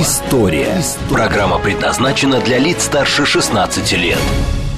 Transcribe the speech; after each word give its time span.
История». 0.00 0.82
Программа 1.10 1.58
предназначена 1.58 2.40
для 2.40 2.58
лиц 2.58 2.84
старше 2.84 3.26
16 3.26 3.92
лет. 3.92 4.18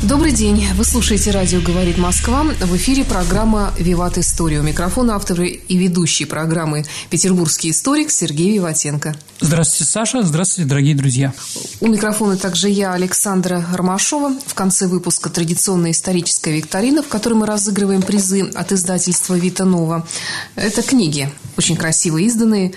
Добрый 0.03 0.33
день. 0.33 0.67
Вы 0.75 0.85
слушаете 0.85 1.31
«Радио 1.31 1.61
говорит 1.61 1.97
Москва». 1.97 2.43
В 2.43 2.77
эфире 2.77 3.05
программа 3.05 3.73
«Виват 3.79 4.19
История». 4.19 4.61
У 4.61 4.63
микрофона 4.63 5.15
автор 5.15 5.41
и 5.41 5.79
ведущий 5.79 6.27
программы 6.27 6.85
петербургский 7.09 7.71
историк 7.71 8.11
Сергей 8.11 8.53
Виватенко. 8.53 9.15
Здравствуйте, 9.41 9.91
Саша. 9.91 10.23
Здравствуйте, 10.23 10.69
дорогие 10.69 10.95
друзья. 10.95 11.33
У 11.81 11.87
микрофона 11.87 12.37
также 12.37 12.69
я, 12.69 12.93
Александра 12.93 13.65
Ромашова. 13.73 14.35
В 14.47 14.55
конце 14.55 14.89
выпуска 14.89 15.31
традиционная 15.31 15.93
историческая 15.93 16.53
викторина, 16.53 17.03
в 17.03 17.09
которой 17.09 17.35
мы 17.35 17.47
разыгрываем 17.47 18.03
призы 18.03 18.43
от 18.43 18.73
издательства 18.73 19.35
«Вита 19.35 19.65
Нова». 19.65 20.07
Это 20.55 20.83
книги, 20.83 21.33
очень 21.57 21.77
красиво 21.77 22.19
изданные. 22.19 22.75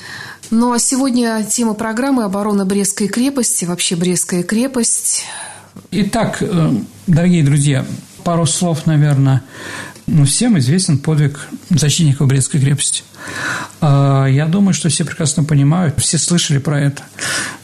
Ну 0.49 0.71
а 0.71 0.79
сегодня 0.79 1.43
тема 1.43 1.73
программы 1.73 2.23
«Оборона 2.23 2.65
Брестской 2.65 3.09
крепости». 3.09 3.65
Вообще 3.65 3.97
Брестская 3.97 4.43
крепость 4.43 5.25
Итак, 5.91 6.37
э, 6.39 6.71
дорогие 7.05 7.43
друзья, 7.43 7.85
пару 8.23 8.45
слов, 8.45 8.85
наверное. 8.85 9.41
Ну, 10.05 10.23
всем 10.23 10.57
известен 10.57 10.99
подвиг 10.99 11.49
защитников 11.69 12.27
Брестской 12.29 12.61
крепости. 12.61 13.03
А, 13.81 14.25
я 14.25 14.45
думаю, 14.45 14.73
что 14.73 14.87
все 14.87 15.03
прекрасно 15.03 15.43
понимают, 15.43 15.99
все 15.99 16.17
слышали 16.17 16.59
про 16.59 16.79
это. 16.79 17.03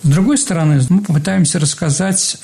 С 0.04 0.10
другой 0.10 0.38
стороны, 0.38 0.82
мы 0.90 1.02
попытаемся 1.02 1.60
рассказать 1.60 2.38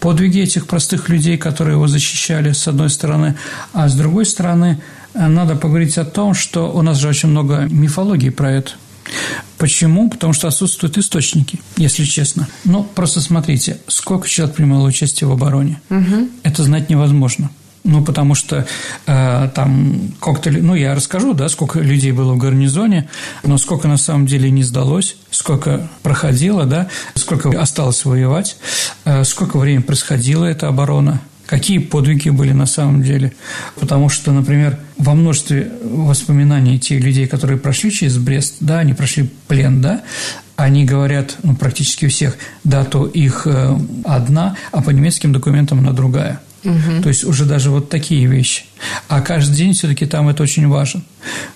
подвиги 0.00 0.40
этих 0.40 0.66
простых 0.66 1.08
людей, 1.08 1.38
которые 1.38 1.74
его 1.74 1.86
защищали, 1.86 2.52
с 2.52 2.66
одной 2.66 2.90
стороны, 2.90 3.36
а 3.72 3.88
с 3.88 3.94
другой 3.94 4.26
стороны, 4.26 4.80
надо 5.14 5.54
поговорить 5.54 5.98
о 5.98 6.04
том, 6.04 6.34
что 6.34 6.72
у 6.72 6.82
нас 6.82 6.98
же 6.98 7.08
очень 7.08 7.28
много 7.28 7.68
мифологии 7.70 8.30
про 8.30 8.50
это– 8.50 8.72
Почему? 9.58 10.10
Потому 10.10 10.32
что 10.32 10.48
отсутствуют 10.48 10.98
источники, 10.98 11.60
если 11.76 12.04
честно. 12.04 12.48
Ну, 12.64 12.84
просто 12.84 13.20
смотрите, 13.20 13.78
сколько 13.88 14.28
человек 14.28 14.56
принимало 14.56 14.86
участие 14.86 15.28
в 15.28 15.32
обороне. 15.32 15.80
Угу. 15.90 16.28
Это 16.42 16.62
знать 16.62 16.90
невозможно. 16.90 17.50
Ну, 17.84 18.04
потому 18.04 18.34
что 18.34 18.66
э, 19.06 19.50
там 19.54 20.12
как-то... 20.20 20.50
Ну, 20.50 20.74
я 20.74 20.94
расскажу, 20.94 21.34
да, 21.34 21.48
сколько 21.48 21.78
людей 21.78 22.10
было 22.10 22.32
в 22.32 22.38
гарнизоне, 22.38 23.08
но 23.44 23.58
сколько 23.58 23.86
на 23.86 23.96
самом 23.96 24.26
деле 24.26 24.50
не 24.50 24.64
сдалось, 24.64 25.16
сколько 25.30 25.88
проходило, 26.02 26.64
да, 26.64 26.88
сколько 27.14 27.48
осталось 27.50 28.04
воевать, 28.04 28.56
э, 29.04 29.22
сколько 29.22 29.58
времени 29.58 29.82
происходила 29.82 30.44
эта 30.44 30.66
оборона– 30.66 31.20
какие 31.46 31.78
подвиги 31.78 32.28
были 32.28 32.52
на 32.52 32.66
самом 32.66 33.02
деле. 33.02 33.32
Потому 33.78 34.08
что, 34.08 34.32
например, 34.32 34.78
во 34.98 35.14
множестве 35.14 35.72
воспоминаний 35.82 36.78
тех 36.78 37.02
людей, 37.02 37.26
которые 37.26 37.58
прошли 37.58 37.90
через 37.90 38.18
Брест, 38.18 38.56
да, 38.60 38.80
они 38.80 38.94
прошли 38.94 39.30
плен, 39.48 39.80
да, 39.80 40.02
они 40.56 40.84
говорят, 40.84 41.36
ну, 41.42 41.54
практически 41.54 42.06
у 42.06 42.08
всех, 42.08 42.36
дату 42.64 43.04
их 43.04 43.46
э, 43.46 43.78
одна, 44.04 44.56
а 44.72 44.82
по 44.82 44.90
немецким 44.90 45.32
документам 45.32 45.80
она 45.80 45.92
другая. 45.92 46.40
Угу. 46.64 47.02
То 47.02 47.08
есть 47.08 47.24
уже 47.24 47.44
даже 47.44 47.70
вот 47.70 47.90
такие 47.90 48.26
вещи. 48.26 48.64
А 49.08 49.20
каждый 49.20 49.54
день 49.54 49.72
все-таки 49.72 50.06
там 50.06 50.28
это 50.28 50.42
очень 50.42 50.66
важно. 50.66 51.02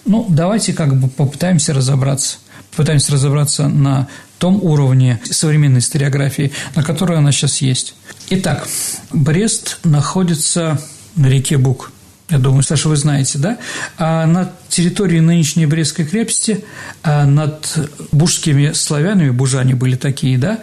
Ну, 0.05 0.27
давайте 0.29 0.73
как 0.73 0.95
бы 0.97 1.09
попытаемся 1.09 1.75
разобраться. 1.75 2.39
Попытаемся 2.71 3.13
разобраться 3.13 3.69
на 3.69 4.09
том 4.39 4.63
уровне 4.63 5.21
современной 5.31 5.81
историографии, 5.81 6.53
на 6.75 6.83
которой 6.83 7.19
она 7.19 7.31
сейчас 7.31 7.59
есть. 7.59 7.95
Итак, 8.31 8.67
Брест 9.13 9.79
находится 9.85 10.81
на 11.17 11.27
реке 11.27 11.59
Бук. 11.59 11.93
Я 12.31 12.39
думаю, 12.39 12.63
Саша, 12.63 12.89
вы 12.89 12.97
знаете, 12.97 13.39
да? 13.39 13.59
А 13.99 14.25
на 14.25 14.53
территории 14.69 15.19
нынешней 15.19 15.67
Брестской 15.67 16.07
крепости 16.07 16.65
а 17.03 17.27
над 17.27 17.91
бужскими 18.13 18.73
славянами, 18.73 19.31
бужане 19.31 19.75
были 19.75 19.97
такие, 19.97 20.39
да, 20.39 20.61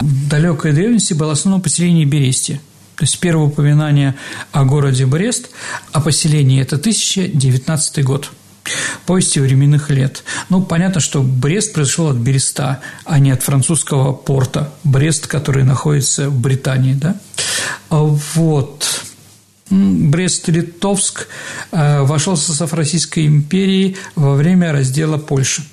в 0.00 0.28
далекой 0.28 0.72
древности 0.72 1.12
было 1.12 1.32
основное 1.32 1.62
поселение 1.62 2.06
Берестия. 2.06 2.56
То 2.96 3.04
есть 3.04 3.18
первое 3.20 3.46
упоминание 3.46 4.14
о 4.50 4.64
городе 4.64 5.06
Брест, 5.06 5.50
о 5.92 6.00
поселении– 6.00 6.60
это 6.62 6.76
1019 6.76 8.04
год– 8.04 8.30
повести 9.06 9.38
временных 9.40 9.90
лет. 9.90 10.24
Ну, 10.48 10.62
понятно, 10.62 11.00
что 11.00 11.22
Брест 11.22 11.72
произошел 11.72 12.08
от 12.08 12.16
Береста, 12.16 12.80
а 13.04 13.18
не 13.18 13.30
от 13.30 13.42
французского 13.42 14.12
порта 14.12 14.72
Брест, 14.84 15.26
который 15.26 15.64
находится 15.64 16.30
в 16.30 16.40
Британии, 16.40 16.94
да? 16.94 17.16
Вот. 17.88 19.02
Брест-Литовск 19.70 21.28
э, 21.70 22.02
вошел 22.02 22.34
в 22.34 22.40
состав 22.40 22.72
Российской 22.74 23.26
империи 23.26 23.96
во 24.16 24.34
время 24.34 24.72
раздела 24.72 25.16
Польши– 25.16 25.62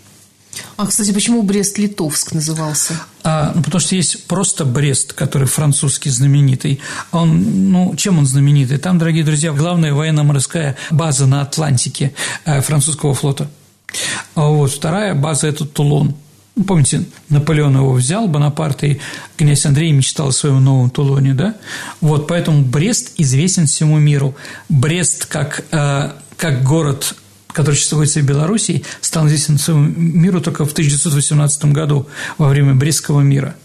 а, 0.77 0.85
кстати, 0.85 1.11
почему 1.11 1.41
Брест-Литовск 1.43 2.33
назывался? 2.33 2.93
А, 3.23 3.51
ну, 3.55 3.63
потому 3.63 3.79
что 3.79 3.95
есть 3.95 4.25
просто 4.27 4.65
Брест, 4.65 5.13
который 5.13 5.47
французский 5.47 6.09
знаменитый. 6.09 6.79
Он, 7.11 7.71
ну, 7.71 7.95
чем 7.95 8.19
он 8.19 8.25
знаменитый? 8.25 8.77
Там, 8.77 8.97
дорогие 8.97 9.23
друзья, 9.23 9.51
главная 9.51 9.93
военно-морская 9.93 10.75
база 10.91 11.25
на 11.25 11.41
Атлантике 11.41 12.13
э, 12.45 12.61
французского 12.61 13.13
флота. 13.13 13.49
А 14.35 14.47
вот 14.47 14.71
вторая 14.71 15.13
база– 15.15 15.47
это 15.49 15.65
Тулон. 15.65 16.15
Ну, 16.55 16.63
помните, 16.63 17.05
Наполеон 17.29 17.75
его 17.75 17.93
взял, 17.93 18.27
Бонапарт, 18.27 18.83
и 18.83 18.99
князь 19.35 19.65
Андрей 19.65 19.91
мечтал 19.91 20.29
о 20.29 20.31
своем 20.31 20.63
новом 20.63 20.89
Тулоне, 20.89 21.33
да? 21.33 21.55
Вот, 22.01 22.27
поэтому 22.27 22.63
Брест 22.63 23.11
известен 23.17 23.67
всему 23.67 23.99
миру. 23.99 24.35
Брест 24.67 25.27
как, 25.27 25.63
э, 25.71 26.11
как 26.35 26.63
город 26.63 27.15
который 27.57 27.81
находится 27.89 28.19
в 28.19 28.23
Белоруссии, 28.23 28.83
стал 29.01 29.25
известен 29.25 29.57
всему 29.57 29.79
миру 29.79 30.41
только 30.41 30.63
в 30.63 30.73
1918 30.73 31.65
году 31.65 32.07
во 32.37 32.49
время 32.49 32.75
Брестского 32.75 33.21
мира. 33.21 33.55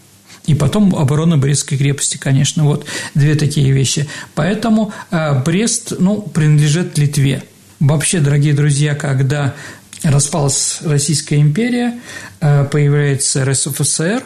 И 0.47 0.55
потом 0.55 0.95
оборона 0.95 1.37
Брестской 1.37 1.77
крепости, 1.77 2.17
конечно, 2.17 2.63
вот 2.63 2.85
две 3.13 3.35
такие 3.35 3.71
вещи. 3.71 4.09
Поэтому 4.33 4.91
э, 5.11 5.39
Брест, 5.43 5.93
ну, 5.99 6.23
принадлежит 6.23 6.97
Литве. 6.97 7.43
Вообще, 7.79 8.19
дорогие 8.19 8.53
друзья, 8.53 8.95
когда 8.95 9.53
распалась 10.01 10.79
Российская 10.81 11.39
империя, 11.39 11.99
э, 12.41 12.65
появляется 12.65 13.45
РСФСР, 13.45 14.23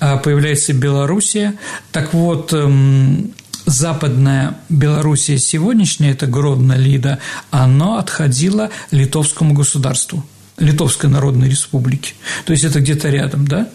э, 0.00 0.18
появляется 0.24 0.72
Белоруссия. 0.72 1.52
Так 1.92 2.14
вот, 2.14 2.54
эм, 2.54 3.34
западная 3.66 4.56
Белоруссия 4.68 5.38
сегодняшняя, 5.38 6.12
это 6.12 6.26
Гродно, 6.26 6.74
Лида, 6.74 7.18
оно 7.50 7.98
отходило 7.98 8.70
литовскому 8.90 9.54
государству. 9.54 10.24
Литовской 10.58 11.08
Народной 11.08 11.48
Республики. 11.48 12.14
То 12.44 12.52
есть 12.52 12.62
это 12.62 12.80
где-то 12.80 13.08
рядом, 13.08 13.48
да? 13.48 13.68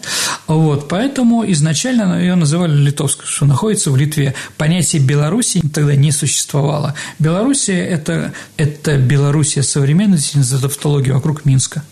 Вот, 0.46 0.88
поэтому 0.88 1.44
изначально 1.50 2.20
ее 2.20 2.36
называли 2.36 2.72
Литовской, 2.72 3.26
что 3.26 3.46
находится 3.46 3.90
в 3.90 3.96
Литве. 3.96 4.34
Понятие 4.56 5.02
Белоруссии 5.02 5.60
тогда 5.60 5.96
не 5.96 6.12
существовало. 6.12 6.94
Белоруссия– 7.18 7.84
это, 7.84 8.32
это 8.56 8.96
Белоруссия 8.96 9.62
современности, 9.62 10.38
за 10.38 10.62
тавтологию 10.62 11.16
вокруг 11.16 11.44
Минска 11.44 11.82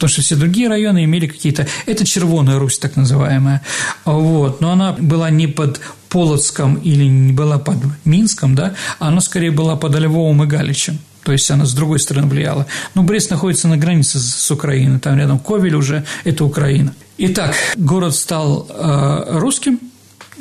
потому 0.00 0.12
что 0.14 0.22
все 0.22 0.34
другие 0.34 0.68
районы 0.68 1.04
имели 1.04 1.26
какие-то... 1.26 1.66
Это 1.84 2.06
Червоная 2.06 2.58
Русь, 2.58 2.78
так 2.78 2.96
называемая. 2.96 3.60
Вот. 4.06 4.62
Но 4.62 4.72
она 4.72 4.92
была 4.92 5.28
не 5.28 5.46
под 5.46 5.80
Полоцком 6.08 6.76
или 6.76 7.04
не 7.04 7.32
была 7.32 7.58
под 7.58 7.76
Минском, 8.04 8.54
да, 8.54 8.74
она 8.98 9.20
скорее 9.20 9.50
была 9.50 9.76
под 9.76 9.94
Львовом 9.94 10.42
и 10.42 10.46
Галичем. 10.46 10.98
То 11.22 11.32
есть 11.32 11.50
она 11.50 11.66
с 11.66 11.74
другой 11.74 12.00
стороны 12.00 12.28
влияла. 12.28 12.66
Но 12.94 13.02
Брест 13.02 13.30
находится 13.30 13.68
на 13.68 13.76
границе 13.76 14.18
с 14.18 14.50
Украиной, 14.50 15.00
там 15.00 15.18
рядом 15.18 15.38
Ковель 15.38 15.74
уже– 15.74 16.04
это 16.24 16.44
Украина. 16.44 16.94
Итак, 17.18 17.54
город 17.76 18.16
стал 18.16 18.66
э, 18.70 19.38
русским, 19.38 19.78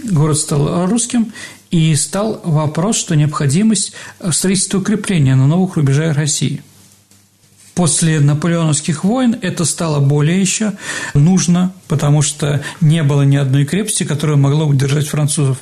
город 0.09 0.37
стал 0.37 0.87
русским, 0.87 1.33
и 1.69 1.93
стал 1.95 2.41
вопрос, 2.45 2.95
что 2.95 3.15
необходимость 3.15 3.91
строительства 4.31 4.79
укрепления 4.79 5.35
на 5.35 5.47
новых 5.47 5.75
рубежах 5.75 6.15
России– 6.15 6.63
После 7.79 8.19
наполеоновских 8.19 9.05
войн 9.05 9.37
это 9.41 9.63
стало 9.63 10.01
более 10.01 10.41
еще 10.41 10.73
нужно, 11.13 11.71
потому 11.87 12.21
что 12.21 12.61
не 12.81 13.03
было 13.03 13.21
ни 13.21 13.37
одной 13.37 13.63
крепости, 13.63 14.03
которая 14.03 14.35
могла 14.35 14.65
удержать 14.65 15.07
французов. 15.07 15.59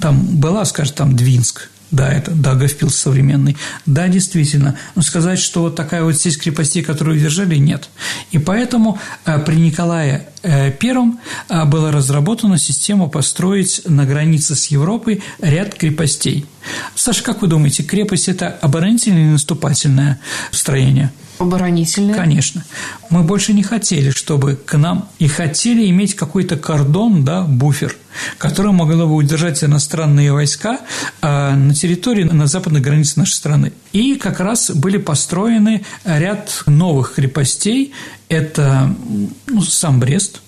Там 0.00 0.24
была, 0.24 0.64
скажем, 0.64 0.94
там 0.94 1.16
Двинск, 1.16 1.68
Да, 1.90 2.12
это 2.12 2.30
Даговпилс 2.30 2.94
современный. 2.94 3.56
Да, 3.86 4.06
действительно. 4.06 4.76
Но 4.94 5.02
сказать, 5.02 5.40
что 5.40 5.62
вот 5.62 5.74
такая 5.74 6.04
вот 6.04 6.16
сеть 6.16 6.38
крепостей, 6.38 6.84
которую 6.84 7.18
держали, 7.18 7.56
нет. 7.56 7.88
И 8.30 8.38
поэтому 8.38 9.00
э, 9.24 9.40
при 9.40 9.56
Николае 9.56 10.28
I 10.44 10.76
э, 10.78 11.64
была 11.64 11.90
разработана 11.90 12.56
система 12.56 13.08
построить 13.08 13.82
на 13.84 14.06
границе 14.06 14.54
с 14.54 14.66
Европой 14.66 15.24
ряд 15.40 15.74
крепостей. 15.74 16.46
Саша, 16.94 17.24
как 17.24 17.42
вы 17.42 17.48
думаете, 17.48 17.82
крепость– 17.82 18.28
это 18.28 18.46
оборонительное 18.46 19.24
или 19.24 19.32
наступательное 19.32 20.20
строение? 20.52 21.10
Оборонительное. 21.42 22.14
Конечно. 22.14 22.64
Мы 23.10 23.24
больше 23.24 23.52
не 23.52 23.64
хотели, 23.64 24.10
чтобы 24.10 24.54
к 24.54 24.78
нам 24.78 25.08
и 25.18 25.26
хотели 25.26 25.88
иметь 25.90 26.14
какой-то 26.14 26.56
кордон, 26.56 27.24
да, 27.24 27.42
буфер, 27.42 27.96
который 28.38 28.70
могло 28.70 29.06
бы 29.06 29.14
удержать 29.14 29.64
иностранные 29.64 30.32
войска 30.32 30.78
а, 31.20 31.56
на 31.56 31.74
территории, 31.74 32.22
на 32.22 32.46
западной 32.46 32.80
границе 32.80 33.18
нашей 33.18 33.32
страны. 33.32 33.72
И 33.92 34.14
как 34.14 34.38
раз 34.38 34.70
были 34.70 34.98
построены 34.98 35.84
ряд 36.04 36.62
новых 36.66 37.14
крепостей. 37.14 37.92
Это 38.28 38.94
ну, 39.48 39.62
сам 39.62 39.98
Брест, 39.98 40.42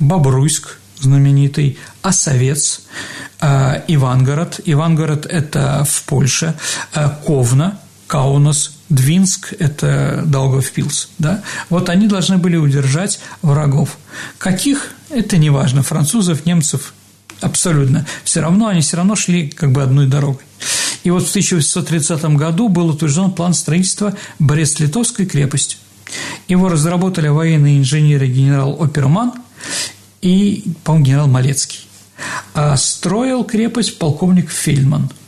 Бобруйск, 0.00 0.78
знаменитый, 0.98 1.78
Осовец, 2.02 2.82
а, 3.40 3.84
Ивангород. 3.86 4.60
Ивангород– 4.64 5.26
это 5.30 5.84
в 5.88 6.02
Польше, 6.04 6.54
а, 6.92 7.08
Ковна, 7.08 7.78
Каунас, 8.08 8.79
Двинск– 8.90 9.54
это 9.58 10.24
Даугавпилс, 10.26 11.10
да? 11.18 11.42
Вот 11.70 11.88
они 11.88 12.08
должны 12.08 12.38
были 12.38 12.56
удержать 12.56 13.20
врагов. 13.40 13.96
Каких– 14.36 14.90
это 15.10 15.38
не 15.38 15.48
важно, 15.48 15.82
французов, 15.82 16.44
немцев– 16.44 16.92
абсолютно. 17.40 18.04
Все 18.24 18.40
равно 18.40 18.66
они 18.66 18.80
все 18.80 18.96
равно 18.96 19.14
шли 19.14 19.48
как 19.48 19.72
бы 19.72 19.82
одной 19.82 20.06
дорогой. 20.06 20.42
И 21.04 21.10
вот 21.10 21.24
в 21.24 21.30
1830 21.30 22.22
году 22.36 22.68
был 22.68 22.88
утвержден 22.88 23.30
план 23.30 23.54
строительства 23.54 24.16
Брест-Литовской 24.38 25.24
крепости. 25.24 25.76
Его 26.48 26.68
разработали 26.68 27.28
военные 27.28 27.78
инженеры 27.78 28.26
генерал 28.26 28.76
Оперман 28.82 29.32
и, 30.20 30.64
по-моему, 30.82 31.06
генерал 31.06 31.28
Малецкий. 31.28 31.86
А 32.54 32.76
строил 32.76 33.44
крепость 33.44 33.98
полковник 33.98 34.50
Фельдман– 34.50 35.10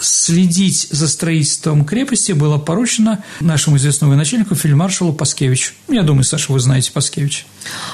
следить 0.00 0.88
за 0.90 1.08
строительством 1.08 1.84
крепости 1.84 2.32
было 2.32 2.58
поручено 2.58 3.22
нашему 3.40 3.76
известному 3.76 4.12
военачальнику 4.12 4.54
фельдмаршалу 4.54 5.12
Паскевичу. 5.12 5.72
Я 5.88 6.02
думаю, 6.02 6.24
Саша, 6.24 6.52
вы 6.52 6.60
знаете 6.60 6.92
Паскевич. 6.92 7.46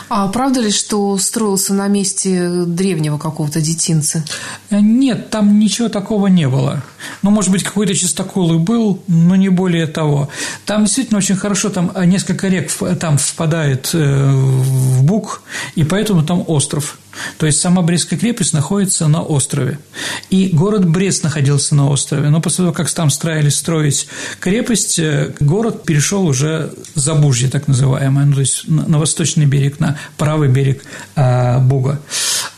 А 0.08 0.28
правда 0.28 0.60
ли, 0.60 0.70
что 0.70 1.16
строился 1.18 1.74
на 1.74 1.86
месте 1.88 2.64
древнего 2.66 3.18
какого-то 3.18 3.60
детинца? 3.60 4.24
Нет, 4.70 5.30
там 5.30 5.58
ничего 5.58 5.88
такого 5.88 6.26
не 6.26 6.48
было. 6.48 6.82
Ну, 7.22 7.30
может 7.30 7.50
быть, 7.50 7.62
какой-то 7.62 7.94
чистокол 7.94 8.54
и 8.54 8.58
был, 8.58 9.02
но 9.06 9.36
не 9.36 9.48
более 9.48 9.86
того. 9.86 10.28
Там 10.66 10.84
действительно 10.84 11.18
очень 11.18 11.36
хорошо, 11.36 11.70
там 11.70 11.92
несколько 12.04 12.48
рек 12.48 12.70
там 12.98 13.18
впадает 13.18 13.90
э, 13.92 14.32
в 14.32 15.02
Буг, 15.04 15.42
и 15.74 15.84
поэтому 15.84 16.24
там 16.24 16.44
остров. 16.46 16.98
То 17.38 17.46
есть 17.46 17.60
сама 17.60 17.82
Брестская 17.82 18.18
крепость 18.18 18.52
находится 18.52 19.08
на 19.08 19.22
острове. 19.22 19.78
И 20.30 20.50
город 20.52 20.88
Брест 20.88 21.24
находился 21.24 21.74
на 21.74 21.88
острове. 21.88 22.28
Но 22.28 22.40
после 22.40 22.64
того, 22.64 22.72
как 22.72 22.90
там 22.90 23.10
строились 23.10 23.56
строить 23.56 24.08
крепость, 24.38 24.98
э, 24.98 25.34
город 25.40 25.84
перешел 25.84 26.26
уже 26.26 26.72
за 26.94 27.14
Бужье, 27.14 27.48
так 27.48 27.68
называемое, 27.68 28.26
ну, 28.26 28.34
то 28.34 28.40
есть 28.40 28.68
на 28.68 28.98
восточный 28.98 29.46
берег, 29.46 29.80
на 29.80 29.98
правый 30.16 30.48
берег 30.48 30.84
а, 31.16 31.58
Буга. 31.58 32.00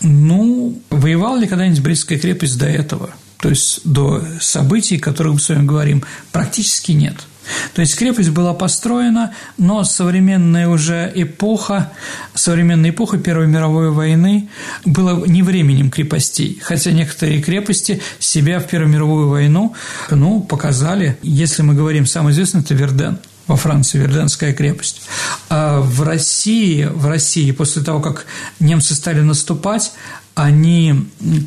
Ну, 0.00 0.80
воевала 0.90 1.38
ли 1.38 1.46
когда-нибудь 1.46 1.80
Брестская 1.80 2.18
крепость 2.18 2.58
до 2.58 2.66
этого? 2.66 3.10
То 3.38 3.48
есть 3.48 3.80
до 3.84 4.22
событий, 4.40 4.96
о 4.98 5.00
которых 5.00 5.34
мы 5.34 5.40
с 5.40 5.48
вами 5.48 5.66
говорим, 5.66 6.04
практически 6.30 6.92
нет– 6.92 7.16
то 7.74 7.80
есть 7.80 7.96
крепость 7.96 8.30
была 8.30 8.54
построена, 8.54 9.34
но 9.58 9.84
современная 9.84 10.68
уже 10.68 11.10
эпоха, 11.14 11.92
современная 12.34 12.90
эпоха 12.90 13.18
Первой 13.18 13.46
мировой 13.46 13.90
войны 13.90 14.48
была 14.84 15.14
не 15.26 15.42
временем 15.42 15.90
крепостей, 15.90 16.60
хотя 16.62 16.92
некоторые 16.92 17.42
крепости 17.42 18.02
себя 18.18 18.60
в 18.60 18.66
Первую 18.66 18.92
мировую 18.92 19.28
войну 19.28 19.74
ну, 20.10 20.40
показали. 20.40 21.18
Если 21.22 21.62
мы 21.62 21.74
говорим, 21.74 22.06
самый 22.06 22.32
известный– 22.32 22.60
это 22.62 22.74
Верден– 22.74 23.18
во 23.46 23.56
Франции, 23.56 23.98
Верденская 23.98 24.52
крепость. 24.52 25.02
А 25.48 25.80
в 25.80 26.02
России, 26.02 26.84
в 26.84 27.06
России 27.06 27.50
после 27.50 27.82
того, 27.82 28.00
как 28.00 28.26
немцы 28.60 28.94
стали 28.94 29.20
наступать, 29.20 29.92
они 30.34 30.94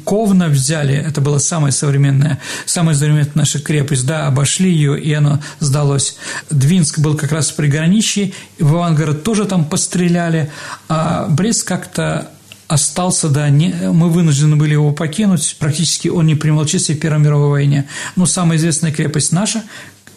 Ковна 0.04 0.48
взяли, 0.48 0.96
это 0.96 1.22
была 1.22 1.40
самая 1.40 1.72
современная, 1.72 2.40
самая 2.66 2.96
современная 2.96 3.32
наша 3.34 3.60
крепость, 3.60 4.06
да, 4.06 4.28
обошли 4.28 4.72
ее, 4.72 5.00
и 5.00 5.12
она 5.14 5.42
сдалась. 5.60 6.18
Двинск 6.50 7.00
был 7.00 7.16
как 7.16 7.32
раз 7.32 7.50
в 7.50 7.56
приграничье, 7.56 8.34
в 8.60 8.74
Ивангород 8.74 9.24
тоже 9.24 9.46
там 9.46 9.66
постреляли, 9.66 10.52
а 10.88 11.28
Брест 11.28 11.64
как-то 11.64 12.30
остался, 12.68 13.30
да, 13.30 13.50
не, 13.50 13.74
мы 13.92 14.10
вынуждены 14.10 14.56
были 14.56 14.74
его 14.74 14.92
покинуть, 14.92 15.56
практически 15.60 16.08
он 16.08 16.26
не 16.28 16.36
принимал 16.36 16.64
участие 16.64 16.98
в 16.98 17.00
Первой 17.00 17.20
мировой 17.20 17.50
войне. 17.50 17.88
Но 18.16 18.26
самая 18.26 18.58
известная 18.58 18.92
крепость 18.92 19.32
наша, 19.32 19.64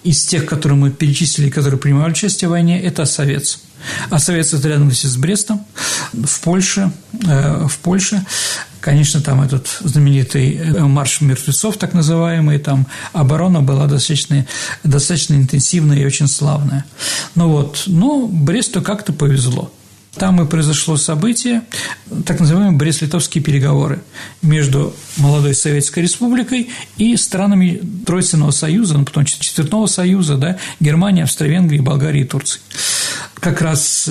из 0.04 0.24
тех, 0.24 0.46
которые 0.46 0.78
мы 0.78 0.90
перечислили, 0.90 1.50
которые 1.50 1.78
принимали 1.78 2.10
участие 2.10 2.48
в 2.48 2.52
войне, 2.52 2.80
это 2.80 3.02
Осовец. 3.02 3.60
Осовец– 4.10 4.52
это 4.54 4.68
рядом 4.68 4.92
с 4.92 5.16
Брестом, 5.16 5.64
в 6.12 6.40
Польше, 6.40 6.90
э, 7.26 7.66
в 7.66 7.78
Польше. 7.78 8.24
Конечно, 8.80 9.20
там 9.20 9.40
этот 9.42 9.78
знаменитый 9.80 10.54
э, 10.54 10.84
марш 10.84 11.20
мертвецов, 11.20 11.76
так 11.76 11.94
называемый, 11.94 12.58
там 12.58 12.86
оборона 13.12 13.60
была 13.60 13.86
достаточно, 13.86 14.46
достаточно 14.84 15.34
интенсивная 15.34 15.98
и 15.98 16.06
очень 16.06 16.28
славная. 16.28 16.84
Ну 17.34 17.48
вот, 17.48 17.84
но 17.86 18.26
Бресту 18.26 18.82
как-то 18.82 19.12
повезло. 19.12 19.72
Там 20.18 20.42
и 20.42 20.46
произошло 20.46 20.96
событие, 20.96 21.62
так 22.26 22.40
называемые 22.40 22.76
Брест-Литовские 22.76 23.42
переговоры 23.42 24.00
между 24.42 24.94
молодой 25.16 25.54
Советской 25.54 26.00
Республикой 26.00 26.70
и 26.96 27.16
странами 27.16 27.80
Тройственного 28.04 28.50
Союза, 28.50 28.98
ну, 28.98 29.04
потом 29.04 29.24
Четвертного 29.24 29.86
Союза, 29.86 30.36
да, 30.36 30.58
Германия, 30.80 31.22
Австро-Венгрия, 31.22 31.82
Болгария 31.82 32.22
и 32.22 32.24
Турция. 32.24 32.60
Как 33.34 33.62
раз 33.62 34.10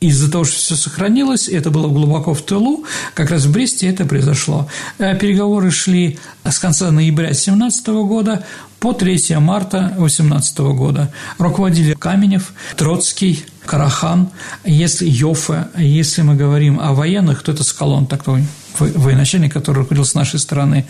из-за 0.00 0.30
того, 0.30 0.44
что 0.44 0.56
все 0.56 0.74
сохранилось, 0.74 1.48
это 1.48 1.70
было 1.70 1.88
глубоко 1.88 2.34
в 2.34 2.42
тылу, 2.42 2.84
как 3.14 3.30
раз 3.30 3.44
в 3.44 3.52
Бресте 3.52 3.88
это 3.88 4.04
произошло. 4.04 4.68
Э, 4.98 5.16
переговоры 5.16 5.70
шли 5.70 6.18
с 6.44 6.58
конца 6.58 6.90
ноября 6.90 7.26
2017 7.28 7.86
года 7.88 8.44
по 8.80 8.92
3 8.92 9.36
марта 9.38 9.94
2018 9.96 10.58
года. 10.74 11.12
Руководили 11.38 11.94
Каменев, 11.94 12.52
Троцкий, 12.76 13.44
Карахан, 13.66 14.30
если 14.64 15.08
Йофе, 15.08 15.68
если 15.76 16.22
мы 16.22 16.34
говорим 16.34 16.80
о 16.80 16.92
военных, 16.92 17.42
то 17.42 17.52
это 17.52 17.64
Скалон 17.64 18.06
такой 18.06 18.44
военачальник, 18.78 19.52
который 19.52 19.78
руководил 19.78 20.04
с 20.04 20.14
нашей 20.14 20.40
стороны. 20.40 20.86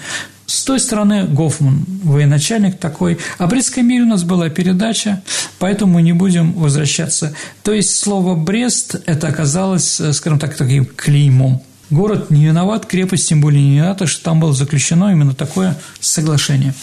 С 0.46 0.64
той 0.64 0.80
стороны 0.80 1.24
Гофман, 1.24 1.84
военачальник 2.02 2.78
такой. 2.78 3.18
О 3.38 3.46
Брестской 3.46 3.82
мире 3.82 4.04
у 4.04 4.06
нас 4.06 4.22
была 4.22 4.48
передача, 4.48 5.22
поэтому 5.58 5.94
мы 5.94 6.02
не 6.02 6.12
будем 6.12 6.52
возвращаться. 6.52 7.34
То 7.62 7.72
есть 7.72 7.98
слово 7.98 8.34
«Брест»– 8.34 8.96
это 9.06 9.28
оказалось, 9.28 10.00
скажем 10.12 10.38
так, 10.38 10.56
таким 10.56 10.84
клеймом. 10.84 11.62
Город 11.90 12.30
не 12.30 12.46
виноват, 12.46 12.86
крепость 12.86 13.28
тем 13.28 13.40
более 13.40 13.62
не 13.62 13.76
виновата, 13.76 14.06
что 14.06 14.24
там 14.24 14.40
было 14.40 14.54
заключено 14.54 15.12
именно 15.12 15.34
такое 15.34 15.76
соглашение. 16.00 16.74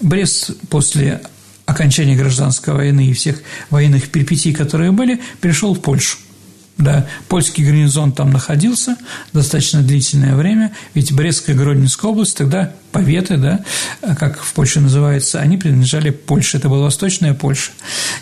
Брест 0.00 0.50
после 0.68 1.22
окончания 1.66 2.16
гражданской 2.16 2.74
войны 2.74 3.06
и 3.06 3.12
всех 3.12 3.42
военных 3.70 4.10
перипетий, 4.10 4.52
которые 4.52 4.92
были, 4.92 5.20
перешел 5.40 5.74
в 5.74 5.80
Польшу. 5.80 6.18
Да, 6.76 7.06
польский 7.28 7.64
гарнизон 7.64 8.10
там 8.10 8.32
находился 8.32 8.96
достаточно 9.32 9.80
длительное 9.80 10.34
время, 10.34 10.72
ведь 10.92 11.12
Брестская 11.12 11.54
и 11.54 11.58
Гродненская 11.58 12.10
область 12.10 12.36
тогда 12.36 12.72
поветы, 12.90 13.36
да, 13.36 13.64
как 14.16 14.42
в 14.42 14.52
Польше 14.54 14.80
называется, 14.80 15.38
они 15.38 15.56
принадлежали 15.56 16.10
Польше, 16.10 16.56
это 16.56 16.68
была 16.68 16.82
Восточная 16.84 17.32
Польша. 17.32 17.70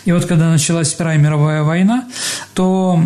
И 0.05 0.11
вот 0.11 0.25
когда 0.25 0.51
началась 0.51 0.93
Вторая 0.93 1.17
мировая 1.17 1.63
война, 1.63 2.07
то 2.53 3.03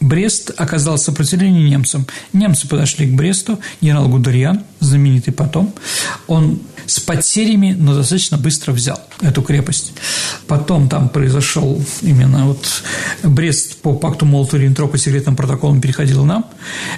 Брест 0.00 0.50
оказал 0.58 0.98
сопротивление 0.98 1.70
немцам. 1.70 2.06
Немцы 2.34 2.68
подошли 2.68 3.06
к 3.06 3.14
Бресту, 3.14 3.58
генерал 3.80 4.08
Гудериан, 4.08 4.62
знаменитый 4.80 5.32
потом, 5.32 5.72
он 6.26 6.60
с 6.86 7.00
потерями, 7.00 7.74
но 7.78 7.94
достаточно 7.94 8.38
быстро 8.38 8.72
взял 8.72 9.00
эту 9.20 9.42
крепость. 9.42 9.92
Потом 10.46 10.88
там 10.88 11.08
произошел 11.08 11.82
именно 12.02 12.46
вот 12.46 12.66
Брест 13.22 13.76
по 13.78 13.94
пакту 13.94 14.26
Молотова-Риббентропа 14.26 14.98
секретным 14.98 15.36
протоколом 15.36 15.80
переходил 15.80 16.24
нам, 16.24 16.46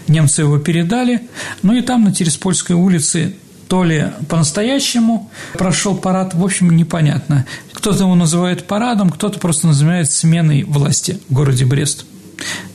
немцы 0.07 0.43
его 0.43 0.59
передали, 0.59 1.23
ну 1.63 1.75
и 1.75 1.83
там 1.83 2.05
на 2.05 2.13
Тереспольской 2.13 2.77
улице 2.77 3.35
то 3.69 3.85
ли 3.85 4.13
по-настоящему 4.29 5.31
прошел 5.53 5.95
парад, 5.95 6.35
в 6.35 6.43
общем, 6.43 6.75
непонятно. 6.75 7.45
Кто-то 7.73 8.05
его 8.05 8.15
называет 8.15 8.67
парадом, 8.67 9.11
кто-то 9.11 9.39
просто 9.39 9.67
называет 9.67 10.11
сменой 10.11 10.65
власти 10.65 11.21
в 11.29 11.35
городе 11.35 11.67
Брест. 11.67 12.07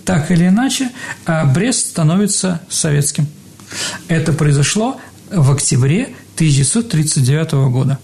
Так 0.06 0.30
или 0.32 0.48
иначе, 0.48 0.92
а 1.26 1.46
Брест 1.46 1.88
становится 1.88 2.62
советским. 2.70 3.28
Это 4.08 4.34
произошло 4.34 5.00
в 5.32 5.52
октябре 5.52 6.14
1939 6.36 7.52
года. 7.72 8.00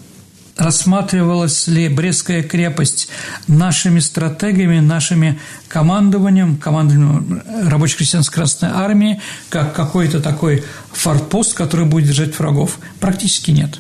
рассматривалась 0.60 1.68
ли 1.68 1.88
Брестская 1.88 2.44
крепость 2.44 3.08
нашими 3.48 4.00
стратегами, 4.00 4.80
нашими 4.80 5.40
командованием, 5.70 6.58
командованием 6.58 7.42
рабоче-крестьянской 7.66 8.36
Красной 8.36 8.70
Армии, 8.70 9.22
как 9.50 9.74
какой-то 9.74 10.20
такой 10.20 10.64
форпост, 10.92 11.54
который 11.54 11.86
будет 11.86 12.08
держать 12.08 12.38
врагов? 12.38 12.80
Практически 13.00 13.52
нет. 13.52 13.80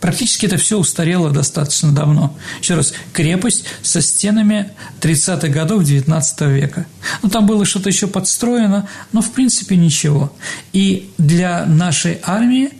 Практически 0.00 0.46
это 0.46 0.56
все 0.56 0.78
устарело 0.78 1.30
достаточно 1.30 1.92
давно. 1.92 2.36
Еще 2.60 2.74
раз, 2.74 2.92
крепость 3.12 3.64
со 3.82 4.02
стенами 4.02 4.72
30-х 5.00 5.48
годов 5.48 5.82
XIX 5.82 6.52
века. 6.52 6.86
Ну, 7.22 7.28
там 7.28 7.46
было 7.46 7.64
что-то 7.64 7.88
еще 7.88 8.08
подстроено, 8.08 8.88
но, 9.12 9.22
в 9.22 9.30
принципе, 9.30 9.76
ничего. 9.76 10.32
И 10.72 11.10
для 11.18 11.64
нашей 11.66 12.18
армии 12.24 12.70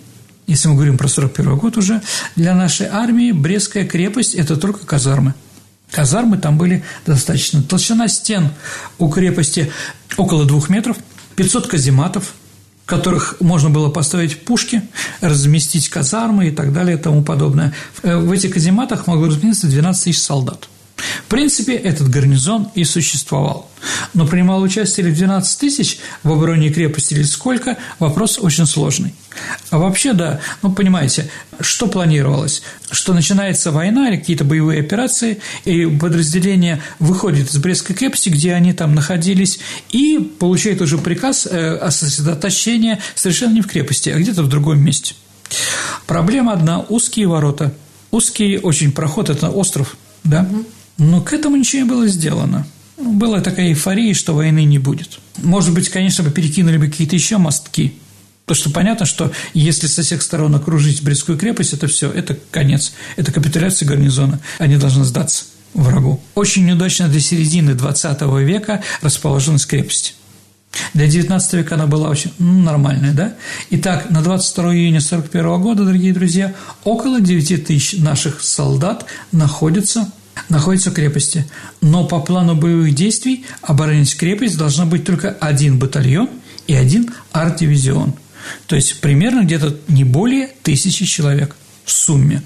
если 0.46 0.68
мы 0.68 0.74
говорим 0.74 0.96
про 0.98 1.08
41 1.08 1.56
год 1.56 1.76
уже, 1.76 2.02
для 2.36 2.54
нашей 2.54 2.86
армии 2.86 3.32
Брестская 3.32 3.86
крепость– 3.86 4.34
это 4.36 4.56
только 4.56 4.86
казармы. 4.86 5.34
Казармы 5.90 6.38
там 6.38 6.58
были 6.58 6.84
достаточно. 7.06 7.62
Толщина 7.62 8.08
стен 8.08 8.50
у 8.98 9.08
крепости 9.08 9.70
около 10.16 10.44
двух 10.44 10.68
метров, 10.68 10.96
500 11.36 11.66
казематов, 11.68 12.34
в 12.84 12.88
которых 12.88 13.40
можно 13.40 13.70
было 13.70 13.88
поставить 13.88 14.44
пушки, 14.44 14.82
разместить 15.20 15.88
казармы 15.88 16.48
и 16.48 16.50
так 16.50 16.72
далее 16.72 16.96
и 16.96 17.00
тому 17.00 17.22
подобное. 17.22 17.72
В 18.02 18.30
этих 18.32 18.54
казематах 18.54 19.06
могло 19.06 19.26
разместиться 19.26 19.66
12 19.68 20.04
тысяч 20.04 20.20
солдат– 20.20 20.68
в 20.96 21.28
принципе, 21.28 21.74
этот 21.74 22.08
гарнизон 22.08 22.70
и 22.74 22.84
существовал. 22.84 23.70
Но 24.14 24.26
принимал 24.26 24.62
участие 24.62 25.06
ли 25.06 25.12
12 25.12 25.58
тысяч 25.58 25.98
в 26.22 26.32
обороне 26.32 26.70
крепости 26.70 27.14
или 27.14 27.22
сколько– 27.22 27.76
вопрос 27.98 28.38
очень 28.40 28.66
сложный. 28.66 29.14
А 29.70 29.78
вообще, 29.78 30.12
да, 30.12 30.40
ну, 30.62 30.72
понимаете, 30.72 31.30
что 31.60 31.86
планировалось? 31.86 32.62
Что 32.90 33.14
начинается 33.14 33.72
война 33.72 34.08
или 34.08 34.16
какие-то 34.16 34.44
боевые 34.44 34.80
операции, 34.80 35.40
и 35.64 35.86
подразделение 35.86 36.80
выходит 36.98 37.50
из 37.50 37.58
Брестской 37.58 37.96
крепости, 37.96 38.28
где 38.28 38.54
они 38.54 38.72
там 38.72 38.94
находились, 38.94 39.58
и 39.90 40.18
получает 40.18 40.80
уже 40.82 40.98
приказ 40.98 41.46
э, 41.46 41.76
о 41.76 41.90
сосредоточении 41.90 42.98
совершенно 43.14 43.54
не 43.54 43.60
в 43.60 43.66
крепости, 43.66 44.10
а 44.10 44.18
где-то 44.18 44.42
в 44.42 44.48
другом 44.48 44.80
месте. 44.80 45.14
Проблема 46.06 46.52
одна– 46.52 46.80
узкие 46.88 47.26
ворота. 47.26 47.74
Узкий 48.10 48.58
очень 48.58 48.92
проход– 48.92 49.28
это 49.30 49.50
остров, 49.50 49.96
да? 50.24 50.48
Угу. 50.50 50.64
Но 50.98 51.20
к 51.20 51.32
этому 51.32 51.56
ничего 51.56 51.82
не 51.82 51.88
было 51.88 52.06
сделано. 52.06 52.66
Была 52.96 53.40
такая 53.40 53.68
эйфория, 53.68 54.14
что 54.14 54.34
войны 54.34 54.64
не 54.64 54.78
будет. 54.78 55.18
Может 55.42 55.74
быть, 55.74 55.90
конечно, 55.90 56.24
бы 56.24 56.30
перекинули 56.30 56.78
бы 56.78 56.86
какие-то 56.86 57.14
еще 57.14 57.36
мостки. 57.36 57.94
Потому 58.46 58.60
что 58.60 58.70
понятно, 58.70 59.06
что 59.06 59.32
если 59.54 59.88
со 59.88 60.02
всех 60.02 60.22
сторон 60.22 60.54
окружить 60.54 61.02
Брестскую 61.02 61.36
крепость, 61.36 61.72
это 61.72 61.88
все, 61.88 62.10
это 62.10 62.38
конец, 62.52 62.92
это 63.16 63.32
капитуляция 63.32 63.88
гарнизона. 63.88 64.38
Они 64.58 64.76
должны 64.76 65.04
сдаться 65.04 65.46
врагу. 65.74 66.20
Очень 66.36 66.64
неудачно 66.64 67.08
для 67.08 67.18
середины 67.18 67.74
20 67.74 68.22
века 68.44 68.84
расположилась 69.02 69.66
крепость. 69.66 70.14
Для 70.94 71.08
19 71.08 71.52
века 71.54 71.74
она 71.74 71.86
была 71.86 72.08
очень 72.08 72.32
ну, 72.38 72.62
нормальная, 72.62 73.12
да? 73.12 73.34
Итак, 73.70 74.10
на 74.10 74.22
22 74.22 74.74
июня 74.74 74.98
1941 74.98 75.60
года, 75.60 75.84
дорогие 75.84 76.12
друзья, 76.12 76.54
около 76.84 77.20
9 77.20 77.66
тысяч 77.66 77.98
наших 77.98 78.42
солдат 78.42 79.06
находятся 79.32 80.10
находится 80.50 80.90
в 80.90 80.94
крепости. 80.94 81.46
Но 81.80 82.06
по 82.06 82.20
плану 82.20 82.54
боевых 82.54 82.94
действий 82.94 83.46
оборонять 83.62 84.14
крепость 84.16 84.58
должна 84.58 84.84
быть 84.84 85.04
только 85.04 85.30
один 85.30 85.78
батальон 85.78 86.28
и 86.66 86.74
один 86.74 87.10
арт-дивизион. 87.32 88.14
То 88.66 88.76
есть 88.76 89.00
примерно 89.00 89.42
где-то 89.42 89.76
не 89.88 90.04
более 90.04 90.48
тысячи 90.62 91.04
человек 91.04 91.56
в 91.84 91.90
сумме. 91.92 92.42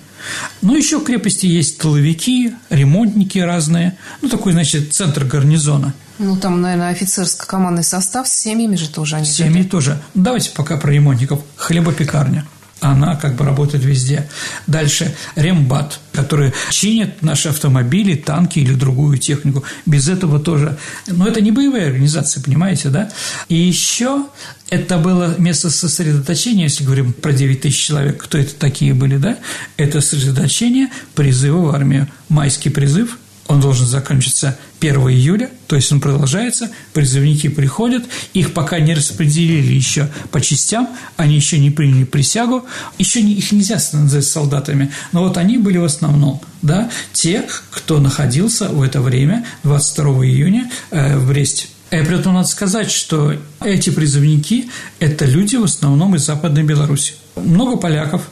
Ну, 0.60 0.76
еще 0.76 0.98
в 0.98 1.04
крепости 1.04 1.46
есть 1.46 1.78
тыловики, 1.78 2.52
ремонтники 2.68 3.38
разные. 3.38 3.96
Ну, 4.20 4.28
такой, 4.28 4.52
значит, 4.52 4.92
центр 4.92 5.24
гарнизона. 5.24 5.94
Ну, 6.18 6.36
там, 6.36 6.60
наверное, 6.60 6.90
офицерско-командный 6.90 7.84
состав 7.84 8.28
с 8.28 8.32
семьями 8.32 8.76
же 8.76 8.90
тоже 8.90 9.16
они. 9.16 9.24
С 9.24 9.36
семьями 9.36 9.62
тоже. 9.62 10.00
Давайте 10.14 10.50
пока 10.50 10.76
про 10.76 10.90
ремонтников. 10.90 11.40
Хлебопекарня 11.56 12.46
она 12.80 13.16
как 13.16 13.36
бы 13.36 13.44
работает 13.44 13.84
везде. 13.84 14.28
Дальше 14.66 15.14
рембат, 15.36 16.00
который 16.12 16.52
чинит 16.70 17.22
наши 17.22 17.48
автомобили, 17.48 18.14
танки 18.14 18.58
или 18.58 18.74
другую 18.74 19.18
технику. 19.18 19.64
Без 19.86 20.08
этого 20.08 20.38
тоже. 20.38 20.78
Но 21.06 21.26
это 21.26 21.40
не 21.40 21.52
боевая 21.52 21.86
организация, 21.86 22.42
понимаете, 22.42 22.88
да? 22.88 23.10
И 23.48 23.56
еще 23.56 24.26
это 24.70 24.98
было 24.98 25.34
место 25.38 25.70
сосредоточения, 25.70 26.64
если 26.64 26.84
говорим 26.84 27.12
про 27.12 27.32
9 27.32 27.60
тысяч 27.60 27.86
человек, 27.86 28.22
кто 28.22 28.38
это 28.38 28.54
такие 28.54 28.94
были, 28.94 29.16
да? 29.16 29.38
Это 29.76 30.00
сосредоточение 30.00 30.88
призыва 31.14 31.58
в 31.58 31.74
армию. 31.74 32.08
Майский 32.28 32.70
призыв– 32.70 33.18
он 33.50 33.60
должен 33.60 33.84
закончиться 33.84 34.56
1 34.80 34.94
июля, 35.08 35.50
то 35.66 35.74
есть 35.74 35.90
он 35.90 36.00
продолжается, 36.00 36.70
призывники 36.92 37.48
приходят, 37.48 38.04
их 38.32 38.54
пока 38.54 38.78
не 38.78 38.94
распределили 38.94 39.72
еще 39.72 40.08
по 40.30 40.40
частям, 40.40 40.88
они 41.16 41.34
еще 41.34 41.58
не 41.58 41.72
приняли 41.72 42.04
присягу, 42.04 42.64
еще 42.96 43.22
не, 43.22 43.32
их 43.32 43.50
нельзя 43.50 43.80
назвать 43.92 44.24
солдатами, 44.24 44.92
но 45.10 45.24
вот 45.24 45.36
они 45.36 45.58
были 45.58 45.78
в 45.78 45.84
основном, 45.84 46.40
да, 46.62 46.90
те, 47.12 47.44
кто 47.72 47.98
находился 47.98 48.68
в 48.68 48.82
это 48.82 49.00
время, 49.00 49.44
22 49.64 50.26
июня 50.26 50.70
э, 50.92 51.18
в 51.18 51.26
Бресте. 51.26 51.66
И 51.90 51.96
при 51.96 52.20
этом 52.20 52.34
надо 52.34 52.46
сказать, 52.46 52.88
что 52.92 53.34
эти 53.64 53.90
призывники– 53.90 54.70
это 55.00 55.24
люди 55.24 55.56
в 55.56 55.64
основном 55.64 56.14
из 56.14 56.24
Западной 56.24 56.62
Беларуси. 56.62 57.14
Много 57.34 57.76
поляков. 57.76 58.22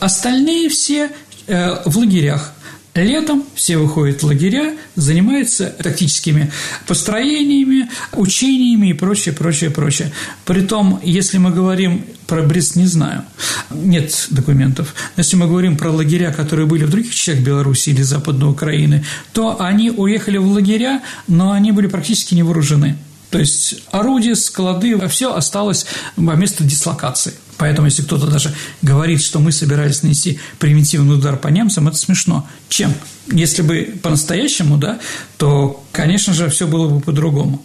Остальные 0.00 0.70
все 0.70 1.10
э, 1.46 1.82
в 1.84 1.98
лагерях– 1.98 2.54
Летом 2.94 3.44
все 3.54 3.78
выходят 3.78 4.22
в 4.22 4.26
лагеря, 4.26 4.76
занимаются 4.96 5.74
тактическими 5.78 6.52
построениями, 6.86 7.88
учениями 8.12 8.88
и 8.88 8.92
прочее, 8.92 9.34
прочее, 9.34 9.70
прочее. 9.70 10.12
Притом, 10.44 11.00
если 11.02 11.38
мы 11.38 11.52
говорим 11.52 12.04
про 12.26 12.42
Брест, 12.42 12.76
не 12.76 12.86
знаю, 12.86 13.24
нет 13.70 14.26
документов. 14.28 14.94
Если 15.16 15.36
мы 15.36 15.46
говорим 15.46 15.78
про 15.78 15.90
лагеря, 15.90 16.32
которые 16.32 16.66
были 16.66 16.84
в 16.84 16.90
других 16.90 17.14
частях 17.14 17.38
Беларуси 17.38 17.90
или 17.90 18.02
Западной 18.02 18.50
Украины, 18.50 19.04
то 19.32 19.58
они 19.58 19.90
уехали 19.90 20.36
в 20.36 20.46
лагеря, 20.46 21.00
но 21.26 21.52
они 21.52 21.72
были 21.72 21.86
практически 21.86 22.34
не 22.34 22.42
вооружены. 22.42 22.98
То 23.30 23.38
есть 23.38 23.76
орудия, 23.90 24.34
склады, 24.34 25.08
все 25.08 25.34
осталось 25.34 25.86
во 26.16 26.34
место 26.34 26.64
дислокации. 26.64 27.32
Поэтому, 27.58 27.86
если 27.86 28.02
кто-то 28.02 28.26
даже 28.26 28.54
говорит, 28.80 29.22
что 29.22 29.38
мы 29.38 29.52
собирались 29.52 30.02
нанести 30.02 30.40
превентивный 30.58 31.16
удар 31.16 31.36
по 31.36 31.48
немцам, 31.48 31.88
это 31.88 31.96
смешно. 31.96 32.46
Чем? 32.68 32.94
Если 33.30 33.62
бы 33.62 33.94
по-настоящему, 34.02 34.78
да, 34.78 34.98
то, 35.38 35.84
конечно 35.92 36.34
же, 36.34 36.48
все 36.48 36.66
было 36.66 36.88
бы 36.88 37.00
по-другому. 37.00 37.64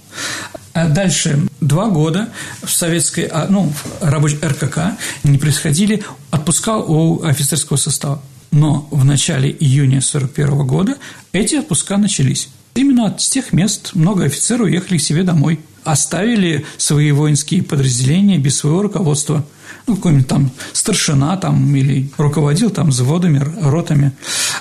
А 0.74 0.88
дальше 0.88 1.48
два 1.60 1.90
года 1.90 2.30
в 2.62 2.70
советской, 2.70 3.24
а, 3.26 3.48
ну, 3.50 3.74
в 3.74 4.04
рабочей 4.04 4.38
РКК 4.38 5.00
не 5.24 5.40
происходили 5.40 6.04
отпуска 6.30 6.78
у 6.78 7.24
офицерского 7.24 7.78
состава. 7.78 8.22
Но 8.52 8.88
в 8.92 9.04
начале 9.04 9.50
июня 9.50 9.98
1941 9.98 10.68
года 10.68 10.98
эти 11.34 11.56
отпуска 11.56 11.98
начались. 11.98 12.50
Именно 12.76 13.18
с 13.18 13.28
тех 13.28 13.54
мест 13.54 13.92
много 13.96 14.26
офицеров 14.26 14.68
уехали 14.68 15.00
к 15.00 15.02
себе 15.02 15.24
домой, 15.24 15.60
оставили 15.84 16.66
свои 16.78 17.12
воинские 17.12 17.64
подразделения 17.64 18.38
без 18.38 18.58
своего 18.58 18.84
руководства. 18.84 19.46
Ну, 19.88 19.96
какой-нибудь 19.96 20.28
там 20.28 20.52
старшина 20.74 21.38
там 21.38 21.74
или 21.74 22.12
руководил 22.18 22.70
там 22.70 22.92
заводами, 22.92 23.42
ротами. 23.62 24.12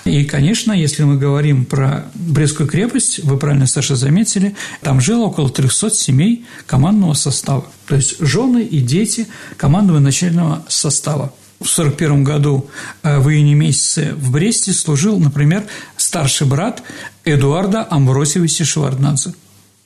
И, 0.05 0.25
конечно, 0.25 0.73
если 0.73 1.03
мы 1.03 1.19
говорим 1.19 1.65
про 1.65 2.07
Брестскую 2.15 2.69
крепость, 2.69 3.25
вы 3.25 3.37
правильно, 3.37 3.67
Саша, 3.67 3.97
заметили, 3.97 4.55
там 4.83 5.01
жило 5.01 5.25
около 5.25 5.51
300 5.51 5.91
семей 5.91 6.47
командного 6.67 7.15
состава. 7.15 7.67
То 7.89 7.97
есть 7.97 8.21
жены 8.21 8.63
и 8.63 8.81
дети 8.81 9.27
командного 9.57 9.99
начального 9.99 10.65
состава. 10.69 11.33
В 11.59 11.73
1941 11.73 12.23
году 12.23 12.71
э, 13.03 13.19
в 13.19 13.29
июне 13.29 13.55
месяце 13.55 14.15
в 14.15 14.31
Бресте 14.31 14.73
служил, 14.73 15.19
например, 15.19 15.65
старший 15.97 16.47
брат 16.47 16.83
Эдуарда 17.25 17.85
Амбросевича 17.91 18.65
Шеварднадзе. 18.65 19.33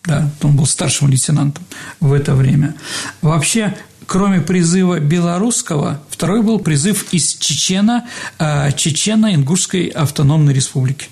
Да, 0.04 0.30
он 0.42 0.56
был 0.56 0.66
старшим 0.66 1.08
лейтенантом 1.08 1.64
в 2.00 2.12
это 2.12 2.34
время. 2.34 2.74
Вообще, 3.22 3.76
кроме 4.10 4.40
призыва 4.40 4.98
белорусского, 4.98 6.02
второй 6.10 6.42
был 6.42 6.58
призыв 6.58 7.12
из 7.12 7.34
Чечена, 7.34 8.08
э, 8.40 8.72
Чечено-Ингушской 8.72 9.86
автономной 9.86 10.52
республики. 10.52 11.06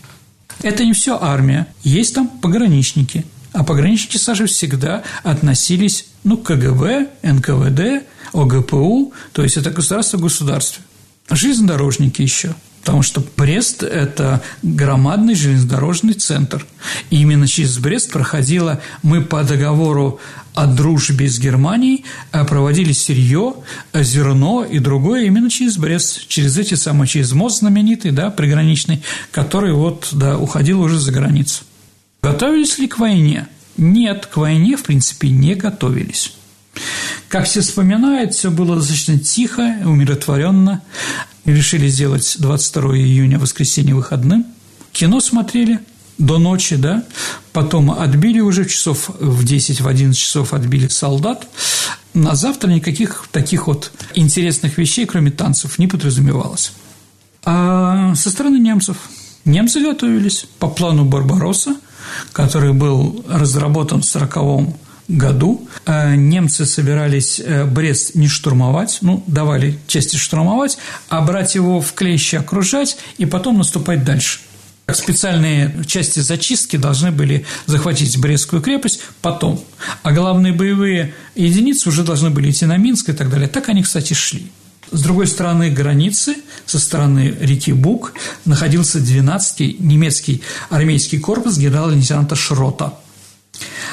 Это 0.62 0.84
не 0.84 0.94
все 0.94 1.16
армия, 1.16 1.68
есть 1.84 2.16
там 2.16 2.26
пограничники, 2.26 3.24
а 3.52 3.62
пограничники, 3.62 4.16
Саша, 4.16 4.46
всегда 4.46 5.04
относились 5.22 6.06
ну, 6.24 6.36
к 6.38 6.48
КГБ, 6.48 7.06
НКВД, 7.22 8.04
ОГПУ, 8.32 9.12
то 9.30 9.44
есть 9.44 9.56
это 9.56 9.70
государство 9.70 10.18
государстве. 10.18 10.82
Железнодорожники 11.30 12.20
еще– 12.20 12.56
Потому 12.88 13.02
что 13.02 13.22
Брест– 13.36 13.82
это 13.82 14.40
громадный 14.62 15.34
железнодорожный 15.34 16.14
центр. 16.14 16.64
И 17.10 17.20
именно 17.20 17.46
через 17.46 17.76
Брест 17.76 18.10
проходила, 18.10 18.80
мы 19.02 19.20
по 19.20 19.44
договору 19.44 20.20
о 20.58 20.66
дружбе 20.66 21.28
с 21.28 21.38
Германией 21.38 22.04
э, 22.32 22.44
проводили 22.44 22.92
сырье, 22.92 23.54
э, 23.92 24.02
зерно 24.02 24.64
и 24.64 24.80
другое 24.80 25.26
именно 25.26 25.50
через 25.50 25.78
Брест, 25.78 26.26
через 26.26 26.58
эти 26.58 26.74
самые, 26.74 27.06
через 27.06 27.32
мост 27.32 27.60
знаменитый, 27.60 28.10
да, 28.10 28.30
приграничный, 28.30 29.00
который 29.30 29.72
вот, 29.72 30.08
да, 30.10 30.36
уходил 30.36 30.80
уже 30.80 30.98
за 30.98 31.12
границу. 31.12 31.62
Готовились 32.24 32.76
ли 32.78 32.88
к 32.88 32.98
войне? 32.98 33.46
Нет, 33.76 34.26
к 34.26 34.36
войне, 34.36 34.76
в 34.76 34.82
принципе, 34.82 35.28
не 35.28 35.54
готовились. 35.54 36.34
Как 37.28 37.44
все 37.44 37.60
вспоминают, 37.60 38.34
все 38.34 38.50
было 38.50 38.74
достаточно 38.74 39.16
тихо, 39.16 39.76
умиротворенно 39.84 40.82
решили 41.44 41.86
сделать 41.86 42.34
22 42.40 42.96
июня, 42.96 43.38
воскресенье, 43.38 43.94
выходным. 43.94 44.44
Кино 44.90 45.20
смотрели 45.20 45.78
до 46.18 46.38
ночи, 46.38 46.76
да, 46.76 47.04
потом 47.52 47.90
отбили 47.92 48.40
уже 48.40 48.66
часов 48.66 49.10
в 49.20 49.44
10, 49.44 49.80
в 49.80 49.88
11 49.88 50.18
часов 50.18 50.52
отбили 50.52 50.88
солдат. 50.88 51.46
На 52.14 52.34
завтра 52.34 52.68
никаких 52.70 53.28
таких 53.30 53.66
вот 53.66 53.92
интересных 54.14 54.78
вещей, 54.78 55.06
кроме 55.06 55.30
танцев, 55.30 55.78
не 55.78 55.86
подразумевалось. 55.86 56.72
А 57.44 58.14
со 58.14 58.30
стороны 58.30 58.58
немцев 58.58 58.96
немцы 59.44 59.80
готовились 59.80 60.46
по 60.58 60.68
плану 60.68 61.04
Барбаросса, 61.04 61.76
который 62.32 62.72
был 62.72 63.24
разработан 63.28 64.02
в 64.02 64.04
40 64.04 64.76
году 65.08 65.66
э, 65.86 66.16
немцы 66.16 66.66
собирались 66.66 67.40
э, 67.40 67.64
Брест 67.64 68.14
не 68.14 68.28
штурмовать, 68.28 68.98
ну, 69.00 69.24
давали 69.26 69.78
части 69.86 70.16
штурмовать, 70.16 70.76
а 71.08 71.22
брать 71.22 71.54
его 71.54 71.80
в 71.80 71.94
клещи 71.94 72.36
окружать 72.36 72.98
и 73.16 73.24
потом 73.24 73.56
наступать 73.56 74.04
дальше. 74.04 74.40
Специальные 74.92 75.84
части 75.86 76.20
зачистки 76.20 76.76
должны 76.76 77.10
были 77.10 77.44
захватить 77.66 78.16
Брестскую 78.18 78.62
крепость 78.62 79.00
потом, 79.20 79.62
а 80.02 80.12
главные 80.12 80.52
боевые 80.52 81.14
единицы 81.34 81.90
уже 81.90 82.04
должны 82.04 82.30
были 82.30 82.50
идти 82.50 82.64
на 82.64 82.78
Минск 82.78 83.10
и 83.10 83.12
так 83.12 83.28
далее. 83.28 83.48
Так 83.48 83.68
они, 83.68 83.82
кстати, 83.82 84.14
шли. 84.14 84.50
С 84.90 85.02
другой 85.02 85.26
стороны 85.26 85.70
границы, 85.70 86.36
со 86.64 86.78
стороны 86.78 87.36
реки 87.38 87.72
Буг, 87.72 88.14
находился 88.46 88.98
12-й 88.98 89.76
немецкий 89.78 90.42
армейский 90.70 91.18
корпус 91.18 91.58
генерала-лейтенанта 91.58 92.34
Шрота– 92.34 92.94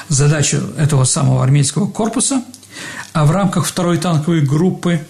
задачу 0.09 0.57
этого 0.77 1.03
самого 1.03 1.43
армейского 1.43 1.87
корпуса, 1.87 2.43
а 3.13 3.25
в 3.25 3.31
рамках 3.31 3.65
второй 3.65 3.97
танковой 3.97 4.41
группы 4.41 5.01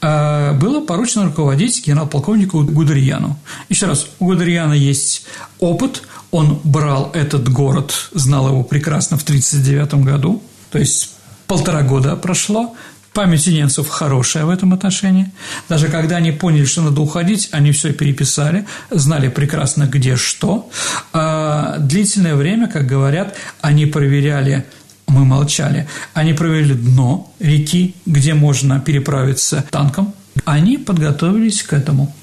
э, 0.00 0.52
было 0.54 0.84
поручено 0.84 1.26
руководить 1.26 1.86
генерал-полковнику 1.86 2.62
Гудерьяну. 2.62 3.38
Еще 3.68 3.86
раз, 3.86 4.06
у 4.18 4.26
Гудерьяна 4.26 4.72
есть 4.72 5.26
опыт, 5.58 6.02
он 6.30 6.60
брал 6.64 7.10
этот 7.14 7.48
город, 7.50 8.10
знал 8.12 8.48
его 8.48 8.62
прекрасно 8.62 9.16
в 9.18 9.22
1939 9.22 10.04
году, 10.04 10.42
то 10.70 10.78
есть 10.78 11.14
полтора 11.46 11.82
года 11.82 12.16
прошло, 12.16 12.74
Память 13.12 13.48
у 13.48 13.50
немцев 13.50 13.88
хорошая 13.88 14.44
в 14.44 14.50
этом 14.50 14.72
отношении. 14.72 15.32
Даже 15.68 15.88
когда 15.88 16.16
они 16.16 16.30
поняли, 16.30 16.64
что 16.64 16.82
надо 16.82 17.00
уходить, 17.00 17.48
они 17.50 17.72
все 17.72 17.92
переписали, 17.92 18.66
знали 18.90 19.28
прекрасно, 19.28 19.84
где 19.84 20.14
что. 20.14 20.70
А 21.12 21.78
длительное 21.78 22.36
время, 22.36 22.68
как 22.68 22.86
говорят, 22.86 23.34
они 23.60 23.86
проверяли 23.86 24.64
мы 25.10 25.24
молчали. 25.24 25.88
Они 26.14 26.32
проверили 26.32 26.74
дно 26.74 27.32
реки, 27.38 27.94
где 28.06 28.34
можно 28.34 28.80
переправиться 28.80 29.64
танком. 29.70 30.14
Они 30.44 30.78
подготовились 30.78 31.62
к 31.62 31.72
этому. 31.72 32.14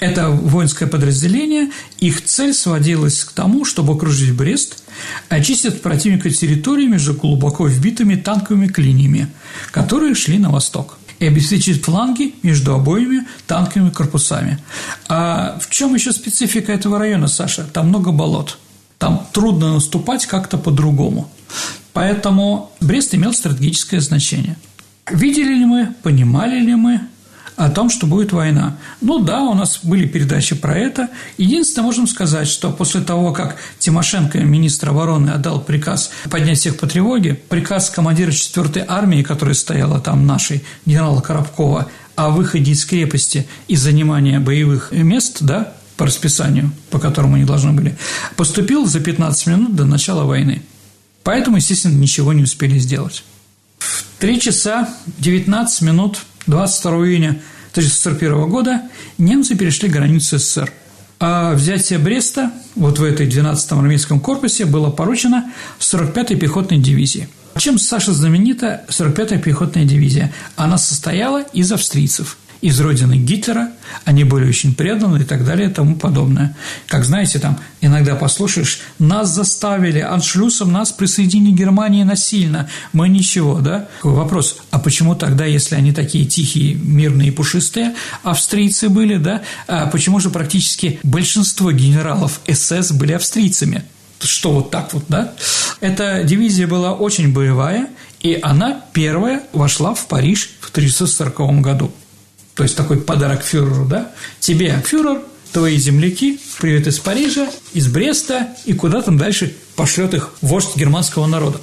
Это 0.00 0.28
воинское 0.28 0.88
подразделение, 0.88 1.70
их 1.98 2.24
цель 2.24 2.52
сводилась 2.52 3.24
к 3.24 3.32
тому, 3.32 3.64
чтобы 3.64 3.94
окружить 3.94 4.34
Брест, 4.34 4.82
очистить 5.28 5.66
от 5.66 5.82
противника 5.82 6.30
территории 6.30 6.86
между 6.86 7.14
глубоко 7.14 7.68
вбитыми 7.68 8.16
танковыми 8.16 8.66
клиниями, 8.66 9.28
которые 9.70 10.14
шли 10.14 10.38
на 10.38 10.50
восток 10.50 10.98
и 11.20 11.26
обеспечить 11.26 11.84
фланги 11.84 12.34
между 12.42 12.74
обоими 12.74 13.26
танковыми 13.46 13.90
корпусами. 13.90 14.58
А 15.08 15.58
в 15.60 15.70
чем 15.70 15.94
еще 15.94 16.12
специфика 16.12 16.72
этого 16.72 16.98
района, 16.98 17.28
Саша? 17.28 17.64
Там 17.64 17.88
много 17.88 18.10
болот. 18.10 18.58
Там 18.98 19.26
трудно 19.32 19.74
наступать 19.74 20.26
как-то 20.26 20.58
по-другому. 20.58 21.30
Поэтому 21.92 22.72
Брест 22.80 23.14
имел 23.14 23.32
стратегическое 23.32 24.00
значение. 24.00 24.56
Видели 25.10 25.54
ли 25.54 25.64
мы, 25.64 25.94
понимали 26.02 26.58
ли 26.60 26.74
мы, 26.74 27.00
о 27.56 27.70
том, 27.70 27.88
что 27.88 28.06
будет 28.06 28.32
война. 28.32 28.76
Ну 29.00 29.20
да, 29.20 29.42
у 29.42 29.54
нас 29.54 29.80
были 29.82 30.06
передачи 30.06 30.54
про 30.54 30.76
это. 30.76 31.08
Единственное, 31.38 31.86
можем 31.86 32.06
сказать, 32.06 32.48
что 32.48 32.72
после 32.72 33.00
того, 33.00 33.32
как 33.32 33.56
Тимошенко, 33.78 34.40
министр 34.40 34.90
обороны, 34.90 35.30
отдал 35.30 35.60
приказ 35.60 36.10
поднять 36.30 36.58
всех 36.58 36.78
по 36.78 36.86
тревоге, 36.86 37.34
приказ 37.34 37.90
командира 37.90 38.30
4-й 38.30 38.84
армии, 38.86 39.22
которая 39.22 39.54
стояла 39.54 40.00
там 40.00 40.26
нашей, 40.26 40.64
генерала 40.84 41.20
Коробкова, 41.20 41.88
о 42.16 42.30
выходе 42.30 42.72
из 42.72 42.84
крепости 42.84 43.46
и 43.66 43.76
занимания 43.76 44.38
боевых 44.38 44.92
мест, 44.92 45.38
да, 45.40 45.74
по 45.96 46.06
расписанию, 46.06 46.72
по 46.90 46.98
которому 46.98 47.36
они 47.36 47.44
должны 47.44 47.72
были, 47.72 47.96
поступил 48.36 48.86
за 48.86 49.00
15 49.00 49.46
минут 49.46 49.76
до 49.76 49.84
начала 49.84 50.24
войны. 50.24 50.62
Поэтому, 51.24 51.56
естественно, 51.56 51.96
ничего 51.98 52.32
не 52.32 52.44
успели 52.44 52.78
сделать. 52.78 53.24
В 53.78 54.04
3 54.20 54.40
часа 54.40 54.94
19 55.18 55.82
минут 55.82 56.20
22 56.46 56.92
июня 57.06 57.40
1941 57.72 58.48
года 58.48 58.82
немцы 59.18 59.56
перешли 59.56 59.88
границу 59.88 60.38
СССР. 60.38 60.72
А 61.18 61.54
взятие 61.54 61.98
Бреста 61.98 62.52
вот 62.74 62.98
в 62.98 63.02
этой 63.02 63.26
12-м 63.26 63.78
армейском 63.78 64.20
корпусе 64.20 64.66
было 64.66 64.90
поручено 64.90 65.50
45-й 65.80 66.36
пехотной 66.36 66.78
дивизии. 66.78 67.28
Чем 67.56 67.78
Саша 67.78 68.12
знаменита 68.12 68.84
45-я 68.88 69.38
пехотная 69.38 69.84
дивизия? 69.84 70.32
Она 70.56 70.76
состояла 70.76 71.42
из 71.42 71.72
австрийцев– 71.72 72.36
из 72.64 72.80
родины 72.80 73.16
Гитлера, 73.18 73.72
они 74.06 74.24
были 74.24 74.48
очень 74.48 74.74
преданы 74.74 75.18
и 75.18 75.24
так 75.24 75.44
далее 75.44 75.68
и 75.68 75.70
тому 75.70 75.96
подобное. 75.96 76.56
Как 76.86 77.04
знаете, 77.04 77.38
там 77.38 77.60
иногда 77.82 78.14
послушаешь, 78.14 78.80
нас 78.98 79.34
заставили, 79.34 79.98
аншлюсом 79.98 80.72
нас 80.72 80.90
присоединили 80.90 81.54
Германии 81.54 82.04
насильно, 82.04 82.70
мы 82.94 83.10
ничего, 83.10 83.60
да? 83.60 83.88
Вопрос, 84.02 84.56
а 84.70 84.78
почему 84.78 85.14
тогда, 85.14 85.44
если 85.44 85.74
они 85.74 85.92
такие 85.92 86.24
тихие, 86.24 86.76
мирные, 86.76 87.32
пушистые, 87.32 87.94
австрийцы 88.22 88.88
были, 88.88 89.18
да, 89.18 89.42
а 89.68 89.86
почему 89.88 90.18
же 90.18 90.30
практически 90.30 90.98
большинство 91.02 91.70
генералов 91.70 92.40
СС 92.50 92.92
были 92.92 93.12
австрийцами? 93.12 93.84
что 94.20 94.52
вот 94.52 94.70
так 94.70 94.94
вот, 94.94 95.04
да? 95.08 95.34
Эта 95.80 96.24
дивизия 96.24 96.66
была 96.66 96.94
очень 96.94 97.30
боевая, 97.30 97.88
и 98.20 98.38
она 98.42 98.80
первая 98.94 99.42
вошла 99.52 99.92
в 99.92 100.06
Париж 100.06 100.48
в 100.62 100.70
1940 100.70 101.60
году 101.60 101.92
то 102.54 102.62
есть 102.62 102.76
такой 102.76 103.00
подарок 103.00 103.42
фюреру, 103.42 103.86
да, 103.86 104.12
тебе 104.40 104.80
фюрер, 104.84 105.20
твои 105.52 105.76
земляки, 105.76 106.40
привет 106.60 106.86
из 106.86 106.98
Парижа, 106.98 107.48
из 107.72 107.88
Бреста, 107.88 108.48
и 108.64 108.72
куда 108.74 109.02
там 109.02 109.18
дальше 109.18 109.54
пошлет 109.76 110.14
их 110.14 110.32
вождь 110.40 110.76
германского 110.76 111.26
народа. 111.26 111.60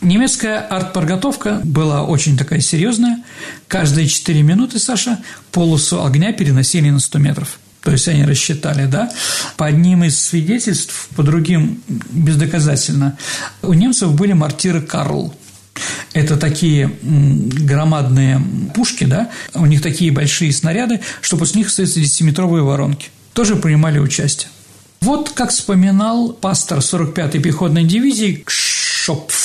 Немецкая 0.00 0.58
артподготовка 0.58 1.60
была 1.64 2.04
очень 2.04 2.36
такая 2.36 2.60
серьезная. 2.60 3.24
Каждые 3.66 4.06
4 4.06 4.42
минуты, 4.42 4.78
Саша, 4.78 5.18
полосу 5.50 6.04
огня 6.04 6.32
переносили 6.32 6.90
на 6.90 7.00
100 7.00 7.18
метров. 7.18 7.58
То 7.82 7.92
есть 7.92 8.06
они 8.08 8.24
рассчитали, 8.24 8.86
да? 8.86 9.10
По 9.56 9.66
одним 9.66 10.04
из 10.04 10.20
свидетельств, 10.20 11.08
по 11.16 11.22
другим 11.22 11.80
бездоказательно. 12.10 13.16
У 13.62 13.72
немцев 13.72 14.12
были 14.14 14.32
мортиры 14.32 14.80
«Карл», 14.80 15.34
это 16.12 16.36
такие 16.36 16.90
громадные 17.02 18.40
пушки, 18.74 19.04
да, 19.04 19.30
у 19.54 19.66
них 19.66 19.82
такие 19.82 20.10
большие 20.10 20.52
снаряды, 20.52 21.00
что 21.20 21.36
после 21.36 21.60
них 21.60 21.68
остаются 21.68 22.00
10-метровые 22.00 22.62
воронки. 22.62 23.08
Тоже 23.32 23.56
принимали 23.56 23.98
участие. 23.98 24.48
Вот 25.00 25.30
как 25.30 25.50
вспоминал 25.50 26.32
пастор 26.32 26.78
45-й 26.78 27.40
пехотной 27.40 27.84
дивизии 27.84 28.42
Кшопф 28.44 29.35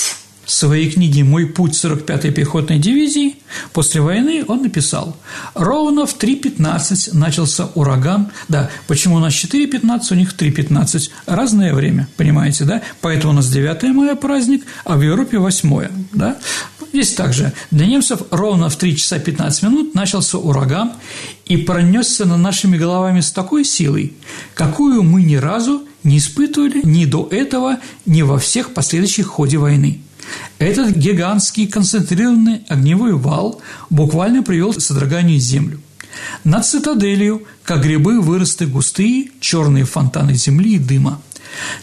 в 0.51 0.53
своей 0.53 0.91
книге 0.91 1.23
«Мой 1.23 1.45
путь 1.45 1.81
45-й 1.81 2.31
пехотной 2.31 2.77
дивизии» 2.77 3.37
после 3.71 4.01
войны 4.01 4.43
он 4.45 4.63
написал 4.63 5.15
«Ровно 5.55 6.05
в 6.05 6.17
3.15 6.17 7.17
начался 7.17 7.69
ураган». 7.73 8.31
Да, 8.49 8.69
почему 8.85 9.15
у 9.15 9.19
нас 9.19 9.31
4.15, 9.31 10.01
у 10.11 10.15
них 10.15 10.35
3.15. 10.37 11.09
Разное 11.25 11.73
время, 11.73 12.09
понимаете, 12.17 12.65
да? 12.65 12.81
Поэтому 12.99 13.31
у 13.31 13.35
нас 13.37 13.47
9 13.47 13.95
мая 13.95 14.15
праздник, 14.15 14.65
а 14.83 14.97
в 14.97 15.01
Европе 15.01 15.37
8 15.37 15.87
да? 16.11 16.37
Здесь 16.91 17.13
также 17.13 17.53
для 17.71 17.85
немцев 17.85 18.19
ровно 18.29 18.67
в 18.67 18.75
3 18.75 18.97
часа 18.97 19.19
15 19.19 19.63
минут 19.63 19.95
начался 19.95 20.37
ураган 20.37 20.91
и 21.45 21.55
пронесся 21.55 22.25
над 22.25 22.39
нашими 22.39 22.77
головами 22.77 23.21
с 23.21 23.31
такой 23.31 23.63
силой, 23.63 24.11
какую 24.53 25.01
мы 25.03 25.23
ни 25.23 25.35
разу 25.35 25.83
не 26.03 26.17
испытывали 26.17 26.81
ни 26.83 27.05
до 27.05 27.29
этого, 27.31 27.77
ни 28.05 28.21
во 28.21 28.37
всех 28.37 28.73
последующих 28.73 29.27
ходе 29.27 29.57
войны. 29.57 30.01
Этот 30.59 30.95
гигантский 30.95 31.67
концентрированный 31.67 32.61
огневой 32.67 33.13
вал 33.13 33.61
буквально 33.89 34.43
привел 34.43 34.73
к 34.73 34.81
содроганию 34.81 35.39
землю. 35.39 35.81
Над 36.43 36.65
цитаделью, 36.65 37.43
как 37.63 37.83
грибы, 37.83 38.19
выросли 38.19 38.65
густые 38.65 39.31
черные 39.39 39.85
фонтаны 39.85 40.33
земли 40.35 40.75
и 40.75 40.79
дыма. 40.79 41.21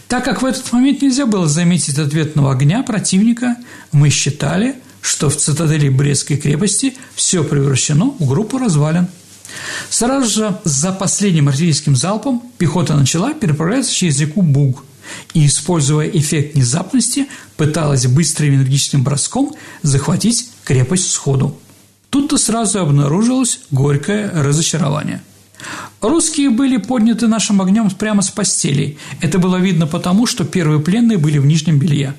Так 0.07 0.24
как 0.24 0.42
в 0.42 0.46
этот 0.46 0.72
момент 0.72 1.03
нельзя 1.03 1.27
было 1.27 1.46
заметить 1.46 1.98
ответного 1.98 2.53
огня 2.53 2.83
противника, 2.83 3.57
мы 3.92 4.11
считали, 4.11 4.77
что 5.01 5.29
в 5.31 5.37
цитадели 5.37 5.88
Брестской 5.88 6.37
крепости 6.37 6.94
все 7.14 7.44
превращено 7.44 8.14
в 8.18 8.27
группу 8.27 8.59
развалин. 8.59 9.09
Сразу 9.90 10.29
же 10.31 10.61
за 10.64 10.92
последним 10.92 11.48
артиллерийским 11.48 11.96
залпом 11.96 12.42
пехота 12.59 12.94
начала 12.94 13.33
переправляться 13.33 13.92
через 13.92 14.20
реку 14.20 14.42
Буг 14.42 14.85
и, 15.35 15.47
используя 15.47 16.09
эффект 16.09 16.55
внезапности, 16.55 17.27
пыталась 17.57 18.07
быстрым 18.07 18.55
энергичным 18.57 19.03
броском 19.03 19.55
захватить 19.83 20.51
крепость 20.64 21.11
сходу. 21.11 21.59
Тут-то 22.11 22.38
сразу 22.38 22.81
обнаружилось 22.81 23.61
горькое 23.71 24.31
разочарование. 24.31 25.23
Русские 26.01 26.51
были 26.51 26.77
подняты 26.77 27.27
нашим 27.27 27.61
огнем 27.61 27.90
прямо 27.90 28.23
с 28.23 28.31
постелей. 28.31 28.99
Это 29.21 29.38
было 29.38 29.57
видно 29.57 29.87
потому, 29.87 30.27
что 30.27 30.44
первые 30.44 30.81
пленные 30.81 31.18
были 31.18 31.38
в 31.38 31.47
нижнем 31.47 31.79
белье. 31.79 32.14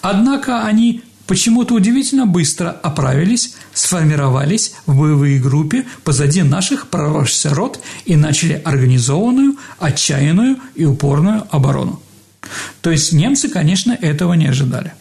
Однако 0.00 0.64
они 0.64 1.02
почему-то 1.26 1.74
удивительно 1.74 2.26
быстро 2.26 2.70
оправились, 2.70 3.54
сформировались 3.74 4.74
в 4.86 4.98
боевые 4.98 5.38
группе 5.38 5.84
позади 6.02 6.42
наших 6.42 6.88
прорвавшихся 6.88 7.54
рот 7.54 7.80
и 8.06 8.16
начали 8.16 8.60
организованную, 8.64 9.56
отчаянную 9.78 10.56
и 10.74 10.86
упорную 10.86 11.46
оборону. 11.50 12.00
То 12.80 12.90
есть 12.90 13.12
немцы, 13.12 13.48
конечно, 13.48 13.92
этого 13.92 14.34
не 14.34 14.46
ожидали. 14.46 14.92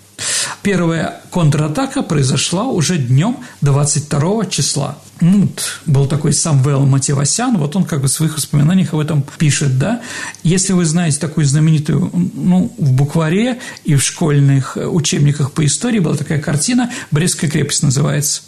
Первая 0.63 1.21
контратака 1.31 2.01
произошла 2.01 2.63
уже 2.63 2.97
днем 2.97 3.37
22 3.61 4.45
числа. 4.47 4.97
Ну, 5.21 5.49
был 5.85 6.07
такой 6.07 6.33
Самвел 6.33 6.85
Мативасян, 6.85 7.57
вот 7.57 7.75
он 7.75 7.85
как 7.85 8.01
бы 8.01 8.07
в 8.07 8.11
своих 8.11 8.35
воспоминаниях 8.35 8.93
об 8.93 8.99
этом 8.99 9.23
пишет, 9.37 9.77
да. 9.77 10.01
Если 10.43 10.73
вы 10.73 10.85
знаете 10.85 11.19
такую 11.19 11.45
знаменитую, 11.45 12.11
ну, 12.33 12.73
в 12.77 12.91
букваре 12.91 13.59
и 13.83 13.95
в 13.95 14.03
школьных 14.03 14.77
учебниках 14.77 15.51
по 15.51 15.65
истории 15.65 15.99
была 15.99 16.15
такая 16.15 16.39
картина 16.39 16.91
«Брестская 17.11 17.49
крепость» 17.49 17.83
называется. 17.83 18.41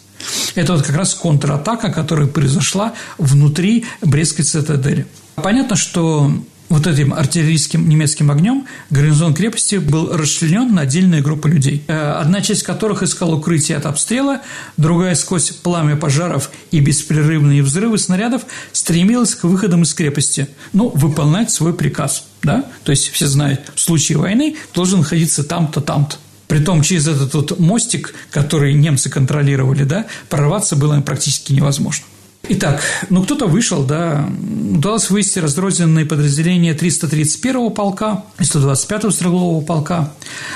Это 0.55 0.73
вот 0.73 0.85
как 0.85 0.95
раз 0.95 1.13
контратака, 1.15 1.91
которая 1.91 2.27
произошла 2.27 2.93
внутри 3.17 3.85
Брестской 4.01 4.43
цитадели. 4.43 5.07
Понятно, 5.35 5.75
что 5.75 6.31
вот 6.69 6.85
этим 6.87 7.13
артиллерийским 7.13 7.89
немецким 7.89 8.31
огнем 8.31 8.65
гарнизон 8.89 9.33
крепости 9.33 9.75
был 9.75 10.15
расчленен 10.15 10.73
на 10.73 10.81
отдельные 10.81 11.21
группы 11.21 11.49
людей, 11.49 11.83
э, 11.87 11.93
одна 11.93 12.41
часть 12.41 12.63
которых 12.63 13.03
искала 13.03 13.35
укрытие 13.35 13.77
от 13.77 13.85
обстрела, 13.85 14.41
другая 14.77 15.15
сквозь 15.15 15.49
пламя 15.49 15.95
пожаров 15.95 16.51
и 16.71 16.79
беспрерывные 16.79 17.63
взрывы 17.63 17.97
снарядов 17.97 18.43
стремилась 18.71 19.35
к 19.35 19.43
выходам 19.43 19.83
из 19.83 19.93
крепости, 19.93 20.47
ну, 20.71 20.89
выполнять 20.89 21.51
свой 21.51 21.73
приказ, 21.73 22.25
да, 22.43 22.65
то 22.83 22.91
есть 22.91 23.09
все 23.09 23.27
знают, 23.27 23.71
в 23.75 23.81
случае 23.81 24.19
войны 24.19 24.55
должен 24.73 24.99
находиться 24.99 25.43
там-то, 25.43 25.81
там-то. 25.81 26.17
Притом 26.47 26.81
через 26.81 27.07
этот 27.07 27.33
вот 27.35 27.59
мостик, 27.59 28.15
который 28.31 28.73
немцы 28.73 29.09
контролировали, 29.09 29.83
да, 29.83 30.07
прорваться 30.29 30.75
было 30.75 30.99
практически 31.01 31.53
невозможно. 31.53 32.05
Итак, 32.47 32.81
ну 33.09 33.23
кто-то 33.23 33.47
вышел, 33.47 33.83
да, 33.83 34.27
удалось 34.73 35.09
вывести 35.09 35.39
разрозненные 35.39 36.05
подразделения 36.05 36.73
331-го 36.73 37.69
полка 37.69 38.23
и 38.39 38.43
125-го 38.43 39.11
стрелкового 39.11 39.63
полка, 39.63 40.13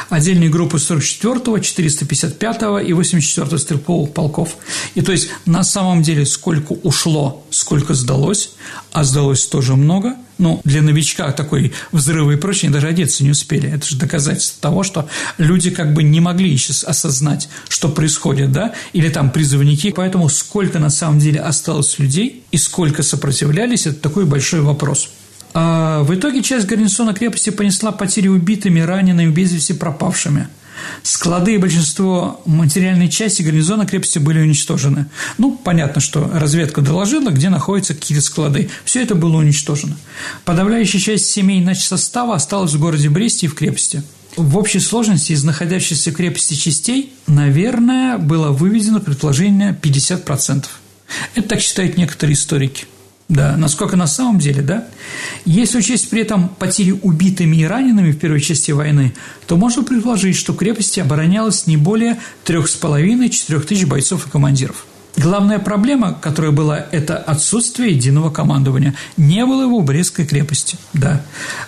отдельные 0.09 0.49
группы 0.49 0.77
44-го, 0.77 1.57
455-го 1.57 2.79
и 2.79 2.93
84-го 2.93 3.57
стрелковых 3.57 4.13
полков. 4.13 4.55
И 4.95 5.01
то 5.01 5.11
есть 5.11 5.29
на 5.45 5.63
самом 5.63 6.01
деле 6.01 6.25
сколько 6.25 6.71
ушло, 6.71 7.45
сколько 7.51 7.93
сдалось, 7.93 8.51
а 8.91 9.03
сдалось 9.03 9.45
тоже 9.45 9.75
много– 9.75 10.15
ну, 10.43 10.61
для 10.65 10.81
новичка 10.81 11.31
такой 11.31 11.71
взрывы 11.93 12.33
и 12.33 12.37
прочее 12.37 12.69
даже 12.69 12.87
одеться 12.87 13.23
не 13.23 13.31
успели. 13.31 13.71
Это 13.71 13.87
же 13.87 13.95
доказательство 13.97 14.61
того, 14.61 14.83
что 14.83 15.07
люди 15.37 15.71
как 15.71 15.93
бы 15.93 16.03
не 16.03 16.19
могли 16.19 16.51
еще 16.51 16.73
осознать, 16.85 17.47
что 17.69 17.87
происходит, 17.87 18.51
да, 18.51 18.73
или 18.91 19.09
там 19.09 19.31
призывники. 19.31 19.91
Поэтому 19.95 20.27
сколько 20.27 20.79
на 20.79 20.89
самом 20.89 21.19
деле 21.19 21.39
осталось 21.39 21.97
людей 21.97 22.43
и 22.51 22.57
сколько 22.57 23.03
сопротивлялись, 23.03 23.87
это 23.87 23.99
такой 24.01 24.25
большой 24.25 24.61
вопрос. 24.61 25.09
А 25.53 26.03
в 26.03 26.13
итоге 26.13 26.43
часть 26.43 26.67
гарнизона 26.67 27.13
крепости 27.13 27.49
понесла 27.49 27.93
потери 27.93 28.27
убитыми, 28.27 28.81
ранеными, 28.81 29.31
без 29.31 29.53
вести 29.53 29.73
пропавшими– 29.73 30.49
Склады 31.03 31.55
и 31.55 31.57
большинство 31.57 32.41
материальной 32.45 33.09
части 33.09 33.41
гарнизона 33.41 33.85
крепости 33.85 34.19
были 34.19 34.39
уничтожены. 34.39 35.07
Ну, 35.37 35.55
понятно, 35.55 36.01
что 36.01 36.29
разведка 36.33 36.81
доложила, 36.81 37.29
где 37.29 37.49
находятся 37.49 37.93
какие-то 37.93 38.23
склады. 38.23 38.69
Все 38.85 39.01
это 39.03 39.15
было 39.15 39.37
уничтожено. 39.37 39.97
Подавляющая 40.45 40.99
часть 40.99 41.29
семей 41.29 41.61
начсостава 41.61 42.35
осталась 42.35 42.73
в 42.73 42.79
городе 42.79 43.09
Бресте 43.09 43.47
и 43.47 43.49
в 43.49 43.55
крепости. 43.55 44.03
В 44.35 44.57
общей 44.57 44.79
сложности 44.79 45.33
из 45.33 45.43
находящихся 45.43 46.11
в 46.11 46.15
крепости 46.15 46.55
частей, 46.55 47.13
наверное, 47.27 48.17
было 48.17 48.49
выведено 48.49 48.99
предположение 48.99 49.77
50%. 49.79 50.65
Это 51.35 51.49
так 51.49 51.59
считают 51.61 51.97
некоторые 51.97 52.33
историки. 52.33 52.85
Да, 53.29 53.55
насколько 53.57 53.95
на 53.95 54.07
самом 54.07 54.39
деле, 54.39 54.61
да? 54.61 54.87
Если 55.45 55.79
учесть 55.79 56.09
при 56.09 56.21
этом 56.21 56.49
потери 56.49 56.91
убитыми 56.91 57.57
и 57.57 57.63
ранеными 57.63 58.11
в 58.11 58.19
первой 58.19 58.41
части 58.41 58.71
войны, 58.71 59.13
то 59.47 59.55
можно 59.55 59.83
предположить, 59.83 60.35
что 60.35 60.53
крепости 60.53 60.99
оборонялось 60.99 61.65
не 61.65 61.77
более 61.77 62.19
трех 62.43 62.67
с 62.67 62.75
половиной-четырех 62.75 63.65
тысяч 63.65 63.85
бойцов 63.85 64.27
и 64.27 64.29
командиров– 64.29 64.85
Главная 65.15 65.59
проблема, 65.59 66.17
которая 66.19 66.51
была, 66.51 66.85
это 66.91 67.17
отсутствие 67.17 67.91
единого 67.91 68.31
командования. 68.31 68.95
Не 69.15 69.45
было 69.45 69.61
его 69.61 69.79
в 69.79 69.85
Брестской 69.85 70.25
крепости, 70.25 70.77
да. 70.93 71.21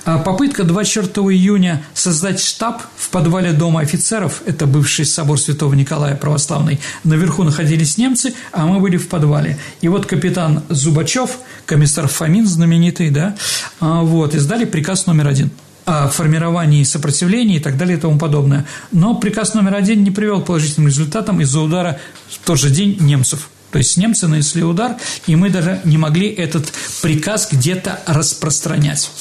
А 0.04 0.18
попытка 0.18 0.64
24 0.64 1.28
июня 1.28 1.84
создать 1.94 2.42
штаб 2.42 2.82
в 2.98 3.10
подвале 3.10 3.54
Дома 3.54 3.82
офицеров, 3.82 4.42
это 4.48 4.66
бывший 4.66 5.06
собор 5.06 5.40
Святого 5.40 5.76
Николая 5.76 6.16
Православный, 6.16 6.80
наверху 7.04 7.44
находились 7.44 8.00
немцы, 8.00 8.34
а 8.52 8.66
мы 8.66 8.80
были 8.80 8.98
в 8.98 9.08
подвале. 9.08 9.60
И 9.82 9.90
вот 9.90 10.08
капитан 10.08 10.64
Зубачев, 10.70 11.38
комиссар 11.68 12.08
Фомин 12.08 12.48
знаменитый, 12.48 13.12
да, 13.12 13.36
а, 13.80 14.02
вот, 14.02 14.34
издали 14.34 14.66
приказ 14.66 15.06
номер 15.06 15.28
один– 15.28 15.52
о 15.86 16.08
формировании 16.08 16.84
сопротивления 16.84 17.58
и 17.58 17.60
так 17.60 17.78
далее 17.78 17.98
и 17.98 18.00
тому 18.00 18.18
подобное. 18.18 18.66
Но 18.92 19.16
приказ 19.16 19.54
номер 19.54 19.76
один 19.76 20.04
не 20.04 20.12
привел 20.12 20.42
к 20.42 20.46
положительным 20.46 20.88
результатам 20.88 21.42
из-за 21.42 21.62
удара 21.62 22.00
в 22.30 22.46
тот 22.46 22.60
же 22.60 22.70
день 22.70 22.98
немцев. 23.00 23.50
То 23.72 23.78
есть 23.78 23.98
немцы 23.98 24.28
нанесли 24.28 24.64
удар, 24.64 24.96
и 25.28 25.36
мы 25.36 25.50
даже 25.50 25.82
не 25.84 25.98
могли 25.98 26.28
этот 26.30 26.72
приказ 27.02 27.50
где-то 27.52 28.00
распространять. 28.06 29.12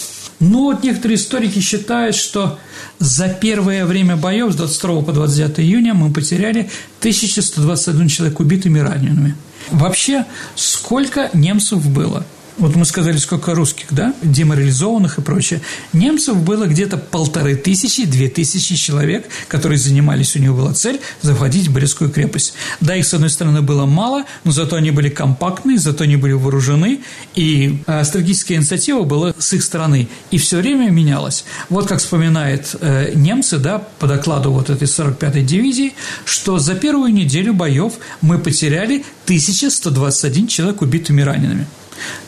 Но 0.41 0.65
вот 0.65 0.83
некоторые 0.83 1.17
историки 1.17 1.61
считают, 1.61 2.17
что 2.17 2.59
за 2.99 3.29
первое 3.29 3.85
время 3.85 4.17
боев 4.17 4.53
с 4.53 4.57
22 4.57 5.03
по 5.03 5.13
29 5.13 5.61
июня 5.61 5.95
мы 5.95 6.13
потеряли 6.13 6.71
1121 7.01 8.09
человек 8.09 8.41
убитыми 8.41 8.79
и 8.79 8.83
ранеными. 8.83 9.37
Вообще, 9.71 10.25
сколько 10.55 11.31
немцев 11.33 11.87
было? 11.89 12.25
Вот 12.57 12.77
мы 12.77 12.85
сказали, 12.85 13.17
сколько 13.17 13.55
русских, 13.55 13.87
да, 13.91 14.15
деморализованных 14.23 15.19
и 15.19 15.23
прочее, 15.23 15.61
немцев 15.93 16.37
было 16.37 16.67
где-то 16.67 16.97
полторы 16.97 17.57
тысячи, 17.57 18.05
две 18.05 18.29
тысячи 18.29 18.77
человек, 18.77 19.29
которые 19.49 19.79
занимались, 19.79 20.37
у 20.37 20.39
них 20.39 20.55
была 20.55 20.73
цель 20.73 21.01
захватить 21.21 21.69
Брестскую 21.69 22.11
крепость. 22.11 22.55
Да, 22.81 22.95
их, 22.95 23.07
с 23.07 23.15
одной 23.15 23.31
стороны, 23.31 23.63
было 23.63 23.87
мало, 23.87 24.25
но 24.45 24.53
зато 24.53 24.77
они 24.77 24.91
были 24.91 25.09
компактны, 25.09 25.79
зато 25.79 26.05
они 26.05 26.17
были 26.17 26.33
вооружены, 26.33 27.01
и 27.35 27.83
э, 27.87 28.05
стратегическая 28.05 28.55
инициатива 28.55 29.03
была 29.03 29.35
с 29.39 29.53
их 29.53 29.63
стороны, 29.63 30.09
и 30.31 30.39
все 30.39 30.59
время 30.59 30.91
менялась. 30.91 31.45
Вот 31.69 31.89
как 31.89 31.99
вспоминает 31.99 32.75
э, 32.81 33.13
немцы, 33.15 33.59
да, 33.59 33.79
по 33.99 34.07
докладу 34.07 34.53
вот 34.53 34.71
этой 34.71 34.87
45-й 34.87 35.43
дивизии, 35.43 35.95
что 36.25 36.59
за 36.59 36.75
первую 36.75 37.13
неделю 37.13 37.53
боев 37.55 37.95
мы 38.21 38.39
потеряли 38.39 39.05
1121 39.25 40.47
человек 40.47 40.83
убитыми 40.83 41.23
ранеными. 41.23 41.67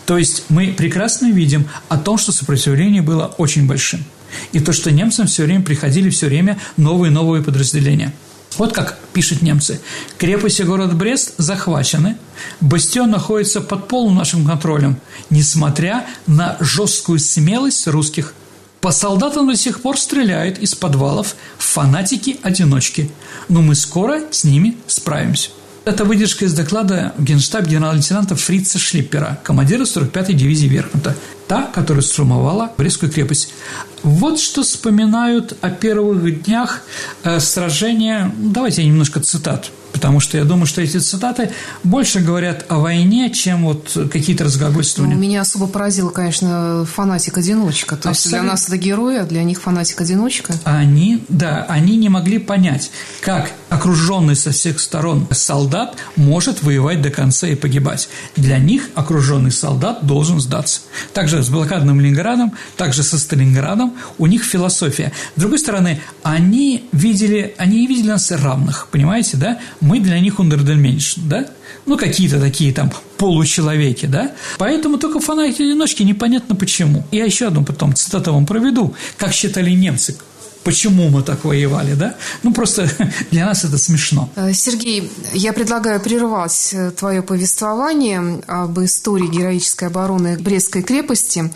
То 0.07 0.19
есть 0.19 0.45
мы 0.49 0.69
прекрасно 0.69 1.31
видим 1.31 1.69
о 1.89 1.99
том, 1.99 2.19
что 2.19 2.33
сопротивление 2.33 3.03
было 3.03 3.35
очень 3.39 3.67
большим. 3.67 4.05
И 4.53 4.61
то, 4.61 4.73
что 4.73 4.91
немцам 4.91 5.27
все 5.27 5.45
время 5.45 5.63
приходили 5.63 6.11
все 6.11 6.27
время 6.27 6.59
новые 6.77 7.11
и 7.11 7.15
новые 7.15 7.43
подразделения. 7.43 8.13
Вот 8.59 8.73
как 8.73 8.99
пишут 9.13 9.43
немцы. 9.43 9.81
Крепость 10.19 10.61
и 10.61 10.65
город 10.65 10.95
Брест 10.95 11.35
захвачены, 11.37 12.17
бастион 12.61 13.11
находится 13.11 13.61
под 13.61 13.89
полным 13.89 14.17
нашим 14.17 14.47
контролем, 14.47 14.99
несмотря 15.29 16.07
на 16.27 16.57
жесткую 16.61 17.19
смелость 17.19 17.87
русских. 17.87 18.35
По 18.81 18.93
солдатам 18.93 19.49
до 19.49 19.57
сих 19.57 19.83
пор 19.83 19.99
стреляют 19.99 20.59
из 20.59 20.75
подвалов 20.75 21.35
фанатики-одиночки, 21.59 23.11
но 23.49 23.61
мы 23.61 23.75
скоро 23.75 24.23
с 24.31 24.45
ними 24.45 24.77
справимся. 24.87 25.51
Это 25.87 26.05
выдержка 26.05 26.47
из 26.47 26.53
доклада 26.53 27.13
Генштаб 27.17 27.65
генерал-лейтенанта 27.67 28.35
Фрица 28.35 28.77
Шлиппера, 28.77 29.39
командира 29.45 29.85
45-й 29.85 30.35
дивизии 30.35 30.67
Верхмута. 30.67 31.15
та, 31.47 31.63
которая 31.63 32.03
штурмовала 32.03 32.73
Брестскую 32.77 33.13
крепость. 33.13 33.55
Вот 34.03 34.41
что 34.41 34.63
вспоминают 34.63 35.57
о 35.61 35.71
первых 35.71 36.43
днях 36.43 36.83
э, 37.23 37.39
сражения. 37.39 38.35
Давайте 38.37 38.83
я 38.83 38.89
немножко 38.89 39.21
цитат 39.21 39.71
потому 39.97 40.21
что 40.21 40.37
я 40.37 40.45
думаю, 40.45 40.67
что 40.67 40.83
эти 40.83 40.99
цитаты 40.99 41.51
больше 41.83 42.21
говорят 42.21 42.67
о 42.69 42.81
войне, 42.81 43.31
чем 43.31 43.65
вот 43.65 43.97
какие-то 44.13 44.45
разглагольствования. 44.45 45.15
Ну, 45.15 45.21
меня 45.21 45.41
особо 45.41 45.67
поразил, 45.67 46.11
конечно, 46.11 46.85
фанатик-одиночка. 46.85 47.97
То 47.97 48.11
есть 48.11 48.29
для 48.29 48.43
нас 48.43 48.69
это 48.69 48.77
герой, 48.77 49.21
а 49.21 49.25
для 49.25 49.43
них 49.43 49.63
фанатик-одиночка. 49.63 50.55
Они, 50.65 51.25
да, 51.31 51.65
они 51.69 51.97
не 51.97 52.11
могли 52.11 52.39
понять, 52.39 52.91
как 53.23 53.53
окруженный 53.71 54.37
со 54.37 54.51
всех 54.51 54.81
сторон 54.81 55.27
солдат 55.31 55.97
может 56.17 56.63
воевать 56.63 57.01
до 57.01 57.11
конца 57.11 57.49
и 57.49 57.55
погибать. 57.55 58.11
Для 58.37 58.59
них 58.59 58.91
окруженный 58.95 59.51
солдат 59.51 60.05
должен 60.07 60.41
сдаться. 60.41 60.83
Также 61.15 61.43
с 61.43 61.49
блокадным 61.49 62.01
Ленинградом, 62.01 62.53
также 62.77 63.03
со 63.03 63.19
Сталинградом 63.19 63.95
у 64.19 64.27
них 64.27 64.45
философия. 64.45 65.13
С 65.37 65.41
другой 65.41 65.59
стороны, 65.59 66.01
они 66.23 66.87
видели, 66.93 67.55
они 67.57 67.81
не 67.81 67.87
видели 67.87 68.09
нас 68.09 68.31
равных, 68.31 68.89
понимаете, 68.91 69.39
да? 69.39 69.59
Мы 69.87 70.01
для 70.01 70.21
них 70.21 70.39
ундердельменш, 70.39 71.15
да? 71.17 71.47
Ну, 71.87 71.97
какие-то 71.97 72.41
такие 72.41 72.73
там 72.73 72.91
получеловеки, 73.19 74.07
да? 74.07 74.33
Поэтому 74.59 74.99
только 74.99 75.21
фанатики-одиночки 75.21 76.03
непонятно 76.03 76.57
почему. 76.57 77.05
Я 77.13 77.25
еще 77.25 77.47
одну 77.47 77.65
потом 77.65 77.95
цитату 77.95 78.33
вам 78.33 78.47
проведу, 78.47 78.95
как 79.17 79.33
считали 79.33 79.71
немцы, 79.71 80.17
почему 80.65 81.09
мы 81.09 81.23
так 81.23 81.45
воевали, 81.45 81.95
да? 81.95 82.17
Ну, 82.43 82.53
просто 82.53 82.91
для 83.31 83.47
нас 83.47 83.65
это 83.65 83.79
смешно. 83.79 84.29
Э, 84.35 84.53
Сергей, 84.53 85.11
я 85.33 85.53
предлагаю 85.53 86.01
прервать 86.01 86.71
э, 86.73 86.91
твое 86.91 87.23
повествование 87.23 88.43
об 88.49 88.81
истории 88.81 89.29
героической 89.29 89.89
обороны 89.89 90.37
Брестской 90.39 90.83
крепости 90.83 91.53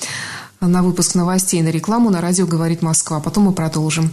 на 0.60 0.82
выпуск 0.82 1.16
новостей 1.16 1.62
на 1.62 1.70
рекламу 1.70 2.10
на 2.10 2.20
радио 2.20 2.46
«Говорит 2.46 2.82
Москва». 2.82 3.18
Потом 3.18 3.44
мы 3.44 3.52
продолжим. 3.52 4.12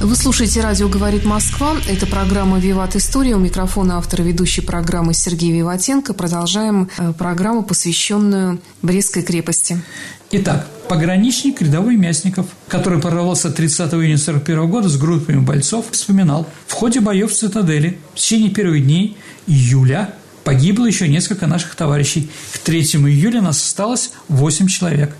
Вы 0.00 0.14
слушаете 0.14 0.60
«Радио 0.60 0.88
говорит 0.88 1.24
Москва». 1.24 1.74
Это 1.88 2.06
программа 2.06 2.58
«Виват. 2.58 2.94
История». 2.96 3.34
У 3.34 3.38
микрофона 3.38 3.96
автор 3.96 4.22
ведущей 4.22 4.60
программы 4.60 5.14
Сергей 5.14 5.50
Виватенко. 5.52 6.12
Продолжаем 6.12 6.90
э, 6.98 7.14
программу, 7.14 7.62
посвященную 7.62 8.60
Брестской 8.82 9.22
крепости. 9.22 9.80
Итак, 10.30 10.68
пограничник 10.88 11.62
рядовой 11.62 11.96
Мясников, 11.96 12.46
который 12.68 13.00
прорвался 13.00 13.50
30 13.50 13.80
июня 13.94 14.16
1941 14.16 14.70
года 14.70 14.88
с 14.90 14.98
группами 14.98 15.40
бойцов, 15.40 15.86
вспоминал, 15.90 16.46
в 16.66 16.74
ходе 16.74 17.00
боев 17.00 17.32
в 17.32 17.34
цитадели 17.34 17.98
в 18.12 18.18
течение 18.18 18.50
первых 18.50 18.84
дней 18.84 19.16
июля 19.46 20.14
погибло 20.46 20.86
еще 20.86 21.08
несколько 21.08 21.46
наших 21.46 21.74
товарищей. 21.74 22.30
К 22.52 22.58
3 22.58 22.80
июля 22.80 23.42
нас 23.42 23.58
осталось 23.62 24.12
8 24.28 24.68
человек. 24.68 25.14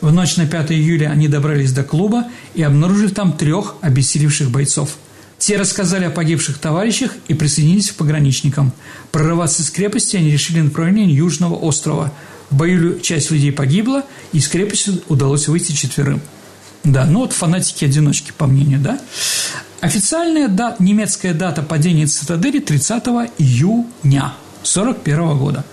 В 0.00 0.10
ночь 0.10 0.36
на 0.36 0.46
5 0.46 0.72
июля 0.72 1.08
они 1.08 1.28
добрались 1.28 1.72
до 1.72 1.82
клуба 1.82 2.28
и 2.54 2.62
обнаружили 2.62 3.08
там 3.08 3.34
трех 3.34 3.74
обессилевших 3.82 4.50
бойцов. 4.50 4.96
Те 5.38 5.56
рассказали 5.56 6.04
о 6.04 6.10
погибших 6.10 6.58
товарищах 6.58 7.12
и 7.28 7.34
присоединились 7.34 7.90
к 7.90 7.96
пограничникам. 7.96 8.72
Прорываться 9.12 9.62
из 9.62 9.70
крепости 9.70 10.16
они 10.16 10.30
решили 10.30 10.60
направление 10.60 11.14
Южного 11.14 11.56
острова– 11.56 12.12
в 12.50 12.56
бою 12.56 13.00
часть 13.00 13.30
людей 13.30 13.52
погибла, 13.52 14.04
и 14.32 14.38
из 14.38 14.48
крепости 14.48 15.00
удалось 15.08 15.48
выйти 15.48 15.72
четверым. 15.72 16.20
Да, 16.84 17.04
ну 17.04 17.20
вот 17.20 17.32
фанатики-одиночки, 17.32 18.32
по 18.36 18.46
мнению, 18.46 18.80
да. 18.80 18.98
Официальная 19.80 20.48
дата, 20.48 20.82
немецкая 20.82 21.34
дата 21.34 21.62
падения 21.62 22.06
цитадели 22.06 22.58
30 22.58 23.04
июня 23.38 24.32
1941 24.62 25.38
года. 25.38 25.64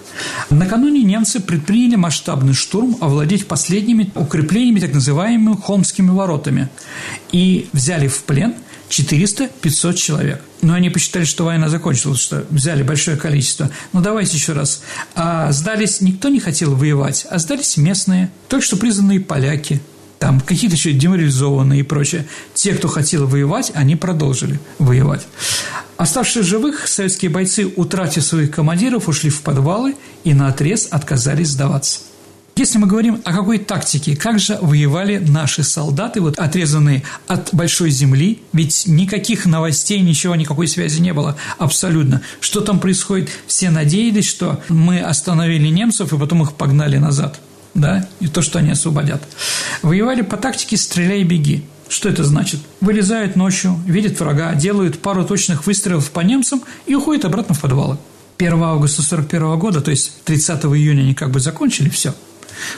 Накануне 0.50 1.04
немцы 1.04 1.39
предприняли 1.39 1.95
масштабный 1.95 2.54
штурм 2.54 2.98
овладеть 3.02 3.48
последними 3.48 4.12
укреплениями, 4.15 4.80
так 4.80 4.93
называемыми 4.93 5.56
холмскими 5.62 6.10
воротами, 6.10 6.69
и 7.32 7.67
взяли 7.74 8.08
в 8.08 8.24
плен 8.24 8.56
400-500 8.89 9.93
человек. 9.95 10.41
Но 10.62 10.74
они 10.74 10.89
посчитали, 10.89 11.26
что 11.26 11.45
война 11.45 11.69
закончилась, 11.69 12.19
что 12.19 12.45
взяли 12.50 12.84
большое 12.84 13.17
количество. 13.17 13.69
Ну, 13.93 14.02
давайте 14.02 14.38
еще 14.38 14.54
раз. 14.54 14.82
А 15.15 15.52
сдались, 15.52 16.02
никто 16.02 16.30
не 16.30 16.39
хотел 16.39 16.76
воевать, 16.76 17.26
а 17.30 17.39
сдались 17.39 17.78
местные, 17.78 18.32
только 18.48 18.65
что 18.65 18.78
признанные 18.78 19.19
поляки, 19.19 19.82
там 20.19 20.39
какие-то 20.39 20.76
еще 20.76 20.93
деморализованные 20.93 21.82
и 21.82 21.84
прочее. 21.84 22.26
Те, 22.54 22.74
кто 22.74 22.88
хотел 22.88 23.28
воевать, 23.28 23.71
они 23.76 23.95
продолжили 23.95 24.60
воевать. 24.80 25.28
Оставшись 25.98 26.46
живых, 26.46 26.88
советские 26.88 27.32
бойцы, 27.32 27.72
утратив 27.76 28.24
своих 28.24 28.52
командиров, 28.52 29.08
ушли 29.08 29.30
в 29.30 29.42
подвалы 29.42 29.96
и 30.24 30.34
на 30.34 30.50
отрез 30.50 30.88
отказались 30.92 31.50
сдаваться. 31.50 32.02
Если 32.58 32.78
мы 32.78 32.88
говорим 32.88 33.22
о 33.26 33.34
какой 33.34 33.58
тактике, 33.58 34.16
как 34.16 34.40
же 34.40 34.58
воевали 34.62 35.18
наши 35.18 35.62
солдаты, 35.62 36.22
вот 36.22 36.40
отрезанные 36.40 37.04
от 37.28 37.54
большой 37.54 37.92
земли, 37.92 38.42
ведь 38.54 38.88
никаких 38.88 39.46
новостей, 39.46 40.00
ничего, 40.00 40.36
никакой 40.36 40.70
связи 40.70 41.02
не 41.02 41.12
было 41.12 41.38
абсолютно. 41.58 42.22
Что 42.40 42.62
там 42.62 42.80
происходит? 42.80 43.30
Все 43.46 43.70
надеялись, 43.70 44.30
что 44.30 44.62
мы 44.70 45.02
остановили 45.02 45.68
немцев 45.68 46.14
и 46.14 46.18
потом 46.18 46.44
их 46.44 46.54
погнали 46.54 46.98
назад, 46.98 47.42
да, 47.74 48.08
и 48.22 48.28
то, 48.28 48.42
что 48.42 48.60
они 48.60 48.72
освободят. 48.72 49.22
Воевали 49.82 50.22
по 50.22 50.38
тактике 50.38 50.78
«стреляй, 50.78 51.24
беги». 51.24 51.66
Что 51.88 52.10
это 52.10 52.24
значит? 52.24 52.60
Вылезают 52.82 53.36
ночью, 53.36 53.80
видят 53.86 54.19
врага, 54.19 54.56
делают 54.56 55.00
пару 55.00 55.24
точных 55.24 55.67
выстрелов 55.67 56.10
по 56.12 56.21
немцам 56.21 56.62
и 56.86 56.95
уходят 56.95 57.26
обратно 57.26 57.54
в 57.54 57.62
подвалы. 57.62 57.98
1 58.38 58.54
августа 58.63 59.02
1941 59.02 59.60
года, 59.60 59.82
то 59.82 59.91
есть 59.91 60.24
30 60.24 60.65
июня 60.65 61.02
они 61.02 61.13
как 61.13 61.32
бы 61.32 61.39
закончили 61.39 61.89
все– 61.89 62.13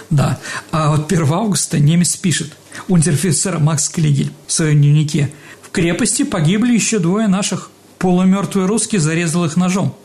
да. 0.09 0.39
А 0.71 0.91
вот 0.91 1.11
1 1.11 1.31
августа 1.31 1.79
немец 1.79 2.15
пишет. 2.15 2.53
Унтер-офицер 2.87 3.59
Макс 3.59 3.89
Клигель 3.89 4.31
в 4.45 4.51
своем 4.51 4.81
дневнике. 4.81 5.31
В 5.61 5.71
крепости 5.71 6.23
погибли 6.23 6.73
еще 6.73 6.99
двое 6.99 7.27
наших. 7.27 7.69
Полумертвый 7.97 8.65
русский 8.65 8.99
зарезал 8.99 9.45
их 9.45 9.57
ножом. 9.57 9.95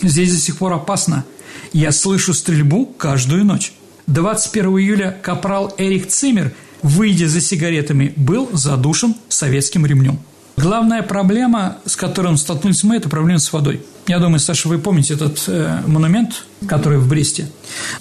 Здесь 0.00 0.32
до 0.32 0.38
сих 0.38 0.58
пор 0.58 0.72
опасно. 0.72 1.24
Я 1.72 1.92
слышу 1.92 2.34
стрельбу 2.34 2.86
каждую 2.86 3.44
ночь. 3.44 3.72
21 4.08 4.78
июля 4.78 5.18
капрал 5.22 5.72
Эрик 5.78 6.08
Циммер, 6.08 6.52
выйдя 6.82 7.28
за 7.28 7.40
сигаретами, 7.40 8.12
был 8.16 8.50
задушен 8.52 9.14
советским 9.28 9.86
ремнем. 9.86 10.18
Главная 10.56 11.02
проблема, 11.02 11.78
с 11.86 11.96
которой 11.96 12.36
столкнулись 12.36 12.84
мы, 12.84 12.96
это 12.96 13.08
проблема 13.08 13.38
с 13.38 13.52
водой. 13.52 13.80
Я 14.06 14.18
думаю, 14.18 14.38
Саша, 14.38 14.68
вы 14.68 14.78
помните 14.78 15.14
этот 15.14 15.42
э, 15.46 15.80
монумент, 15.86 16.44
который 16.68 16.98
в 16.98 17.08
Бресте. 17.08 17.48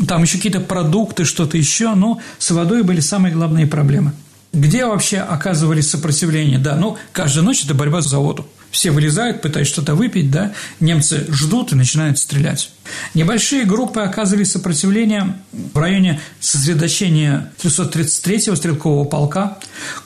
Там 0.06 0.24
еще 0.24 0.38
какие-то 0.38 0.60
продукты, 0.60 1.24
что-то 1.24 1.58
еще, 1.58 1.96
но 1.96 2.20
с 2.40 2.52
водой 2.52 2.84
были 2.84 3.00
самые 3.00 3.34
главные 3.34 3.68
проблемы. 3.68 4.12
Где 4.52 4.86
вообще 4.86 5.20
оказывались 5.20 5.90
сопротивление? 5.90 6.60
Да, 6.60 6.76
ну, 6.76 6.98
каждую 7.14 7.46
ночь 7.46 7.64
это 7.64 7.74
борьба 7.74 8.02
за 8.02 8.18
воду. 8.18 8.46
Все 8.70 8.92
вылезают, 8.92 9.42
пытаются 9.42 9.74
что-то 9.74 9.96
выпить, 9.96 10.30
да, 10.30 10.54
немцы 10.80 11.26
ждут 11.30 11.72
и 11.72 11.76
начинают 11.76 12.20
стрелять. 12.20 12.72
Небольшие 13.14 13.66
группы 13.66 14.02
оказывали 14.02 14.44
сопротивление 14.44 15.36
в 15.52 15.78
районе 15.78 16.22
сосредоточения 16.40 17.52
333-го 17.62 18.56
стрелкового 18.56 19.06
полка, 19.06 19.58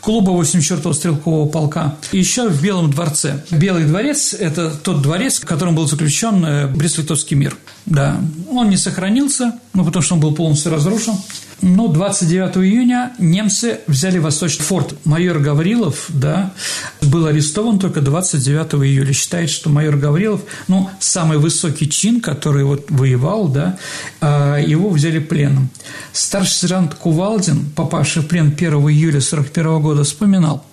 клуба 0.02 0.32
84-го 0.32 0.94
стрелкового 0.94 1.48
полка 1.48 1.98
и 2.12 2.20
еще 2.20 2.50
в 2.50 2.62
Белом 2.62 2.92
дворце. 2.92 3.44
Белый 3.52 3.86
дворец– 3.86 4.34
это 4.40 4.72
тот 4.72 5.02
дворец, 5.02 5.40
в 5.40 5.46
котором 5.46 5.76
был 5.76 5.88
заключен 5.88 6.46
э, 6.46 6.68
Брест-Литовский 6.68 7.36
мир. 7.36 7.58
Да, 7.86 8.20
он 8.50 8.70
не 8.70 8.78
сохранился, 8.78 9.60
ну, 9.74 9.86
потому 9.86 10.04
что 10.04 10.16
он 10.16 10.22
был 10.22 10.34
полностью 10.34 10.72
разрушен. 10.72 11.14
Но 11.62 11.88
29 11.88 12.58
июня 12.58 13.14
немцы 13.18 13.80
взяли 13.88 14.20
восточный 14.20 14.66
форт. 14.66 14.94
Майор 15.06 15.40
Гаврилов, 15.40 16.06
да, 16.10 16.54
был 17.02 17.26
арестован 17.28 17.80
только 17.80 18.02
29 18.02 18.86
июля. 18.86 19.14
Считает, 19.14 19.50
что 19.50 19.70
майор 19.70 19.96
Гаврилов, 19.96 20.42
ну, 20.68 20.90
самый 21.00 21.38
высокий 21.38 21.90
чин, 21.90 22.20
который 22.20 22.65
вот 22.66 22.90
воевал, 22.90 23.48
да, 23.48 23.78
а, 24.22 24.58
его 24.58 24.90
взяли 24.90 25.20
пленом. 25.20 25.70
Старший 26.14 26.54
сержант 26.54 26.96
Кувалдин, 26.96 27.72
попавший 27.76 28.22
в 28.22 28.28
плен 28.28 28.48
1 28.48 28.74
июля 28.90 29.22
41 29.22 29.82
года, 29.82 30.04
вспоминал. 30.04 30.66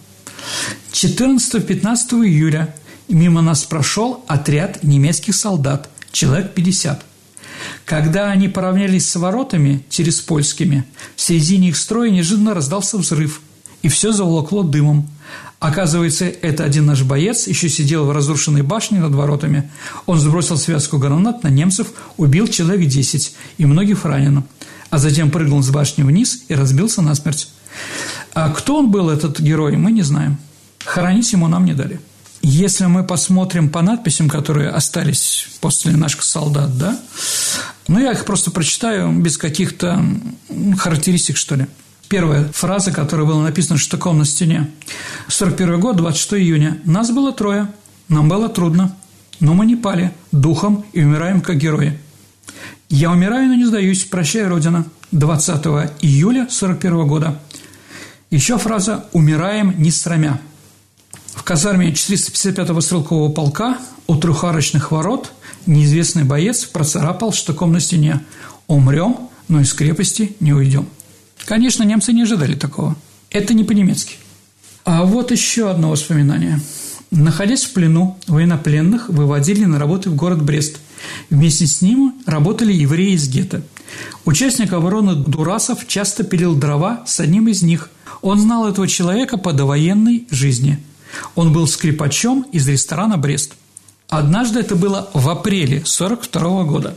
14-15 0.92 2.26
июля 2.26 2.74
мимо 3.08 3.42
нас 3.42 3.64
прошел 3.64 4.24
отряд 4.26 4.82
немецких 4.82 5.34
солдат, 5.34 5.88
человек 6.12 6.52
50. 6.54 7.04
Когда 7.84 8.30
они 8.30 8.48
поравнялись 8.48 9.08
с 9.08 9.16
воротами 9.16 9.84
через 9.88 10.20
польскими, 10.20 10.84
в 11.16 11.20
середине 11.20 11.68
их 11.68 11.76
строя 11.76 12.10
неожиданно 12.10 12.54
раздался 12.54 12.98
взрыв, 12.98 13.40
и 13.82 13.88
все 13.88 14.12
заволокло 14.12 14.62
дымом. 14.62 15.08
Оказывается, 15.62 16.24
это 16.24 16.64
один 16.64 16.86
наш 16.86 17.04
боец 17.04 17.46
еще 17.46 17.68
сидел 17.68 18.04
в 18.04 18.10
разрушенной 18.10 18.62
башне 18.62 18.98
над 18.98 19.14
воротами. 19.14 19.70
Он 20.06 20.18
сбросил 20.18 20.56
связку 20.56 20.98
гранат 20.98 21.44
на 21.44 21.48
немцев, 21.50 21.86
убил 22.16 22.48
человек 22.48 22.88
десять 22.88 23.36
и 23.58 23.64
многих 23.64 24.04
ранено. 24.04 24.42
а 24.90 24.98
затем 24.98 25.30
прыгнул 25.30 25.62
с 25.62 25.70
башни 25.70 26.02
вниз 26.02 26.42
и 26.48 26.56
разбился 26.56 27.00
насмерть. 27.00 27.48
А 28.34 28.50
кто 28.50 28.76
он 28.76 28.90
был, 28.90 29.08
этот 29.08 29.38
герой, 29.38 29.76
мы 29.76 29.92
не 29.92 30.02
знаем. 30.02 30.36
Хоронить 30.84 31.32
ему 31.32 31.46
нам 31.46 31.64
не 31.64 31.74
дали. 31.74 32.00
Если 32.42 32.86
мы 32.86 33.04
посмотрим 33.04 33.68
по 33.70 33.82
надписям, 33.82 34.28
которые 34.28 34.68
остались 34.68 35.46
после 35.60 35.92
наших 35.92 36.24
солдат, 36.24 36.76
да, 36.76 36.98
ну, 37.86 38.00
я 38.00 38.10
их 38.10 38.24
просто 38.24 38.50
прочитаю 38.50 39.12
без 39.12 39.38
каких-то 39.38 40.04
характеристик, 40.76 41.36
что 41.36 41.54
ли. 41.54 41.68
Первая 42.12 42.44
фраза, 42.52 42.92
которая 42.92 43.26
была 43.26 43.42
написана 43.42 43.78
штыком 43.78 44.18
на 44.18 44.26
стене. 44.26 44.68
41 45.28 45.80
год, 45.80 45.96
26 45.96 46.34
июня. 46.34 46.78
Нас 46.84 47.10
было 47.10 47.32
трое. 47.32 47.68
Нам 48.08 48.28
было 48.28 48.50
трудно. 48.50 48.94
Но 49.40 49.54
мы 49.54 49.64
не 49.64 49.76
пали 49.76 50.12
духом 50.30 50.84
и 50.92 51.02
умираем 51.02 51.40
как 51.40 51.56
герои. 51.56 51.98
Я 52.90 53.12
умираю, 53.12 53.48
но 53.48 53.54
не 53.54 53.64
сдаюсь. 53.64 54.04
Прощай, 54.04 54.46
Родина. 54.46 54.84
20 55.12 55.64
июля 56.02 56.48
41 56.50 57.06
года. 57.06 57.40
Еще 58.30 58.58
фраза 58.58 59.06
«умираем 59.14 59.74
не 59.78 59.90
срамя». 59.90 60.38
В 61.34 61.42
казарме 61.44 61.92
455-го 61.92 62.82
стрелкового 62.82 63.32
полка 63.32 63.78
у 64.06 64.16
трехарочных 64.16 64.90
ворот 64.90 65.32
неизвестный 65.64 66.24
боец 66.24 66.66
процарапал 66.66 67.32
штыком 67.32 67.72
на 67.72 67.80
стене 67.80 68.20
«Умрем, 68.66 69.30
но 69.48 69.62
из 69.62 69.72
крепости 69.72 70.36
не 70.40 70.52
уйдем». 70.52 70.86
Конечно, 71.44 71.82
немцы 71.82 72.12
не 72.12 72.22
ожидали 72.22 72.54
такого. 72.54 72.96
Это 73.30 73.54
не 73.54 73.64
по-немецки. 73.64 74.16
А 74.84 75.04
вот 75.04 75.30
еще 75.30 75.70
одно 75.70 75.90
воспоминание. 75.90 76.60
Находясь 77.10 77.64
в 77.64 77.72
плену, 77.72 78.18
военнопленных 78.26 79.08
выводили 79.08 79.64
на 79.64 79.78
работы 79.78 80.10
в 80.10 80.16
город 80.16 80.42
Брест. 80.42 80.78
Вместе 81.30 81.66
с 81.66 81.82
ним 81.82 82.14
работали 82.26 82.72
евреи 82.72 83.12
из 83.12 83.28
гетто. 83.28 83.62
Участник 84.24 84.72
обороны 84.72 85.14
Дурасов 85.14 85.86
часто 85.86 86.24
пилил 86.24 86.54
дрова 86.54 87.02
с 87.06 87.20
одним 87.20 87.48
из 87.48 87.62
них. 87.62 87.90
Он 88.22 88.38
знал 88.38 88.66
этого 88.66 88.88
человека 88.88 89.36
по 89.36 89.52
довоенной 89.52 90.26
жизни. 90.30 90.82
Он 91.34 91.52
был 91.52 91.66
скрипачом 91.66 92.46
из 92.52 92.66
ресторана 92.66 93.18
«Брест». 93.18 93.54
Однажды 94.08 94.60
это 94.60 94.76
было 94.76 95.10
в 95.14 95.28
апреле 95.28 95.82
42 95.84 96.64
года. 96.64 96.96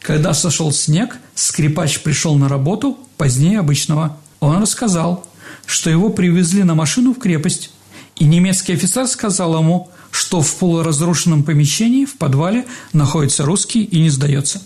Когда 0.00 0.34
сошел 0.34 0.72
снег, 0.72 1.18
скрипач 1.34 2.00
пришел 2.00 2.36
на 2.36 2.48
работу 2.48 2.98
позднее 3.16 3.60
обычного. 3.60 4.18
Он 4.40 4.60
рассказал, 4.60 5.26
что 5.66 5.90
его 5.90 6.10
привезли 6.10 6.62
на 6.62 6.74
машину 6.74 7.14
в 7.14 7.18
крепость, 7.18 7.70
и 8.16 8.24
немецкий 8.24 8.72
офицер 8.72 9.06
сказал 9.06 9.58
ему, 9.58 9.90
что 10.10 10.40
в 10.40 10.54
полуразрушенном 10.56 11.42
помещении 11.42 12.04
в 12.04 12.16
подвале 12.16 12.66
находится 12.92 13.44
русский 13.44 13.84
и 13.84 14.00
не 14.00 14.10
сдается. 14.10 14.62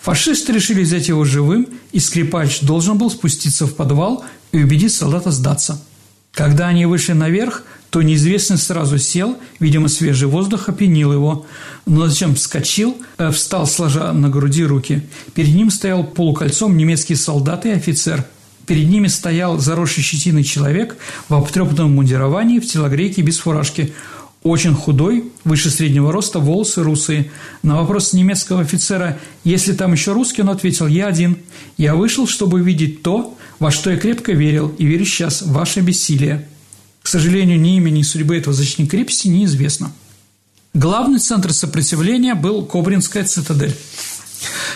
Фашисты 0.00 0.52
решили 0.52 0.82
взять 0.82 1.08
его 1.08 1.24
живым, 1.24 1.68
и 1.92 2.00
скрипач 2.00 2.60
должен 2.60 2.98
был 2.98 3.10
спуститься 3.10 3.66
в 3.66 3.74
подвал 3.74 4.24
и 4.52 4.62
убедить 4.62 4.94
солдата 4.94 5.30
сдаться. 5.30 5.80
Когда 6.34 6.68
они 6.68 6.84
вышли 6.84 7.12
наверх, 7.12 7.62
то 7.90 8.02
неизвестный 8.02 8.58
сразу 8.58 8.98
сел, 8.98 9.38
видимо, 9.60 9.86
свежий 9.86 10.26
воздух 10.26 10.68
опьянил 10.68 11.12
его, 11.12 11.46
но 11.86 12.08
затем 12.08 12.34
вскочил, 12.34 12.96
э, 13.18 13.30
встал, 13.30 13.68
сложа 13.68 14.12
на 14.12 14.28
груди 14.28 14.64
руки. 14.64 15.02
Перед 15.34 15.54
ним 15.54 15.70
стоял 15.70 16.02
полукольцом 16.02 16.76
немецкий 16.76 17.14
солдат 17.14 17.66
и 17.66 17.70
офицер. 17.70 18.24
Перед 18.66 18.88
ними 18.88 19.06
стоял 19.06 19.58
заросший 19.58 20.02
щетиной 20.02 20.42
человек 20.42 20.96
в 21.28 21.34
обтрепанном 21.34 21.94
мундировании, 21.94 22.58
в 22.58 22.66
телогрейке 22.66 23.22
без 23.22 23.38
фуражки. 23.38 23.92
Очень 24.42 24.74
худой, 24.74 25.30
выше 25.44 25.70
среднего 25.70 26.12
роста, 26.12 26.40
волосы 26.40 26.82
русые. 26.82 27.30
На 27.62 27.76
вопрос 27.76 28.12
немецкого 28.12 28.62
офицера, 28.62 29.18
если 29.44 29.72
там 29.72 29.92
еще 29.92 30.12
русский, 30.12 30.42
он 30.42 30.50
ответил 30.50 30.86
«Я 30.86 31.06
один. 31.06 31.38
Я 31.76 31.94
вышел, 31.94 32.26
чтобы 32.26 32.58
увидеть 32.58 33.02
то, 33.02 33.38
во 33.64 33.70
что 33.70 33.90
я 33.90 33.96
крепко 33.96 34.32
верил 34.32 34.74
и 34.76 34.84
верю 34.84 35.06
сейчас, 35.06 35.40
в 35.40 35.52
ваше 35.52 35.80
бессилие». 35.80 36.46
К 37.02 37.08
сожалению, 37.08 37.58
ни 37.58 37.76
имени, 37.76 38.00
ни 38.00 38.02
судьбы 38.02 38.36
этого 38.36 38.54
защитника 38.54 38.90
крепости 38.90 39.28
неизвестно. 39.28 39.90
Главный 40.74 41.18
центр 41.18 41.50
сопротивления 41.54 42.34
был 42.34 42.66
Кобринская 42.66 43.24
цитадель. 43.24 43.74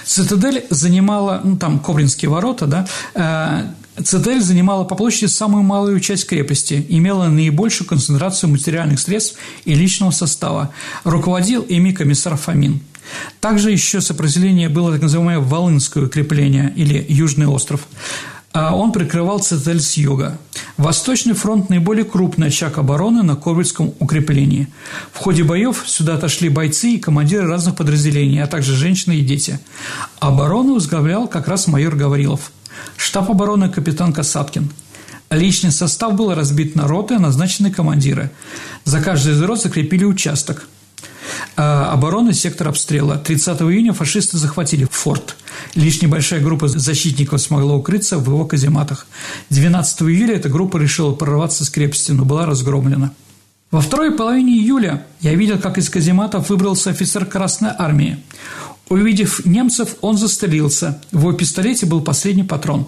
Цитадель 0.06 0.64
занимала, 0.70 1.42
ну, 1.44 1.58
там 1.58 1.80
Кобринские 1.80 2.30
ворота, 2.30 2.66
да, 2.66 2.88
э, 3.14 4.02
Цитадель 4.02 4.40
занимала 4.40 4.84
по 4.84 4.94
площади 4.94 5.26
самую 5.26 5.64
малую 5.64 6.00
часть 6.00 6.26
крепости, 6.26 6.86
имела 6.88 7.26
наибольшую 7.26 7.86
концентрацию 7.86 8.48
материальных 8.48 9.00
средств 9.00 9.36
и 9.66 9.74
личного 9.74 10.12
состава. 10.12 10.70
Руководил 11.04 11.60
ими 11.60 11.92
комиссар 11.92 12.38
Фомин. 12.38 12.80
Также 13.40 13.70
еще 13.70 14.00
сопротивление 14.00 14.70
было 14.70 14.92
так 14.92 15.02
называемое 15.02 15.40
Волынское 15.40 16.04
укрепление 16.04 16.72
или 16.74 17.04
Южный 17.08 17.46
остров 17.46 17.86
он 18.52 18.92
прикрывал 18.92 19.40
цитадель 19.40 19.80
с 19.80 19.94
юга. 19.94 20.38
Восточный 20.76 21.34
фронт– 21.34 21.68
наиболее 21.70 22.04
крупный 22.04 22.48
очаг 22.48 22.78
обороны 22.78 23.22
на 23.22 23.36
Ковальском 23.36 23.92
укреплении. 23.98 24.68
В 25.12 25.18
ходе 25.18 25.44
боев 25.44 25.84
сюда 25.86 26.14
отошли 26.14 26.48
бойцы 26.48 26.92
и 26.92 26.98
командиры 26.98 27.46
разных 27.46 27.76
подразделений, 27.76 28.42
а 28.42 28.46
также 28.46 28.74
женщины 28.74 29.16
и 29.16 29.24
дети. 29.24 29.60
Оборону 30.18 30.74
возглавлял 30.74 31.28
как 31.28 31.48
раз 31.48 31.66
майор 31.66 31.94
Гаврилов. 31.94 32.50
Штаб 32.96 33.30
обороны– 33.30 33.68
капитан 33.70 34.12
Касаткин. 34.12 34.70
Личный 35.30 35.72
состав 35.72 36.14
был 36.14 36.34
разбит 36.34 36.74
на 36.74 36.88
роты, 36.88 37.18
назначены 37.18 37.70
командиры. 37.70 38.30
За 38.84 39.00
каждый 39.00 39.34
из 39.34 39.42
рот 39.42 39.60
закрепили 39.60 40.04
участок– 40.04 40.66
а, 40.77 40.77
обороны 41.56 42.32
сектор 42.32 42.68
обстрела. 42.68 43.16
30 43.16 43.60
июня 43.62 43.92
фашисты 43.92 44.38
захватили 44.38 44.86
форт. 44.90 45.36
Лишь 45.74 46.02
небольшая 46.02 46.40
группа 46.40 46.68
защитников 46.68 47.40
смогла 47.40 47.74
укрыться 47.74 48.18
в 48.18 48.26
его 48.26 48.44
казематах. 48.44 49.06
12 49.50 50.02
июля 50.02 50.36
эта 50.36 50.48
группа 50.48 50.76
решила 50.76 51.14
прорваться 51.14 51.64
с 51.64 51.70
крепости, 51.70 52.12
но 52.12 52.24
была 52.24 52.46
разгромлена. 52.46 53.12
Во 53.70 53.80
второй 53.80 54.12
половине 54.12 54.54
июля 54.54 55.06
я 55.20 55.34
видел, 55.34 55.58
как 55.58 55.76
из 55.76 55.90
казематов 55.90 56.48
выбрался 56.48 56.90
офицер 56.90 57.26
Красной 57.26 57.70
Армии. 57.76 58.18
Увидев 58.88 59.44
немцев, 59.44 59.96
он 60.00 60.16
застрелился. 60.16 61.00
В 61.12 61.18
его 61.18 61.32
пистолете 61.32 61.84
был 61.84 62.00
последний 62.00 62.44
патрон. 62.44 62.86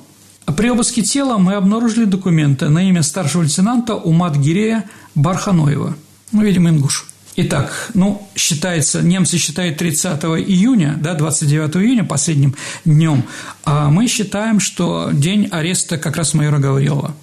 При 0.57 0.71
обыске 0.71 1.03
тела 1.03 1.37
мы 1.37 1.55
обнаружили 1.55 2.07
документы 2.07 2.71
на 2.71 2.89
имя 2.89 3.03
старшего 3.03 3.43
лейтенанта 3.43 3.95
Умат 3.95 4.37
Гирея 4.37 4.89
Барханоева. 5.15 5.97
Ну, 6.33 6.43
видимо, 6.43 6.71
ингуш. 6.71 7.10
Итак, 7.43 7.91
ну, 7.95 8.29
считается, 8.37 9.01
немцы 9.01 9.39
считают 9.39 9.79
30 9.79 10.23
июня, 10.47 10.99
да, 11.01 11.15
29 11.15 11.75
июня 11.77 12.05
последним 12.05 12.55
днем, 12.85 13.25
а 13.65 13.89
мы 13.89 14.09
считаем, 14.09 14.61
что 14.61 15.09
день 15.11 15.49
ареста 15.51 15.97
как 15.97 16.17
раз 16.17 16.35
майора 16.35 16.59
Гаврилова. 16.59 17.15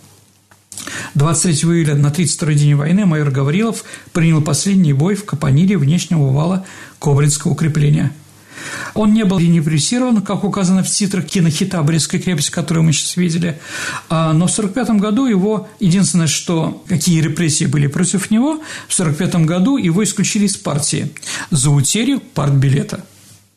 23 1.14 1.54
июля 1.72 1.94
на 1.94 2.08
32-й 2.08 2.56
день 2.56 2.74
войны 2.74 3.06
майор 3.06 3.30
Гаврилов 3.30 3.84
принял 4.12 4.42
последний 4.42 4.94
бой 4.94 5.14
в 5.14 5.24
Капониле 5.24 5.78
внешнего 5.78 6.32
вала 6.32 6.66
Кобринского 6.98 7.52
укрепления– 7.52 8.12
он 8.98 9.14
не 9.14 9.24
был 9.24 9.38
репрессирован, 9.40 10.22
как 10.22 10.44
указано 10.44 10.84
в 10.84 10.90
титрах 10.90 11.26
кинохита 11.26 11.82
«Брестская 11.84 12.20
крепость», 12.20 12.50
которую 12.50 12.84
мы 12.84 12.94
сейчас 12.94 13.16
видели, 13.18 13.60
а, 14.10 14.34
но 14.34 14.48
в 14.48 14.52
1945 14.52 15.00
году 15.00 15.26
его, 15.26 15.68
единственное, 15.80 16.28
что 16.28 16.84
какие 16.88 17.22
репрессии 17.22 17.66
были 17.66 17.88
против 17.88 18.32
него, 18.32 18.56
в 18.88 18.94
1945 18.94 19.46
году 19.46 19.78
его 19.78 20.04
исключили 20.04 20.46
из 20.46 20.58
партии 20.58 21.12
за 21.52 21.70
утерю 21.70 22.20
партбилета. 22.20 23.04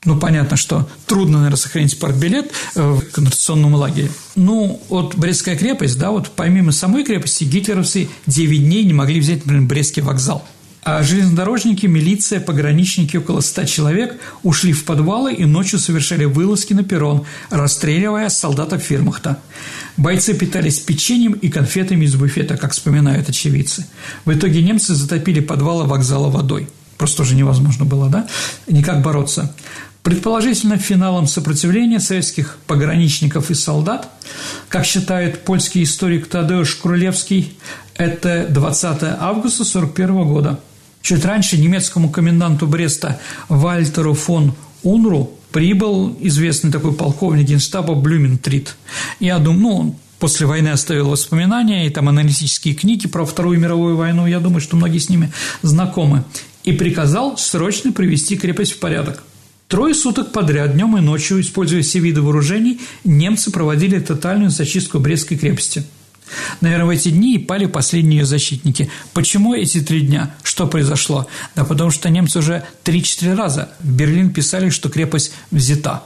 Ну, 0.04 0.18
понятно, 0.18 0.56
что 0.56 0.88
трудно, 1.06 1.38
наверное, 1.38 1.58
сохранить 1.58 1.98
партбилет 1.98 2.50
э, 2.74 2.80
в 2.80 3.00
концентрационном 3.10 3.74
лагере. 3.74 4.10
Ну, 4.34 4.80
вот 4.88 5.14
Брестская 5.14 5.56
крепость, 5.56 5.98
да, 5.98 6.10
вот 6.10 6.30
помимо 6.34 6.72
самой 6.72 7.04
крепости 7.04 7.44
гитлеровцы 7.44 8.08
9 8.26 8.64
дней 8.64 8.84
не 8.84 8.94
могли 8.94 9.20
взять, 9.20 9.44
например, 9.44 9.68
Брестский 9.68 10.02
вокзал– 10.02 10.46
а 10.82 11.02
железнодорожники, 11.02 11.84
милиция, 11.86 12.40
пограничники, 12.40 13.18
около 13.18 13.40
ста 13.40 13.66
человек 13.66 14.18
ушли 14.42 14.72
в 14.72 14.84
подвалы 14.84 15.34
и 15.34 15.44
ночью 15.44 15.78
совершали 15.78 16.24
вылазки 16.24 16.72
на 16.72 16.84
перрон, 16.84 17.24
расстреливая 17.50 18.30
солдатов 18.30 18.82
фирмахта. 18.82 19.38
Бойцы 19.98 20.32
питались 20.32 20.80
печеньем 20.80 21.32
и 21.32 21.50
конфетами 21.50 22.06
из 22.06 22.14
буфета, 22.14 22.56
как 22.56 22.72
вспоминают 22.72 23.28
очевидцы. 23.28 23.86
В 24.24 24.32
итоге 24.32 24.62
немцы 24.62 24.94
затопили 24.94 25.40
подвалы 25.40 25.84
вокзала 25.84 26.30
водой. 26.30 26.66
Просто 26.96 27.22
уже 27.22 27.34
невозможно 27.34 27.84
было, 27.84 28.08
да? 28.08 28.26
Никак 28.66 29.02
бороться. 29.02 29.54
Предположительно, 30.02 30.78
финалом 30.78 31.26
сопротивления 31.26 32.00
советских 32.00 32.56
пограничников 32.66 33.50
и 33.50 33.54
солдат, 33.54 34.08
как 34.70 34.86
считает 34.86 35.44
польский 35.44 35.82
историк 35.82 36.26
Тадеуш 36.26 36.76
Крулевский, 36.76 37.54
это 37.96 38.46
20 38.48 39.02
августа 39.20 39.62
1941 39.62 40.24
года– 40.24 40.60
Чуть 41.02 41.24
раньше 41.24 41.58
немецкому 41.58 42.10
коменданту 42.10 42.66
Бреста 42.66 43.20
Вальтеру 43.48 44.14
фон 44.14 44.54
Унру 44.82 45.32
прибыл 45.52 46.16
известный 46.20 46.70
такой 46.70 46.92
полковник 46.92 47.46
генштаба 47.46 47.94
Блюментрит. 47.94 48.76
Я 49.18 49.38
думаю, 49.38 49.60
ну, 49.60 49.76
он 49.76 49.94
после 50.18 50.46
войны 50.46 50.68
оставил 50.68 51.08
воспоминания 51.08 51.86
и 51.86 51.90
там 51.90 52.08
аналитические 52.08 52.74
книги 52.74 53.08
про 53.08 53.24
Вторую 53.24 53.58
мировую 53.58 53.96
войну, 53.96 54.26
я 54.26 54.38
думаю, 54.38 54.60
что 54.60 54.76
многие 54.76 54.98
с 54.98 55.08
ними 55.08 55.32
знакомы, 55.62 56.24
и 56.62 56.72
приказал 56.72 57.36
срочно 57.38 57.92
привести 57.92 58.36
крепость 58.36 58.72
в 58.72 58.78
порядок. 58.78 59.24
Трое 59.66 59.94
суток 59.94 60.32
подряд, 60.32 60.74
днем 60.74 60.96
и 60.98 61.00
ночью, 61.00 61.40
используя 61.40 61.82
все 61.82 62.00
виды 62.00 62.22
вооружений, 62.22 62.80
немцы 63.04 63.50
проводили 63.50 63.98
тотальную 64.00 64.50
зачистку 64.50 64.98
Брестской 64.98 65.38
крепости. 65.38 65.84
Наверное, 66.60 66.86
в 66.86 66.90
эти 66.90 67.10
дни 67.10 67.34
и 67.34 67.38
пали 67.38 67.66
последние 67.66 68.20
ее 68.20 68.26
защитники. 68.26 68.90
Почему 69.12 69.54
эти 69.54 69.80
три 69.80 70.02
дня? 70.02 70.34
Что 70.42 70.66
произошло? 70.66 71.26
Да 71.54 71.64
потому 71.64 71.90
что 71.90 72.08
немцы 72.10 72.38
уже 72.38 72.64
три-четыре 72.84 73.34
раза 73.34 73.70
в 73.80 73.90
Берлин 73.90 74.32
писали, 74.32 74.70
что 74.70 74.88
крепость 74.88 75.32
взята. 75.50 76.04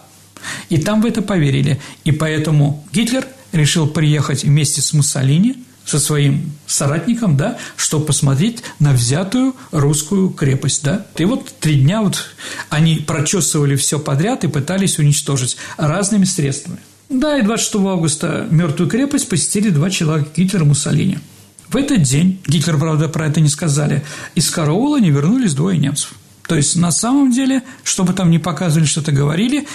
И 0.69 0.79
там 0.79 1.03
в 1.03 1.07
это 1.07 1.23
поверили. 1.23 1.81
И 2.05 2.13
поэтому 2.13 2.87
Гитлер 2.93 3.27
решил 3.53 3.87
приехать 3.87 4.45
вместе 4.45 4.83
с 4.83 4.93
Муссолини– 4.93 5.65
со 5.85 5.99
своим 5.99 6.53
соратником, 6.67 7.37
да, 7.37 7.59
чтобы 7.77 8.07
посмотреть 8.07 8.63
на 8.79 8.93
взятую 8.93 9.55
русскую 9.71 10.31
крепость, 10.31 10.83
да. 10.83 11.07
И 11.17 11.25
вот 11.25 11.53
три 11.61 11.81
дня 11.81 12.03
вот 12.03 12.25
они 12.71 12.97
прочесывали 12.97 13.77
все 13.77 13.99
подряд 13.99 14.45
и 14.45 14.49
пытались 14.49 14.99
уничтожить 14.99 15.57
разными 15.77 16.25
средствами. 16.25 16.79
Да, 17.15 17.39
и 17.39 17.43
26 17.43 17.77
августа 17.77 18.49
мертвую 18.51 18.91
крепость 18.91 19.29
посетили 19.29 19.71
два 19.71 19.89
человека– 19.89 20.31
Гитлер 20.37 20.63
и 20.63 20.65
Муссолини. 20.65 21.21
В 21.69 21.77
этот 21.77 22.03
день, 22.03 22.41
Гитлер, 22.47 22.77
правда, 22.77 23.09
про 23.09 23.29
это 23.29 23.41
не 23.41 23.49
сказали, 23.49 24.05
из 24.35 24.51
караула 24.51 24.99
не 25.01 25.11
вернулись 25.11 25.55
двое 25.55 25.79
немцев. 25.79 26.15
То 26.49 26.57
есть, 26.57 26.75
на 26.75 26.91
самом 26.91 27.31
деле, 27.31 27.63
чтобы 27.85 28.15
там 28.15 28.31
не 28.31 28.41
показывали, 28.41 28.87
что-то 28.87 29.13
говорили, 29.13 29.67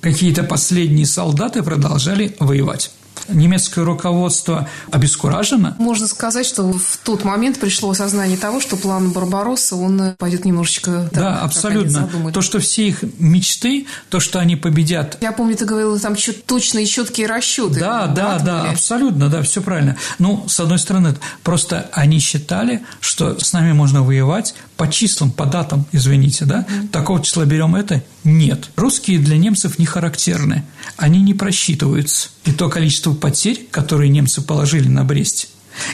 какие-то 0.00 0.44
последние 0.44 1.06
солдаты 1.06 1.64
продолжали 1.64 2.36
воевать 2.38 2.92
немецкое 3.28 3.84
руководство 3.84 4.68
обескуражено. 4.90 5.76
Можно 5.78 6.06
сказать, 6.06 6.46
что 6.46 6.72
в 6.72 6.98
тот 7.02 7.24
момент 7.24 7.58
пришло 7.58 7.90
осознание 7.90 8.36
того, 8.36 8.60
что 8.60 8.76
план 8.76 9.10
Барбаросса, 9.10 9.76
он 9.76 10.14
пойдет 10.18 10.44
немножечко... 10.44 11.08
Так, 11.12 11.22
да, 11.22 11.40
абсолютно. 11.40 12.08
То, 12.32 12.42
что 12.42 12.58
все 12.58 12.88
их 12.88 13.04
мечты, 13.18 13.86
то, 14.08 14.20
что 14.20 14.38
они 14.38 14.56
победят. 14.56 15.18
Я 15.20 15.32
помню, 15.32 15.56
ты 15.56 15.64
говорила, 15.64 15.98
там 15.98 16.16
точные, 16.46 16.86
четкие 16.86 17.26
расчеты. 17.26 17.80
Да, 17.80 18.06
да, 18.06 18.38
да, 18.38 18.44
да, 18.44 18.70
абсолютно, 18.70 19.28
да, 19.28 19.42
все 19.42 19.62
правильно. 19.62 19.96
Ну, 20.18 20.44
с 20.48 20.60
одной 20.60 20.78
стороны, 20.78 21.14
просто 21.42 21.88
они 21.92 22.18
считали, 22.18 22.82
что 23.00 23.38
с 23.38 23.52
нами 23.52 23.72
можно 23.72 24.02
воевать 24.02 24.54
по 24.76 24.90
числам, 24.90 25.30
по 25.30 25.46
датам, 25.46 25.86
извините, 25.92 26.44
да, 26.44 26.66
такого 26.92 27.22
числа 27.22 27.44
берем 27.44 27.76
это? 27.76 28.02
Нет. 28.24 28.70
Русские 28.76 29.18
для 29.18 29.36
немцев 29.36 29.78
не 29.78 29.86
характерны, 29.86 30.64
они 30.96 31.22
не 31.22 31.34
просчитываются. 31.34 32.30
И 32.44 32.52
то 32.52 32.68
количество 32.68 33.14
потерь, 33.14 33.66
которые 33.70 34.10
немцы 34.10 34.42
положили 34.42 34.88
на 34.88 35.04
Бресте, 35.04 35.48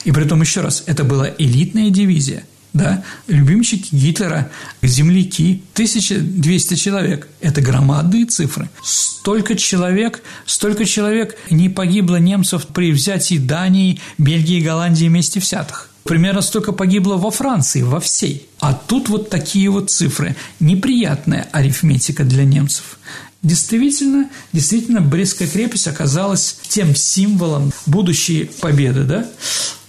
и 0.05 0.13
при 0.13 0.25
том 0.25 0.41
еще 0.41 0.61
раз, 0.61 0.85
это 0.87 1.05
была 1.05 1.29
элитная 1.39 1.91
дивизия, 1.91 2.45
да, 2.73 3.03
любимчики 3.27 3.95
Гитлера, 3.95 4.51
земляки, 4.83 5.63
1200 5.75 6.75
человек. 6.77 7.29
Это 7.41 7.61
громадные 7.61 8.27
цифры. 8.27 8.71
Столько 8.83 9.57
человек, 9.57 10.23
столько 10.47 10.85
человек 10.85 11.37
не 11.51 11.69
погибло 11.69 12.17
немцев 12.17 12.67
при 12.69 12.93
взятии 12.93 13.39
Дании, 13.39 14.01
Бельгии, 14.19 14.61
Голландии 14.61 15.07
вместе 15.07 15.41
взятых. 15.41 15.90
Примерно 16.05 16.41
столько 16.43 16.73
погибло 16.73 17.17
во 17.17 17.31
Франции, 17.31 17.83
во 17.83 18.01
всей. 18.01 18.49
А 18.59 18.75
тут 18.75 19.09
вот 19.09 19.31
такие 19.31 19.71
вот 19.71 19.91
цифры. 19.91 20.37
Неприятная 20.59 21.49
арифметика 21.53 22.25
для 22.25 22.45
немцев. 22.45 22.99
Действительно, 23.43 24.29
действительно, 24.53 25.01
Брестская 25.01 25.49
крепость 25.49 25.89
оказалась 25.89 26.59
тем 26.69 26.95
символом 26.95 27.73
будущей 27.87 28.51
победы, 28.61 29.05
да? 29.05 29.27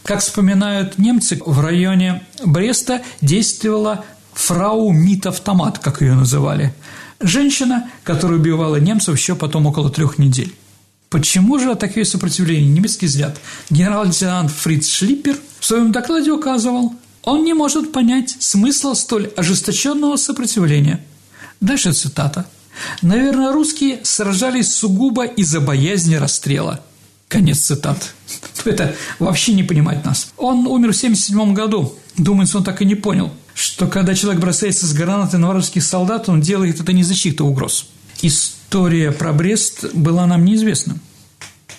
Как 0.03 0.21
вспоминают 0.21 0.97
немцы, 0.97 1.39
в 1.45 1.59
районе 1.59 2.23
Бреста 2.43 3.01
действовала 3.21 4.05
фрау 4.33 4.91
Мит-автомат, 4.91 5.79
как 5.79 6.01
ее 6.01 6.15
называли. 6.15 6.73
Женщина, 7.19 7.89
которая 8.03 8.39
убивала 8.39 8.77
немцев 8.77 9.15
еще 9.15 9.35
потом 9.35 9.67
около 9.67 9.91
трех 9.91 10.17
недель. 10.17 10.55
Почему 11.11 11.59
же 11.59 11.75
такое 11.75 12.05
сопротивление? 12.05 12.71
Немецкий 12.71 13.05
взгляд. 13.05 13.37
Генерал-лейтенант 13.69 14.49
Фриц 14.49 14.89
Шлиппер 14.89 15.37
в 15.59 15.65
своем 15.65 15.91
докладе 15.91 16.31
указывал, 16.31 16.95
он 17.23 17.43
не 17.43 17.53
может 17.53 17.91
понять 17.91 18.37
смысла 18.39 18.93
столь 18.93 19.27
ожесточенного 19.35 20.15
сопротивления. 20.15 21.03
Дальше 21.59 21.91
цитата. 21.91 22.45
«Наверное, 23.01 23.51
русские 23.51 23.99
сражались 24.03 24.73
сугубо 24.73 25.25
из-за 25.25 25.59
боязни 25.59 26.15
расстрела». 26.15 26.81
Конец 27.27 27.59
цитат. 27.59 28.13
Это 28.63 28.95
вообще 29.19 29.51
не 29.51 29.63
понимать 29.63 30.05
нас. 30.05 30.31
Он 30.37 30.65
умер 30.65 30.93
в 30.93 30.97
1977 30.97 31.53
году. 31.53 31.93
Думается, 32.15 32.57
он 32.57 32.63
так 32.63 32.81
и 32.81 32.85
не 32.85 32.95
понял, 32.95 33.33
что 33.53 33.87
когда 33.87 34.15
человек 34.15 34.41
бросается 34.41 34.87
с 34.87 34.93
гранатой 34.93 35.41
на 35.41 35.49
вражеских 35.49 35.83
солдат, 35.83 36.29
он 36.29 36.39
делает 36.39 36.79
это 36.79 36.93
не 36.93 37.03
за 37.03 37.15
чьих-то 37.15 37.45
угроз. 37.45 37.87
История 38.71 39.11
про 39.11 39.33
Брест 39.33 39.93
была 39.93 40.25
нам 40.25 40.45
неизвестна. 40.45 40.97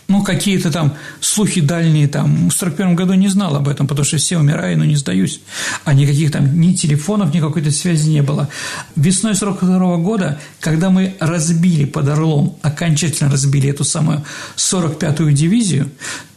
Ну, 0.09 0.23
какие-то 0.23 0.71
там 0.71 0.95
слухи 1.23 1.63
дальние, 1.63 2.07
там, 2.07 2.51
в 2.51 2.53
41 2.53 2.97
году 2.97 3.15
не 3.15 3.29
знал 3.29 3.57
об 3.57 3.67
этом, 3.67 3.87
потому 3.87 4.05
что 4.05 4.19
все 4.19 4.37
умирают, 4.37 4.79
но 4.79 4.85
не 4.85 4.97
сдаюсь. 4.97 5.41
А 5.87 5.95
никаких 5.95 6.31
там 6.31 6.61
ни 6.61 6.75
телефонов, 6.75 7.33
ни 7.33 7.41
какой-то 7.41 7.71
связи 7.71 8.11
не 8.11 8.21
было. 8.21 8.51
Весной 8.95 9.35
42 9.35 9.97
года, 9.97 10.39
когда 10.61 10.91
мы 10.91 11.17
разбили 11.19 11.87
под 11.87 12.09
Орлом, 12.09 12.59
окончательно 12.61 13.31
разбили 13.31 13.71
эту 13.71 13.85
самую 13.85 14.23
45-ю 14.59 15.31
дивизию, 15.31 15.91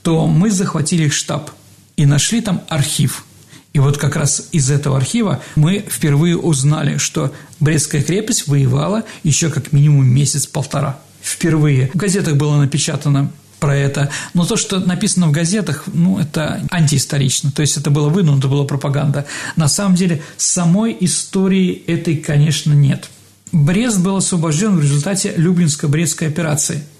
то 0.04 0.26
мы 0.26 0.52
захватили 0.52 1.10
штаб 1.10 1.52
и 1.98 2.06
нашли 2.06 2.40
там 2.40 2.62
архив– 2.70 3.26
и 3.76 3.80
вот 3.80 3.98
как 3.98 4.16
раз 4.16 4.48
из 4.54 4.72
этого 4.72 4.96
архива 4.96 5.42
мы 5.58 5.84
впервые 5.86 6.38
узнали, 6.38 6.96
что 6.96 7.34
Брестская 7.60 8.02
крепость 8.02 8.48
воевала 8.48 9.04
еще 9.24 9.50
как 9.50 9.74
минимум 9.74 10.08
месяц-полтора. 10.08 10.98
Впервые. 11.22 11.92
В 11.94 11.98
газетах 11.98 12.38
было 12.38 12.56
напечатано 12.56 13.34
про 13.60 13.76
это. 13.76 14.10
Но 14.34 14.46
то, 14.46 14.56
что 14.56 14.80
написано 14.80 15.28
в 15.28 15.32
газетах, 15.32 15.84
ну, 15.88 16.20
это 16.20 16.66
антиисторично. 16.72 17.52
То 17.52 17.64
есть 17.64 17.76
это 17.76 17.90
было 17.90 18.08
выдумано, 18.08 18.48
была 18.48 18.64
пропаганда. 18.64 19.26
На 19.58 19.68
самом 19.68 19.96
деле, 19.96 20.22
самой 20.38 20.96
истории 21.02 21.84
этой, 21.86 22.16
конечно, 22.16 22.72
нет. 22.72 23.10
Брест 23.52 24.00
был 24.00 24.16
освобожден 24.16 24.78
в 24.78 24.82
результате 24.82 25.34
Люблинско-Брестской 25.36 26.30
операции– 26.30 26.82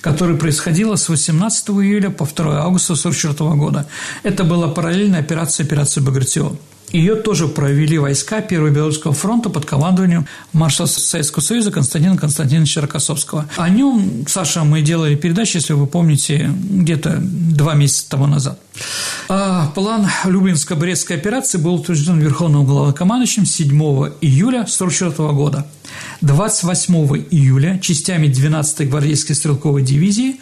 которая 0.00 0.36
происходила 0.36 0.96
с 0.96 1.08
18 1.08 1.70
июля 1.70 2.10
по 2.10 2.24
2 2.24 2.62
августа 2.62 2.92
1944 2.92 3.50
года. 3.56 3.86
Это 4.22 4.44
была 4.44 4.68
параллельная 4.68 5.20
операция 5.20 5.64
операции 5.64 6.00
Багратион. 6.00 6.58
Ее 6.92 7.14
тоже 7.14 7.46
провели 7.46 7.98
войска 7.98 8.40
Первого 8.40 8.70
Белорусского 8.70 9.14
фронта 9.14 9.48
под 9.48 9.64
командованием 9.64 10.26
маршала 10.52 10.88
Советского 10.88 11.42
Союза 11.42 11.70
Константина 11.70 12.16
Константиновича 12.16 12.80
Рокоссовского. 12.80 13.46
О 13.56 13.68
нем, 13.68 14.24
Саша, 14.26 14.64
мы 14.64 14.82
делали 14.82 15.14
передачу, 15.14 15.58
если 15.58 15.72
вы 15.74 15.86
помните, 15.86 16.50
где-то 16.52 17.18
два 17.20 17.74
месяца 17.74 18.10
тому 18.10 18.26
назад. 18.26 18.58
А 19.28 19.70
план 19.74 20.08
Люблинско-Брестской 20.24 21.16
операции 21.16 21.58
был 21.58 21.74
утвержден 21.74 22.18
Верховным 22.18 22.64
главнокомандующим 22.64 23.46
7 23.46 23.70
июля 24.20 24.62
1944 24.62 25.28
года. 25.32 25.66
28 26.20 26.94
июля 27.30 27.78
частями 27.78 28.26
12-й 28.26 28.86
гвардейской 28.86 29.34
стрелковой 29.34 29.82
дивизии 29.82 30.40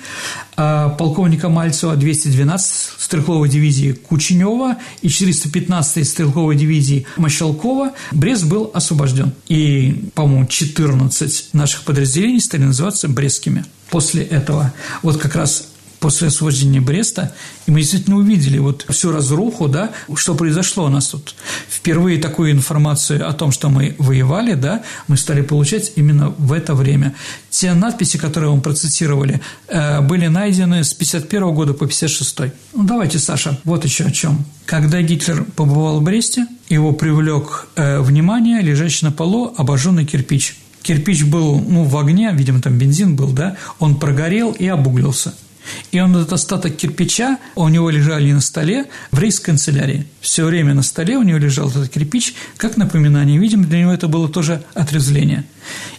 а, 0.56 0.90
полковника 0.90 1.48
Мальцева 1.48 1.96
212 1.96 2.90
стрелковой 2.98 3.48
дивизии 3.48 3.92
Кученева 3.92 4.76
и 5.02 5.08
415-й 5.08 6.04
стрелковой 6.04 6.56
дивизии 6.56 7.06
Мощелкова 7.16 7.92
Брест 8.12 8.44
был 8.44 8.70
освобожден. 8.74 9.32
И, 9.48 10.10
по-моему, 10.14 10.46
14 10.46 11.50
наших 11.52 11.82
подразделений 11.82 12.40
стали 12.40 12.62
называться 12.62 13.08
брестскими. 13.08 13.64
После 13.90 14.24
этого 14.24 14.72
вот 15.02 15.18
как 15.18 15.34
раз 15.34 15.68
после 16.00 16.28
освобождения 16.28 16.80
Бреста, 16.80 17.32
и 17.66 17.70
мы 17.70 17.80
действительно 17.80 18.16
увидели 18.16 18.58
вот 18.58 18.86
всю 18.88 19.10
разруху, 19.12 19.68
да, 19.68 19.90
что 20.14 20.34
произошло 20.34 20.84
у 20.84 20.88
нас 20.88 21.08
тут. 21.08 21.34
Впервые 21.68 22.18
такую 22.18 22.52
информацию 22.52 23.28
о 23.28 23.32
том, 23.32 23.50
что 23.50 23.68
мы 23.68 23.94
воевали, 23.98 24.54
да, 24.54 24.82
мы 25.08 25.16
стали 25.16 25.42
получать 25.42 25.92
именно 25.96 26.30
в 26.30 26.52
это 26.52 26.74
время. 26.74 27.14
Те 27.50 27.74
надписи, 27.74 28.18
которые 28.18 28.50
вам 28.50 28.60
процитировали, 28.60 29.40
э, 29.68 30.00
были 30.00 30.28
найдены 30.28 30.84
с 30.84 30.94
51 30.94 31.54
года 31.54 31.74
по 31.74 31.86
56. 31.86 32.52
Ну, 32.74 32.84
давайте, 32.84 33.18
Саша, 33.18 33.58
вот 33.64 33.84
еще 33.84 34.04
о 34.04 34.10
чем. 34.10 34.44
Когда 34.66 35.00
Гитлер 35.02 35.44
побывал 35.56 36.00
в 36.00 36.02
Бресте, 36.02 36.46
его 36.68 36.92
привлек 36.92 37.68
э, 37.74 38.00
внимание 38.00 38.60
лежащий 38.60 39.04
на 39.04 39.12
полу 39.12 39.54
обожженный 39.56 40.04
кирпич. 40.04 40.56
Кирпич 40.82 41.24
был 41.24 41.58
ну, 41.60 41.84
в 41.84 41.96
огне, 41.98 42.30
видимо, 42.32 42.60
там 42.60 42.78
бензин 42.78 43.16
был, 43.16 43.28
да, 43.28 43.56
он 43.78 43.96
прогорел 43.96 44.52
и 44.52 44.66
обуглился– 44.66 45.34
и 45.92 46.00
он 46.00 46.16
этот 46.16 46.32
остаток 46.32 46.76
кирпича, 46.76 47.38
у 47.54 47.68
него 47.68 47.90
лежали 47.90 48.32
на 48.32 48.40
столе 48.40 48.86
в 49.10 49.18
рейс-канцелярии. 49.18 50.06
Все 50.20 50.44
время 50.44 50.74
на 50.74 50.82
столе 50.82 51.16
у 51.16 51.22
него 51.22 51.38
лежал 51.38 51.68
этот 51.70 51.88
кирпич, 51.88 52.34
как 52.56 52.76
напоминание. 52.76 53.38
Видимо, 53.38 53.64
для 53.64 53.80
него 53.80 53.92
это 53.92 54.08
было 54.08 54.28
тоже 54.28 54.62
отрезвление. 54.74 55.44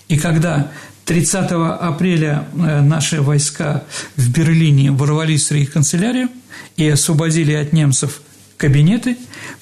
И 0.07 0.17
когда 0.17 0.71
30 1.05 1.51
апреля 1.51 2.47
э, 2.53 2.81
наши 2.81 3.21
войска 3.21 3.83
в 4.15 4.31
Берлине 4.31 4.91
ворвались 4.91 5.49
в 5.49 5.51
рейх-канцелярию 5.51 6.29
и 6.77 6.87
освободили 6.87 7.53
от 7.53 7.73
немцев 7.73 8.21
кабинеты, 8.57 9.17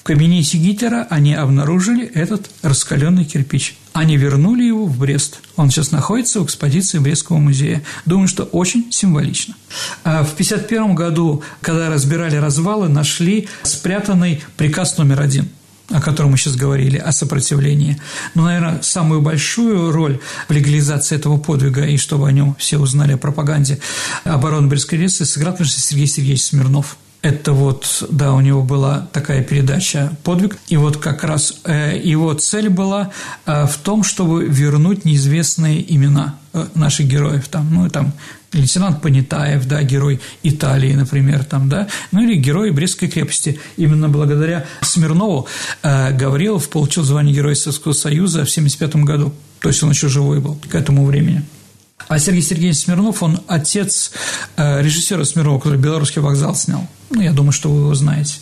кабинете 0.08 0.56
Гитлера 0.56 1.06
они 1.10 1.34
обнаружили 1.34 2.06
этот 2.06 2.48
раскаленный 2.62 3.26
кирпич. 3.26 3.76
Они 3.92 4.16
вернули 4.16 4.62
его 4.62 4.86
в 4.86 4.96
Брест. 4.96 5.40
Он 5.56 5.70
сейчас 5.70 5.90
находится 5.90 6.40
в 6.40 6.46
экспозиции 6.46 6.98
Брестского 6.98 7.36
музея. 7.36 7.82
Думаю, 8.06 8.26
что 8.26 8.44
очень 8.44 8.90
символично. 8.90 9.54
А 10.04 10.24
в 10.24 10.32
1951 10.32 10.94
году, 10.94 11.42
когда 11.60 11.90
разбирали 11.90 12.36
развалы, 12.36 12.88
нашли 12.88 13.48
спрятанный 13.64 14.42
приказ 14.56 14.96
номер 14.96 15.20
один– 15.20 15.50
о 15.90 16.02
котором 16.02 16.32
мы 16.32 16.36
сейчас 16.36 16.54
говорили, 16.56 16.98
о 16.98 17.12
сопротивлении. 17.12 17.98
Но, 18.34 18.44
наверное, 18.44 18.82
самую 18.82 19.22
большую 19.22 19.90
роль 19.90 20.20
в 20.46 20.52
легализации 20.52 21.16
этого 21.16 21.38
подвига 21.38 21.86
и 21.86 21.96
чтобы 21.96 22.28
о 22.28 22.32
нем 22.32 22.54
все 22.58 22.76
узнали 22.78 23.12
о 23.14 23.16
пропаганде 23.18 23.78
обороны 24.24 24.68
Брестской 24.68 25.08
сыграл, 25.08 25.54
конечно, 25.54 25.80
Сергей 25.80 26.06
Сергеевич 26.06 26.42
Смирнов– 26.42 26.98
это 27.22 27.52
вот, 27.52 28.04
да, 28.10 28.32
у 28.32 28.40
него 28.40 28.62
была 28.62 29.08
такая 29.12 29.42
передача 29.42 30.16
«Подвиг», 30.22 30.56
и 30.68 30.76
вот 30.76 30.98
как 30.98 31.24
раз 31.24 31.60
э, 31.64 32.00
его 32.02 32.32
цель 32.34 32.68
была 32.68 33.10
э, 33.44 33.66
в 33.66 33.76
том, 33.78 34.04
чтобы 34.04 34.46
вернуть 34.46 35.04
неизвестные 35.04 35.94
имена 35.94 36.38
э, 36.52 36.66
наших 36.74 37.08
героев, 37.08 37.48
там, 37.48 37.74
ну, 37.74 37.90
там, 37.90 38.12
лейтенант 38.52 39.02
Понятаев, 39.02 39.66
да, 39.66 39.82
герой 39.82 40.20
Италии, 40.44 40.94
например, 40.94 41.44
там, 41.44 41.68
да, 41.68 41.88
ну, 42.12 42.22
или 42.22 42.36
герой 42.36 42.70
Брестской 42.70 43.08
крепости. 43.08 43.58
Именно 43.76 44.08
благодаря 44.08 44.66
Смирнову 44.82 45.48
э, 45.82 46.12
Гаврилов 46.16 46.68
получил 46.68 47.02
звание 47.02 47.34
Героя 47.34 47.56
Советского 47.56 47.94
Союза 47.94 48.44
в 48.44 48.50
1975 48.50 49.04
году, 49.04 49.34
то 49.60 49.68
есть 49.68 49.82
он 49.82 49.90
еще 49.90 50.08
живой 50.08 50.40
был 50.40 50.56
к 50.68 50.74
этому 50.74 51.04
времени. 51.04 51.44
А 52.08 52.18
Сергей 52.18 52.42
Сергеевич 52.42 52.78
Смирнов, 52.78 53.22
он 53.22 53.40
отец 53.46 54.12
э, 54.56 54.82
режиссера 54.82 55.24
Смирнова, 55.24 55.58
который 55.58 55.78
«Белорусский 55.78 56.22
вокзал» 56.22 56.54
снял. 56.54 56.88
Ну, 57.10 57.22
я 57.22 57.32
думаю, 57.32 57.52
что 57.52 57.70
вы 57.70 57.80
его 57.80 57.94
знаете. 57.94 58.34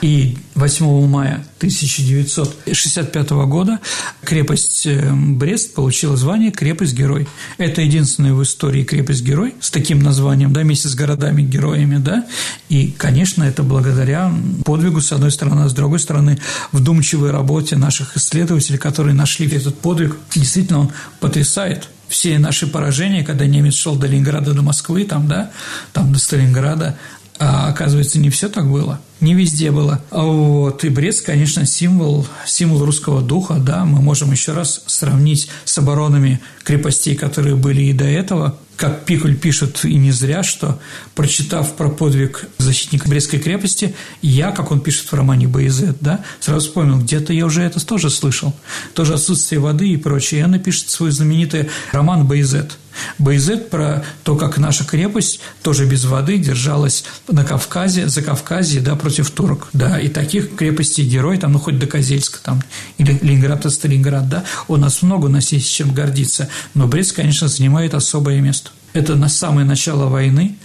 И 0.00 0.36
8 0.56 1.06
мая 1.06 1.44
1965 1.58 3.30
года 3.30 3.78
крепость 4.24 4.86
э, 4.86 5.12
Брест 5.12 5.74
получила 5.74 6.16
звание 6.16 6.50
«Крепость-герой». 6.50 7.28
Это 7.58 7.82
единственная 7.82 8.32
в 8.32 8.42
истории 8.42 8.84
крепость-герой 8.84 9.54
с 9.60 9.70
таким 9.70 10.00
названием, 10.00 10.52
да, 10.52 10.62
вместе 10.62 10.88
с 10.88 10.94
городами-героями, 10.94 11.98
да. 11.98 12.26
И, 12.68 12.90
конечно, 12.90 13.44
это 13.44 13.62
благодаря 13.62 14.32
подвигу, 14.64 15.00
с 15.00 15.12
одной 15.12 15.30
стороны, 15.30 15.62
а 15.62 15.68
с 15.68 15.72
другой 15.72 16.00
стороны, 16.00 16.38
вдумчивой 16.72 17.30
работе 17.30 17.76
наших 17.76 18.16
исследователей, 18.16 18.78
которые 18.78 19.14
нашли 19.14 19.48
этот 19.48 19.78
подвиг. 19.78 20.16
Действительно, 20.34 20.80
он 20.80 20.92
потрясает 21.20 21.88
все 22.08 22.38
наши 22.38 22.66
поражения, 22.66 23.24
когда 23.24 23.46
немец 23.46 23.74
шел 23.74 23.96
до 23.96 24.06
Ленинграда, 24.06 24.54
до 24.54 24.62
Москвы, 24.62 25.04
там, 25.04 25.28
да, 25.28 25.50
там 25.92 26.12
до 26.12 26.18
Сталинграда, 26.18 26.96
а 27.38 27.68
оказывается, 27.68 28.18
не 28.18 28.30
все 28.30 28.48
так 28.48 28.70
было– 28.70 29.00
не 29.20 29.34
везде 29.34 29.70
было. 29.70 30.02
Вот. 30.10 30.84
И 30.84 30.88
Брест, 30.88 31.24
конечно, 31.24 31.66
символ, 31.66 32.26
символ 32.46 32.84
русского 32.84 33.22
духа, 33.22 33.54
да, 33.54 33.84
мы 33.84 34.00
можем 34.00 34.32
еще 34.32 34.52
раз 34.52 34.82
сравнить 34.86 35.48
с 35.64 35.78
оборонами 35.78 36.40
крепостей, 36.62 37.14
которые 37.14 37.56
были 37.56 37.82
и 37.82 37.92
до 37.92 38.04
этого, 38.04 38.58
как 38.76 39.04
Пикуль 39.04 39.36
пишет, 39.36 39.84
и 39.84 39.94
не 39.94 40.10
зря, 40.10 40.42
что, 40.42 40.80
прочитав 41.14 41.74
про 41.76 41.88
подвиг 41.88 42.46
защитника 42.58 43.08
Брестской 43.08 43.38
крепости, 43.38 43.94
я, 44.20 44.50
как 44.50 44.72
он 44.72 44.80
пишет 44.80 45.10
в 45.10 45.14
романе 45.14 45.46
«Боязет», 45.46 45.96
да, 46.00 46.24
сразу 46.40 46.66
вспомнил, 46.66 46.98
где-то 46.98 47.32
я 47.32 47.46
уже 47.46 47.62
это 47.62 47.84
тоже 47.84 48.10
слышал, 48.10 48.52
тоже 48.94 49.14
отсутствие 49.14 49.60
воды 49.60 49.90
и 49.90 49.96
прочее. 49.96 50.40
И 50.40 50.44
он 50.44 50.52
напишет 50.52 50.90
свой 50.90 51.12
знаменитый 51.12 51.68
роман 51.92 52.26
«Боязет», 52.26 52.78
Боязет 53.18 53.70
про 53.70 54.04
то, 54.22 54.36
как 54.36 54.58
наша 54.58 54.84
крепость 54.84 55.40
тоже 55.62 55.86
без 55.86 56.04
воды 56.04 56.38
держалась 56.38 57.04
на 57.28 57.44
Кавказе, 57.44 58.08
за 58.08 58.22
Кавказе, 58.22 58.80
да, 58.80 58.96
против 58.96 59.13
турок, 59.22 59.68
да, 59.72 59.98
и 59.98 60.08
таких 60.08 60.56
крепостей 60.56 61.06
герой, 61.06 61.38
там, 61.38 61.52
ну, 61.52 61.58
хоть 61.58 61.78
до 61.78 61.86
Козельска, 61.86 62.38
там, 62.42 62.62
или 62.98 63.18
Ленинград, 63.22 63.70
Сталинград, 63.70 64.28
да, 64.28 64.44
у 64.68 64.76
нас 64.76 65.02
много, 65.02 65.26
у 65.26 65.28
нас 65.28 65.52
есть 65.52 65.72
чем 65.72 65.92
гордиться, 65.92 66.48
но 66.74 66.86
Брест, 66.86 67.12
конечно, 67.12 67.48
занимает 67.48 67.94
особое 67.94 68.40
место. 68.40 68.70
Это 68.92 69.16
на 69.16 69.28
самое 69.28 69.66
начало 69.66 70.06
войны, 70.06 70.56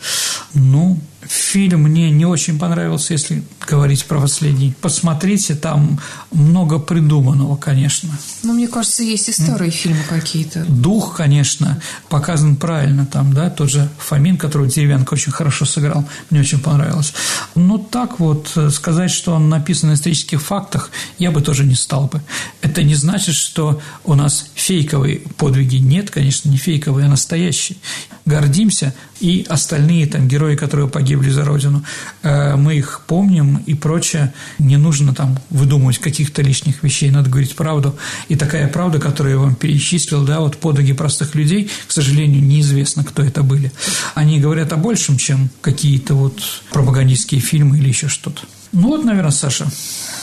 ну, 0.54 1.00
Фильм 1.28 1.84
мне 1.84 2.10
не 2.12 2.26
очень 2.26 2.58
понравился, 2.58 3.14
если 3.14 3.44
говорить 3.68 4.06
про 4.06 4.22
последний. 4.22 4.74
Посмотрите, 4.82 5.54
там 5.54 6.00
много 6.32 6.80
придуманного, 6.80 7.58
конечно. 7.58 8.10
Ну, 8.44 8.54
мне 8.54 8.70
кажется, 8.70 9.04
есть 9.04 9.28
и 9.28 9.34
старые 9.34 9.70
mm. 9.70 9.74
фильмы 9.74 10.04
какие-то. 10.08 10.64
Дух, 10.66 11.18
конечно, 11.18 11.82
показан 12.08 12.56
правильно 12.56 13.06
там, 13.06 13.34
да, 13.34 13.50
тот 13.50 13.70
же 13.70 13.90
Фомин, 13.98 14.38
который 14.38 14.70
Деревянко 14.70 15.14
очень 15.14 15.34
хорошо 15.34 15.66
сыграл, 15.66 16.08
мне 16.30 16.40
очень 16.40 16.60
понравилось. 16.60 17.14
Но 17.54 17.78
так 17.78 18.20
вот 18.20 18.52
э, 18.56 18.70
сказать, 18.70 19.12
что 19.12 19.34
он 19.34 19.50
написан 19.50 19.90
на 19.90 19.96
исторических 19.96 20.42
фактах, 20.42 20.90
я 21.18 21.32
бы 21.32 21.42
тоже 21.42 21.66
не 21.66 21.76
стал 21.76 22.08
бы. 22.08 22.22
Это 22.62 22.82
не 22.84 22.96
значит, 22.96 23.36
что 23.36 23.82
у 24.06 24.16
нас 24.16 24.46
фейковые 24.56 25.20
подвиги. 25.38 25.78
Нет, 25.78 26.12
конечно, 26.12 26.50
не 26.50 26.58
фейковые, 26.58 27.08
а 27.08 27.10
настоящие. 27.10 27.78
Гордимся, 28.26 28.94
и 29.20 29.46
остальные 29.50 30.08
там 30.08 30.28
герои, 30.28 30.56
которые 30.56 30.90
погибли 30.90 31.30
за 31.30 31.46
Родину, 31.46 31.84
э, 32.24 32.56
мы 32.56 32.76
их 32.76 33.02
помним 33.08 33.58
и 33.66 33.74
прочее. 33.74 34.34
Не 34.60 34.78
нужно 34.78 35.14
там 35.14 35.38
выдумывать 35.50 36.00
каких-то 36.00 36.42
лишних 36.42 36.84
вещей, 36.84 37.12
надо 37.12 37.30
говорить 37.30 37.56
правду. 37.56 37.98
И 38.28 38.36
такая 38.36 38.68
правда, 38.68 39.00
которую 39.00 39.36
я 39.36 39.42
вам 39.42 39.56
перечислил, 39.56 40.24
да, 40.24 40.40
вот 40.40 40.58
подвиги 40.58 40.94
простых 40.94 41.36
людей, 41.36 41.70
к 41.88 41.92
сожалению, 41.92 42.44
неизвестно, 42.44 43.04
кто 43.04 43.24
это 43.24 43.44
были. 43.44 43.72
Они 44.16 44.40
говорят 44.40 44.74
о 44.74 44.78
большем, 44.78 45.18
чем 45.18 45.50
какие-то 45.62 46.16
вот 46.16 46.42
пропагандистские 46.72 47.42
фильмы 47.42 47.78
или 47.78 47.90
еще 47.90 48.08
что-то. 48.08 48.42
Ну 48.72 48.90
вот, 48.90 49.04
наверное, 49.04 49.32
Саша. 49.32 49.68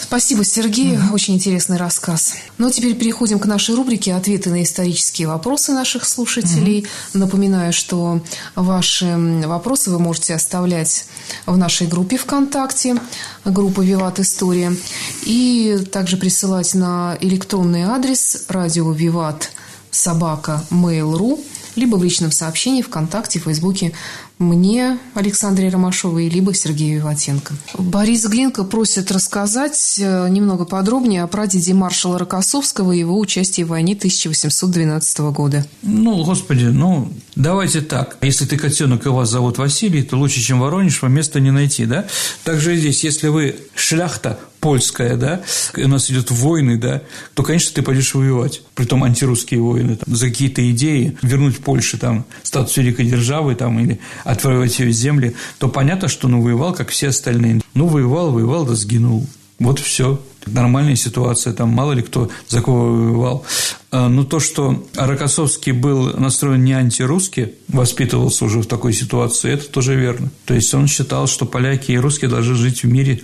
Спасибо, 0.07 0.45
Сергей. 0.45 0.97
Угу. 0.97 1.15
Очень 1.15 1.35
интересный 1.35 1.79
рассказ. 1.79 2.35
Ну, 2.59 2.69
а 2.69 2.71
теперь 2.71 2.95
переходим 2.95 3.41
к 3.41 3.47
нашей 3.47 3.75
рубрике 3.75 4.15
«Ответы 4.15 4.51
на 4.51 4.63
исторические 4.63 5.27
вопросы 5.27 5.73
наших 5.73 6.05
слушателей». 6.07 6.87
Угу. 7.13 7.19
Напоминаю, 7.19 7.73
что 7.73 8.21
ваши 8.55 9.17
вопросы 9.45 9.91
вы 9.91 9.99
можете 9.99 10.35
оставлять 10.35 11.07
в 11.45 11.57
нашей 11.57 11.89
группе 11.89 12.19
ВКонтакте, 12.19 12.97
группа 13.45 13.81
«Виват 13.81 14.21
История», 14.21 14.77
и 15.25 15.85
также 15.91 16.17
присылать 16.17 16.75
на 16.75 17.19
электронный 17.21 17.83
адрес 17.83 18.45
радио 18.49 18.93
«Виват» 18.93 19.51
собака 19.91 20.65
mail.ru 20.71 21.43
либо 21.77 21.97
в 21.97 22.05
личном 22.05 22.33
сообщении 22.33 22.83
ВКонтакте, 22.83 23.39
Фейсбуке 23.39 23.93
мне, 24.39 24.99
Александре 25.15 25.71
Ромашовой, 25.71 26.29
либо 26.29 26.53
Сергею 26.53 27.01
Виватенко. 27.01 27.55
Борис 27.79 28.27
Глинка 28.27 28.65
просит 28.65 29.11
рассказать 29.11 29.97
э, 29.99 30.29
немного 30.29 30.67
подробнее 30.67 31.23
о 31.23 31.27
прадеде 31.27 31.73
маршала 31.73 32.19
Рокоссовского 32.19 32.93
и 32.93 32.99
его 32.99 33.19
участии 33.19 33.63
в 33.63 33.69
войне 33.69 33.95
1812 33.95 35.19
года. 35.33 35.67
Ну, 35.83 36.23
господи, 36.23 36.65
ну, 36.65 37.11
давайте 37.35 37.81
так. 37.81 38.19
Если 38.21 38.45
ты 38.45 38.59
котенок 38.59 39.07
и 39.07 39.09
вас 39.09 39.31
зовут 39.31 39.57
Василий, 39.57 40.03
то 40.03 40.19
лучше, 40.19 40.41
чем 40.41 40.61
Воронеж, 40.61 41.01
вам 41.01 41.15
места 41.15 41.41
не 41.41 41.51
найти, 41.51 41.87
да? 41.87 42.07
Также 42.45 42.75
и 42.75 42.79
здесь, 42.79 43.05
если 43.05 43.29
вы 43.29 43.57
шляхта 43.75 44.39
польская, 44.67 45.15
да, 45.17 45.43
у 45.77 45.87
нас 45.87 46.11
идет 46.11 46.33
войны, 46.33 46.77
да, 46.77 47.03
то, 47.35 47.45
конечно, 47.45 47.73
ты 47.73 47.83
пойдешь 47.83 48.15
воевать. 48.15 48.63
Притом 48.75 49.05
антирусские 49.05 49.61
войны, 49.61 49.95
там, 49.95 50.13
за 50.13 50.27
какие-то 50.27 50.69
идеи, 50.73 51.17
вернуть 51.23 51.59
Польше 51.59 51.99
там 51.99 52.25
статус 52.43 52.77
великой 52.77 53.07
державы 53.07 53.55
там, 53.55 53.79
или 53.79 54.01
отвоевать 54.25 54.77
ее 54.81 54.91
земли, 54.91 55.37
то 55.59 55.69
понятно, 55.69 56.09
что 56.09 56.27
ну 56.27 56.43
воевал, 56.43 56.75
как 56.75 56.89
все 56.89 57.11
остальные. 57.11 57.61
Ну, 57.75 57.87
воевал, 57.87 58.33
воевал, 58.33 58.67
да 58.67 58.75
сгинул. 58.75 59.25
Вот 59.61 59.79
все. 59.79 60.21
Нормальная 60.47 60.97
ситуация, 60.97 61.53
там 61.53 61.71
мало 61.71 61.93
ли 61.93 62.03
кто 62.03 62.31
за 62.49 62.63
кого 62.63 62.93
воевал. 62.93 63.45
А, 63.91 64.09
но 64.09 64.25
то, 64.25 64.41
что 64.41 64.87
Рокоссовский 64.95 65.73
был 65.73 66.13
настроен 66.19 66.65
не 66.65 66.73
антирусски, 66.73 67.55
воспитывался 67.69 68.45
уже 68.45 68.61
в 68.61 68.67
такой 68.67 68.93
ситуации, 68.93 69.53
это 69.53 69.69
тоже 69.69 69.97
верно. 69.97 70.31
То 70.45 70.55
есть 70.55 70.73
он 70.75 70.87
считал, 70.87 71.27
что 71.27 71.47
поляки 71.47 71.93
и 71.93 71.99
русские 71.99 72.31
должны 72.31 72.55
жить 72.55 72.83
в 72.83 72.87
мире 72.87 73.23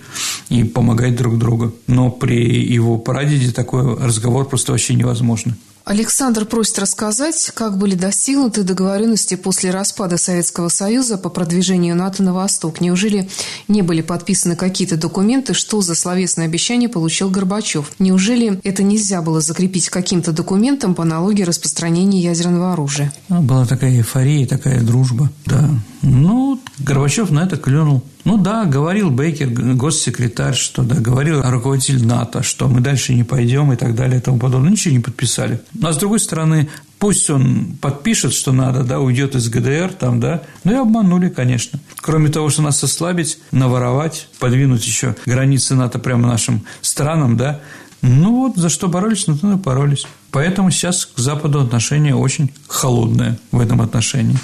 и 0.49 0.63
помогать 0.63 1.15
друг 1.15 1.37
другу. 1.37 1.73
Но 1.87 2.09
при 2.09 2.73
его 2.73 2.97
прадеде 2.97 3.51
такой 3.51 3.97
разговор 3.97 4.47
просто 4.47 4.71
вообще 4.71 4.93
невозможно. 4.95 5.55
Александр 5.85 6.45
просит 6.45 6.79
рассказать, 6.79 7.51
как 7.53 7.77
были 7.77 7.95
достигнуты 7.95 8.63
договоренности 8.63 9.35
после 9.35 9.69
распада 9.71 10.17
Советского 10.17 10.69
Союза 10.69 11.17
по 11.17 11.29
продвижению 11.29 11.97
НАТО 11.97 12.23
на 12.23 12.33
восток. 12.33 12.79
Неужели 12.79 13.29
не 13.67 13.81
были 13.81 14.01
подписаны 14.01 14.55
какие-то 14.55 14.95
документы, 14.95 15.53
что 15.53 15.81
за 15.81 15.95
словесное 15.95 16.45
обещание 16.45 16.87
получил 16.87 17.29
Горбачев? 17.29 17.91
Неужели 17.99 18.61
это 18.63 18.81
нельзя 18.81 19.21
было 19.21 19.41
закрепить 19.41 19.89
каким-то 19.89 20.31
документом 20.31 20.95
по 20.95 21.03
аналогии 21.03 21.43
распространения 21.43 22.21
ядерного 22.21 22.71
оружия? 22.71 23.11
Ну, 23.27 23.41
была 23.41 23.65
такая 23.65 23.91
эйфория, 23.91 24.47
такая 24.47 24.79
дружба, 24.81 25.29
да. 25.45 25.69
Ну, 26.01 26.61
Горбачев 26.79 27.29
на 27.29 27.43
это 27.43 27.57
клюнул. 27.57 28.03
Ну 28.25 28.37
да, 28.37 28.63
говорил 28.63 29.09
Бейкер, 29.09 29.49
госсекретарь, 29.49 30.55
что 30.55 30.83
да, 30.83 30.95
говорил 30.95 31.41
руководитель 31.41 32.05
НАТО, 32.05 32.41
что 32.41 32.69
мы 32.69 32.79
дальше 32.79 33.13
не 33.13 33.23
пойдем 33.23 33.73
и 33.73 33.75
так 33.75 33.95
далее 33.95 34.19
и 34.19 34.21
тому 34.21 34.39
подобное. 34.39 34.71
Ничего 34.71 34.93
не 34.93 35.01
подписали. 35.01 35.61
Но, 35.73 35.89
а 35.89 35.93
с 35.93 35.97
другой 35.97 36.19
стороны, 36.19 36.69
пусть 36.99 37.29
он 37.29 37.75
подпишет, 37.81 38.33
что 38.33 38.53
надо, 38.53 38.83
да, 38.83 39.01
уйдет 39.01 39.35
из 39.35 39.49
ГДР, 39.49 39.93
там, 39.99 40.21
да, 40.21 40.43
ну 40.63 40.71
и 40.71 40.75
обманули, 40.75 41.27
конечно. 41.27 41.79
Кроме 41.97 42.29
того, 42.29 42.49
что 42.49 42.61
нас 42.61 42.81
ослабить, 42.81 43.39
наворовать, 43.51 44.29
подвинуть 44.39 44.85
еще 44.85 45.15
границы 45.25 45.75
НАТО 45.75 45.99
прямо 45.99 46.27
нашим 46.27 46.65
странам, 46.81 47.35
да, 47.35 47.59
ну 48.01 48.35
вот, 48.35 48.55
за 48.55 48.69
что 48.69 48.87
боролись, 48.87 49.27
ну 49.27 49.37
то 49.37 49.51
и 49.51 49.55
боролись. 49.55 50.05
Поэтому 50.33 50.71
сейчас 50.71 51.05
к 51.05 51.19
Западу 51.19 51.61
отношение 51.61 52.15
очень 52.15 52.51
холодное 52.67 53.37
в 53.51 53.59
этом 53.61 53.81
отношении. 53.81 54.35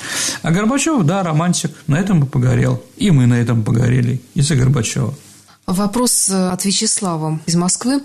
А 0.44 0.52
Горбачев, 0.52 1.04
да, 1.04 1.24
романтик, 1.24 1.72
на 1.88 1.96
этом 1.96 2.20
бы 2.20 2.28
погорел. 2.28 2.82
И 2.96 3.10
мы 3.10 3.26
на 3.26 3.34
этом 3.34 3.64
погорели 3.64 4.22
из-за 4.36 4.56
Горбачева. 4.56 5.16
Вопрос 5.66 6.30
от 6.30 6.64
Вячеслава 6.64 7.40
из 7.48 7.56
Москвы. 7.56 8.02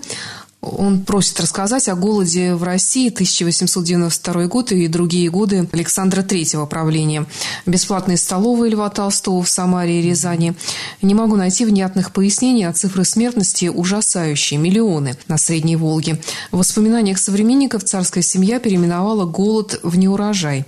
Он 0.61 1.03
просит 1.03 1.39
рассказать 1.39 1.87
о 1.89 1.95
голоде 1.95 2.55
в 2.55 2.63
России 2.63 3.09
1892 3.09 4.47
год 4.47 4.71
и 4.71 4.87
другие 4.87 5.29
годы 5.29 5.69
Александра 5.71 6.23
Третьего 6.23 6.65
правления. 6.65 7.27
Бесплатные 7.67 8.17
столовые 8.17 8.71
Льва 8.71 8.89
Толстого 8.89 9.43
в 9.43 9.49
Самаре 9.49 9.99
и 9.99 10.01
Рязани. 10.01 10.55
Не 11.03 11.13
могу 11.13 11.35
найти 11.35 11.65
внятных 11.65 12.11
пояснений, 12.11 12.63
а 12.63 12.73
цифры 12.73 13.05
смертности 13.05 13.67
ужасающие. 13.67 14.59
Миллионы 14.59 15.15
на 15.27 15.37
Средней 15.37 15.75
Волге. 15.75 16.19
В 16.51 16.57
воспоминаниях 16.57 17.19
современников 17.19 17.83
царская 17.83 18.23
семья 18.23 18.59
переименовала 18.59 19.25
голод 19.25 19.79
в 19.83 19.97
неурожай. 19.97 20.65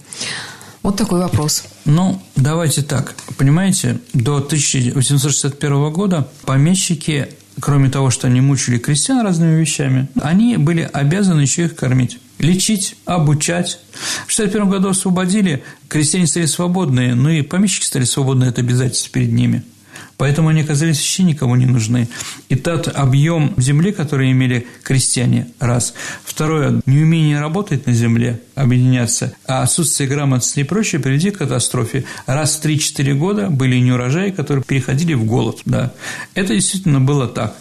Вот 0.84 0.96
такой 0.96 1.20
вопрос. 1.20 1.64
Ну, 1.86 2.22
давайте 2.36 2.82
так. 2.82 3.16
Понимаете, 3.38 4.00
до 4.14 4.38
1861 4.38 5.92
года 5.92 6.28
помещики 6.46 7.30
кроме 7.60 7.90
того, 7.90 8.10
что 8.10 8.28
они 8.28 8.42
мучили 8.42 8.78
крестьян 8.78 9.22
разными 9.22 9.60
вещами, 9.60 10.08
они 10.22 10.58
были 10.58 10.90
обязаны 10.92 11.42
еще 11.42 11.66
их 11.66 11.76
кормить 11.76 12.20
лечить, 12.40 12.96
обучать. 13.06 13.80
В 14.28 14.34
1961 14.34 14.70
году 14.70 14.90
освободили, 14.90 15.64
крестьяне 15.88 16.28
стали 16.28 16.46
свободные, 16.46 17.16
ну 17.16 17.30
и 17.30 17.42
помещики 17.42 17.86
стали 17.86 18.04
свободны, 18.04 18.46
это 18.46 18.62
обязательство 18.62 19.12
перед 19.12 19.32
ними– 19.32 19.64
Поэтому 20.18 20.50
они 20.50 20.62
оказались 20.62 20.98
вообще 20.98 21.24
никому 21.24 21.56
не 21.56 21.66
нужны. 21.66 22.10
И 22.50 22.56
тот 22.56 22.88
объем 22.88 23.54
земли, 23.58 23.92
который 23.92 24.32
имели 24.32 24.68
крестьяне, 24.84 25.48
раз. 25.60 25.94
Второе, 26.26 26.82
неумение 26.86 27.40
работать 27.40 27.86
на 27.86 27.94
земле, 27.94 28.42
объединяться, 28.56 29.34
а 29.46 29.62
отсутствие 29.62 30.10
грамотности 30.10 30.62
и 30.62 30.64
прочее 30.64 31.00
привели 31.00 31.30
к 31.30 31.38
катастрофе. 31.38 32.06
Раз 32.26 32.56
в 32.56 32.66
3-4 32.66 33.14
года 33.14 33.50
были 33.50 33.78
неурожаи, 33.78 34.32
которые 34.32 34.64
переходили 34.64 35.14
в 35.14 35.24
голод. 35.24 35.62
Да. 35.66 35.94
Это 36.34 36.56
действительно 36.56 37.00
было 37.00 37.28
так. 37.28 37.56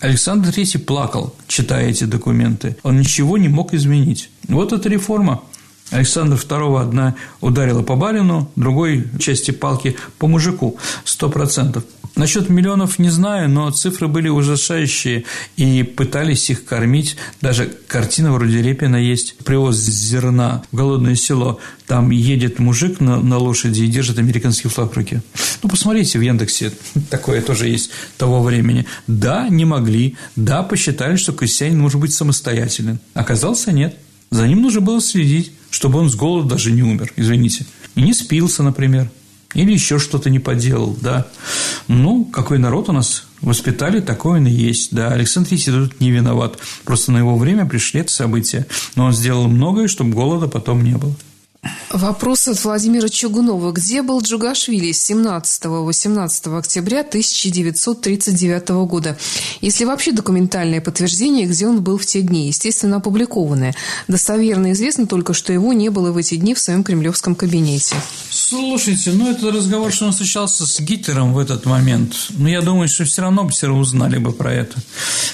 Александр 0.00 0.48
III 0.48 0.78
плакал, 0.78 1.34
читая 1.46 1.88
эти 1.88 2.04
документы. 2.04 2.76
Он 2.82 2.98
ничего 2.98 3.36
не 3.36 3.48
мог 3.48 3.74
изменить. 3.74 4.30
Вот 4.48 4.72
эта 4.72 4.88
реформа. 4.88 5.42
Александр 5.90 6.36
II 6.36 6.80
одна 6.80 7.14
ударила 7.40 7.82
по 7.82 7.96
барину, 7.96 8.50
другой 8.56 9.08
части 9.18 9.52
палки 9.52 9.96
по 10.18 10.26
мужику, 10.26 10.76
сто 11.04 11.30
процентов. 11.30 11.84
Насчет 12.18 12.48
миллионов 12.50 12.98
не 12.98 13.10
знаю, 13.10 13.48
но 13.48 13.70
цифры 13.70 14.08
были 14.08 14.28
ужасающие, 14.28 15.22
и 15.56 15.84
пытались 15.84 16.50
их 16.50 16.64
кормить. 16.64 17.16
Даже 17.40 17.72
картина 17.86 18.32
вроде 18.32 18.60
Репина 18.60 18.96
есть. 18.96 19.36
Привоз 19.44 19.76
зерна 19.76 20.64
в 20.72 20.76
голодное 20.76 21.14
село. 21.14 21.60
Там 21.86 22.10
едет 22.10 22.58
мужик 22.58 22.98
на, 22.98 23.20
на 23.20 23.38
лошади 23.38 23.82
и 23.82 23.86
держит 23.86 24.18
американский 24.18 24.66
флаг 24.66 24.92
в 24.92 24.96
руке. 24.96 25.22
Ну, 25.62 25.68
посмотрите 25.68 26.18
в 26.18 26.22
Яндексе, 26.22 26.72
такое 27.10 27.40
тоже 27.40 27.68
есть 27.68 27.90
того 28.16 28.42
времени. 28.42 28.84
Да, 29.06 29.48
не 29.48 29.64
могли, 29.64 30.16
да, 30.34 30.64
посчитали, 30.64 31.14
что 31.14 31.32
крестьянин 31.32 31.78
может 31.78 32.00
быть 32.00 32.12
самостоятельным. 32.12 32.98
Оказался 33.14 33.70
нет. 33.70 33.96
За 34.32 34.48
ним 34.48 34.62
нужно 34.62 34.80
было 34.80 35.00
следить, 35.00 35.52
чтобы 35.70 36.00
он 36.00 36.10
с 36.10 36.16
голоду 36.16 36.48
даже 36.48 36.72
не 36.72 36.82
умер, 36.82 37.12
извините. 37.14 37.64
И 37.94 38.02
не 38.02 38.12
спился, 38.12 38.64
например. 38.64 39.08
Или 39.54 39.72
еще 39.72 39.98
что-то 39.98 40.28
не 40.28 40.38
поделал, 40.38 40.96
да. 41.00 41.26
Ну, 41.86 42.24
какой 42.26 42.58
народ 42.58 42.90
у 42.90 42.92
нас 42.92 43.26
воспитали, 43.40 44.00
такой 44.00 44.40
он 44.40 44.46
и 44.46 44.50
есть, 44.50 44.94
да. 44.94 45.08
Александр 45.08 45.54
Исид 45.54 45.74
тут 45.74 46.00
не 46.00 46.10
виноват. 46.10 46.58
Просто 46.84 47.12
на 47.12 47.18
его 47.18 47.36
время 47.36 47.64
пришли 47.64 48.00
это 48.00 48.12
события. 48.12 48.66
Но 48.94 49.06
он 49.06 49.12
сделал 49.12 49.48
многое, 49.48 49.88
чтобы 49.88 50.12
голода 50.12 50.48
потом 50.48 50.84
не 50.84 50.96
было. 50.96 51.14
Вопрос 51.90 52.46
от 52.46 52.62
Владимира 52.64 53.08
Чугунова. 53.08 53.72
Где 53.72 54.02
был 54.02 54.20
Джугашвили 54.20 54.92
с 54.92 55.10
17-18 55.10 56.58
октября 56.58 57.00
1939 57.00 58.68
года? 58.86 59.18
Если 59.60 59.84
вообще 59.84 60.12
документальное 60.12 60.80
подтверждение, 60.80 61.46
где 61.46 61.66
он 61.66 61.82
был 61.82 61.98
в 61.98 62.06
те 62.06 62.22
дни, 62.22 62.46
естественно, 62.46 62.96
опубликованное. 62.96 63.74
Достоверно 64.06 64.72
известно 64.72 65.06
только, 65.06 65.32
что 65.32 65.52
его 65.52 65.72
не 65.72 65.88
было 65.88 66.12
в 66.12 66.16
эти 66.16 66.36
дни 66.36 66.54
в 66.54 66.60
своем 66.60 66.84
кремлевском 66.84 67.34
кабинете. 67.34 67.96
Слушайте, 68.30 69.10
ну 69.12 69.30
это 69.30 69.50
разговор, 69.50 69.92
что 69.92 70.06
он 70.06 70.12
встречался 70.12 70.66
с 70.66 70.80
Гитлером 70.80 71.32
в 71.32 71.38
этот 71.38 71.64
момент. 71.64 72.14
Но 72.30 72.48
я 72.48 72.60
думаю, 72.60 72.88
что 72.88 73.04
все 73.04 73.22
равно 73.22 73.44
бы 73.44 73.50
все 73.50 73.68
узнали 73.68 74.18
бы 74.18 74.32
про 74.32 74.52
это. 74.52 74.76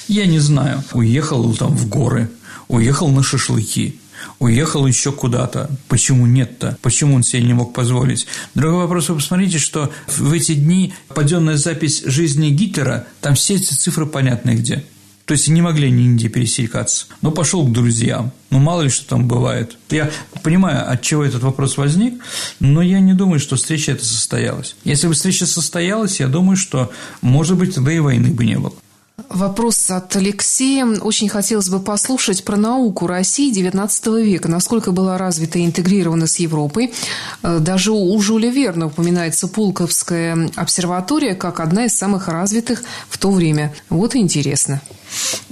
Я 0.09 0.25
не 0.27 0.39
знаю. 0.39 0.83
Уехал 0.93 1.53
там 1.55 1.77
в 1.77 1.89
горы, 1.89 2.31
уехал 2.69 3.09
на 3.09 3.23
шашлыки 3.23 3.99
уехал 4.39 4.87
еще 4.87 5.13
куда-то. 5.13 5.71
Почему 5.89 6.27
нет-то? 6.27 6.79
Почему 6.83 7.15
он 7.15 7.23
себе 7.23 7.43
не 7.43 7.55
мог 7.55 7.73
позволить? 7.73 8.27
Другой 8.55 8.83
вопрос, 8.83 9.09
вы 9.09 9.17
посмотрите, 9.17 9.59
что 9.59 9.93
в 10.07 10.33
эти 10.33 10.55
дни 10.55 10.95
паденная 11.09 11.57
запись 11.57 12.03
жизни 12.05 12.51
Гитлера, 12.51 13.07
там 13.21 13.35
все 13.35 13.55
эти 13.55 13.75
цифры 13.75 14.07
понятны 14.07 14.51
где. 14.51 14.85
То 15.27 15.33
есть 15.33 15.49
не 15.49 15.63
могли 15.63 15.87
они 15.87 16.07
нигде 16.07 16.29
пересекаться. 16.29 17.07
Но 17.23 17.31
пошел 17.31 17.67
к 17.67 17.73
друзьям. 17.73 18.33
Ну, 18.51 18.59
мало 18.59 18.83
ли 18.83 18.91
что 18.91 19.09
там 19.09 19.27
бывает. 19.27 19.77
Я 19.89 20.11
понимаю, 20.43 20.91
от 20.91 21.01
чего 21.01 21.25
этот 21.25 21.43
вопрос 21.43 21.79
возник, 21.79 22.23
но 22.61 22.83
я 22.83 23.01
не 23.01 23.15
думаю, 23.15 23.41
что 23.41 23.57
встреча 23.57 23.93
эта 23.93 24.05
состоялась. 24.05 24.77
Если 24.85 25.07
бы 25.07 25.15
встреча 25.15 25.47
состоялась, 25.47 26.21
я 26.21 26.29
думаю, 26.29 26.57
что, 26.59 26.93
может 27.23 27.57
быть, 27.57 27.75
тогда 27.75 27.93
и 27.93 28.01
войны 28.01 28.33
бы 28.33 28.45
не 28.45 28.59
было. 28.59 28.75
Вопрос 29.29 29.91
от 29.91 30.15
Алексея. 30.17 30.87
Очень 30.87 31.29
хотелось 31.29 31.69
бы 31.69 31.81
послушать 31.81 32.45
про 32.45 32.57
науку 32.57 33.07
России 33.07 33.53
XIX 33.53 34.23
века. 34.23 34.49
Насколько 34.49 34.93
была 34.93 35.19
развита 35.19 35.59
и 35.59 35.65
интегрирована 35.65 36.27
с 36.27 36.39
Европой. 36.39 36.93
Э, 37.43 37.59
даже 37.61 37.93
у 37.93 38.21
Жюля 38.21 38.51
Верна 38.51 38.87
упоминается 38.87 39.49
Пулковская 39.49 40.51
обсерватория 40.57 41.35
как 41.35 41.61
одна 41.61 41.87
из 41.87 41.97
самых 41.97 42.29
развитых 42.29 42.83
в 43.09 43.19
то 43.19 43.31
время. 43.31 43.75
Вот 43.89 44.15
и 44.15 44.19
интересно. 44.19 44.81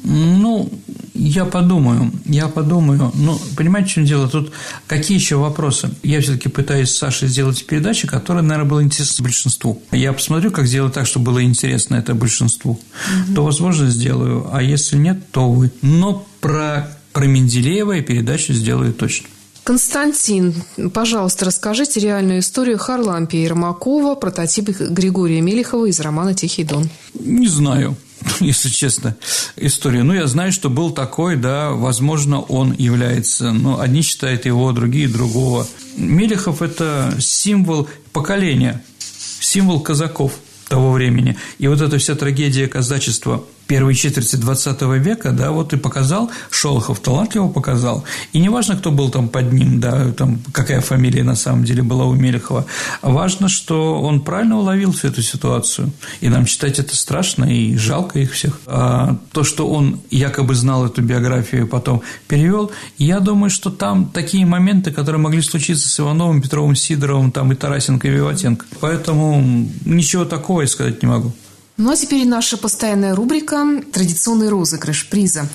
Ну, 0.02 0.70
я 1.14 1.44
подумаю, 1.44 2.10
я 2.24 2.48
подумаю. 2.48 3.12
Ну, 3.14 3.38
понимаете, 3.56 3.88
в 3.88 3.92
чем 3.92 4.04
дело? 4.04 4.28
Тут 4.28 4.52
какие 4.86 5.16
еще 5.16 5.36
вопросы? 5.36 5.90
Я 6.02 6.20
все-таки 6.20 6.48
пытаюсь 6.48 6.90
с 6.90 6.98
Сашей 6.98 7.28
сделать 7.28 7.64
передачу, 7.66 8.08
которая, 8.08 8.42
наверное, 8.42 8.68
была 8.68 8.82
интересна 8.82 9.22
большинству. 9.22 9.82
Я 9.92 10.12
посмотрю, 10.12 10.50
как 10.50 10.66
сделать 10.66 10.94
так, 10.94 11.06
чтобы 11.06 11.26
было 11.26 11.44
интересно 11.44 11.96
это 11.96 12.14
большинству. 12.14 12.72
Угу. 12.72 13.34
То, 13.34 13.44
возможно, 13.44 13.61
сделаю, 13.70 14.48
а 14.52 14.62
если 14.62 14.96
нет, 14.96 15.30
то 15.30 15.50
вы. 15.50 15.70
Но 15.82 16.26
про, 16.40 16.88
про 17.12 17.26
Менделеева 17.26 17.92
я 17.92 18.02
передачу 18.02 18.52
сделаю 18.52 18.92
точно. 18.92 19.28
Константин, 19.64 20.54
пожалуйста, 20.92 21.44
расскажите 21.44 22.00
реальную 22.00 22.40
историю 22.40 22.78
Харлампия 22.78 23.44
Ермакова, 23.44 24.16
прототип 24.16 24.70
Григория 24.70 25.40
Мелехова 25.40 25.86
из 25.86 26.00
романа 26.00 26.34
«Тихий 26.34 26.64
дон». 26.64 26.90
Не 27.14 27.46
знаю. 27.46 27.96
если 28.40 28.68
честно, 28.68 29.16
история. 29.56 30.02
Ну, 30.02 30.12
я 30.12 30.26
знаю, 30.26 30.52
что 30.52 30.70
был 30.70 30.90
такой, 30.90 31.36
да, 31.36 31.70
возможно, 31.70 32.40
он 32.40 32.72
является, 32.72 33.52
ну, 33.52 33.78
одни 33.80 34.02
считают 34.02 34.46
его, 34.46 34.72
другие 34.72 35.08
другого. 35.08 35.66
Мелехов– 35.96 36.62
это 36.62 37.14
символ 37.20 37.88
поколения, 38.12 38.82
символ 38.98 39.80
казаков 39.80 40.32
того 40.68 40.92
времени. 40.92 41.36
И 41.58 41.68
вот 41.68 41.80
эта 41.80 41.98
вся 41.98 42.14
трагедия 42.14 42.66
казачества– 42.66 43.44
первой 43.72 43.94
четверти 43.94 44.36
20 44.36 44.82
века, 44.82 45.32
да, 45.32 45.50
вот 45.50 45.72
и 45.72 45.78
показал, 45.78 46.30
Шолохов 46.50 47.00
талантливо 47.00 47.48
показал. 47.48 48.04
И 48.34 48.38
не 48.38 48.50
важно, 48.50 48.76
кто 48.76 48.90
был 48.90 49.08
там 49.08 49.28
под 49.28 49.50
ним, 49.50 49.80
да, 49.80 50.12
там, 50.12 50.40
какая 50.52 50.82
фамилия 50.82 51.24
на 51.24 51.36
самом 51.36 51.64
деле 51.64 51.82
была 51.82 52.04
у 52.04 52.12
Мелехова, 52.12 52.66
важно, 53.00 53.48
что 53.48 53.98
он 54.02 54.20
правильно 54.20 54.58
уловил 54.58 54.92
всю 54.92 55.08
эту 55.08 55.22
ситуацию. 55.22 55.90
И 56.20 56.28
нам 56.28 56.44
читать 56.44 56.78
это 56.80 56.94
страшно 56.94 57.46
и 57.46 57.74
жалко 57.78 58.18
их 58.18 58.32
всех. 58.32 58.60
А 58.66 59.16
то, 59.32 59.42
что 59.42 59.66
он 59.66 60.00
якобы 60.10 60.54
знал 60.54 60.84
эту 60.84 61.00
биографию 61.00 61.64
и 61.64 61.66
потом 61.66 62.02
перевел, 62.28 62.72
я 62.98 63.20
думаю, 63.20 63.48
что 63.48 63.70
там 63.70 64.10
такие 64.12 64.44
моменты, 64.44 64.90
которые 64.90 65.18
могли 65.22 65.40
случиться 65.40 65.88
с 65.88 65.98
Ивановым, 65.98 66.42
Петровым, 66.42 66.76
Сидоровым, 66.76 67.32
там 67.32 67.50
и 67.52 67.54
Тарасенко, 67.54 68.06
и 68.06 68.10
Виватенко. 68.10 68.66
Поэтому 68.80 69.66
ничего 69.86 70.26
такого 70.26 70.60
я 70.60 70.66
сказать 70.66 71.02
не 71.02 71.08
могу. 71.08 71.32
Ну 71.78 71.90
а 71.90 71.96
теперь 71.96 72.26
наша 72.26 72.58
постоянная 72.58 73.14
рубрика 73.14 73.82
«Традиционный 73.92 74.50
розыгрыш 74.50 75.08
приза». 75.08 75.48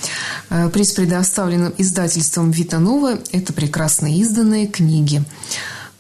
Э, 0.50 0.70
приз 0.70 0.92
предоставлен 0.94 1.74
издательством 1.78 2.50
«Витанова». 2.50 3.20
Это 3.32 3.54
прекрасно 3.54 4.08
изданные 4.18 4.66
книги. 4.66 5.24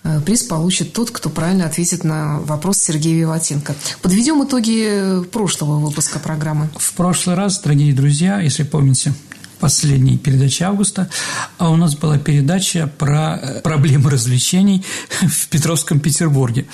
Э, 0.03 0.20
приз 0.22 0.41
получит 0.43 0.93
тот, 0.93 1.11
кто 1.11 1.30
правильно 1.30 1.65
ответит 1.65 2.03
на 2.03 2.39
вопрос 2.39 2.80
Сергея 2.80 3.20
Виватенко. 3.20 3.76
Подведем 4.01 4.43
итоги 4.43 5.24
прошлого 5.32 5.78
выпуска 5.78 6.18
программы. 6.18 6.70
В 6.78 6.93
прошлый 6.93 7.36
раз, 7.36 7.59
дорогие 7.59 7.93
друзья, 7.93 8.39
если 8.39 8.63
помните, 8.63 9.13
последней 9.60 10.18
передаче 10.18 10.66
августа, 10.66 11.10
а 11.58 11.70
у 11.70 11.76
нас 11.76 11.95
была 11.95 12.18
передача 12.18 12.89
про 12.97 13.38
э, 13.38 13.62
проблемы 13.62 14.10
развлечений 14.10 14.84
в 15.22 15.47
Петровском 15.49 15.99
Петербурге. 15.99 16.66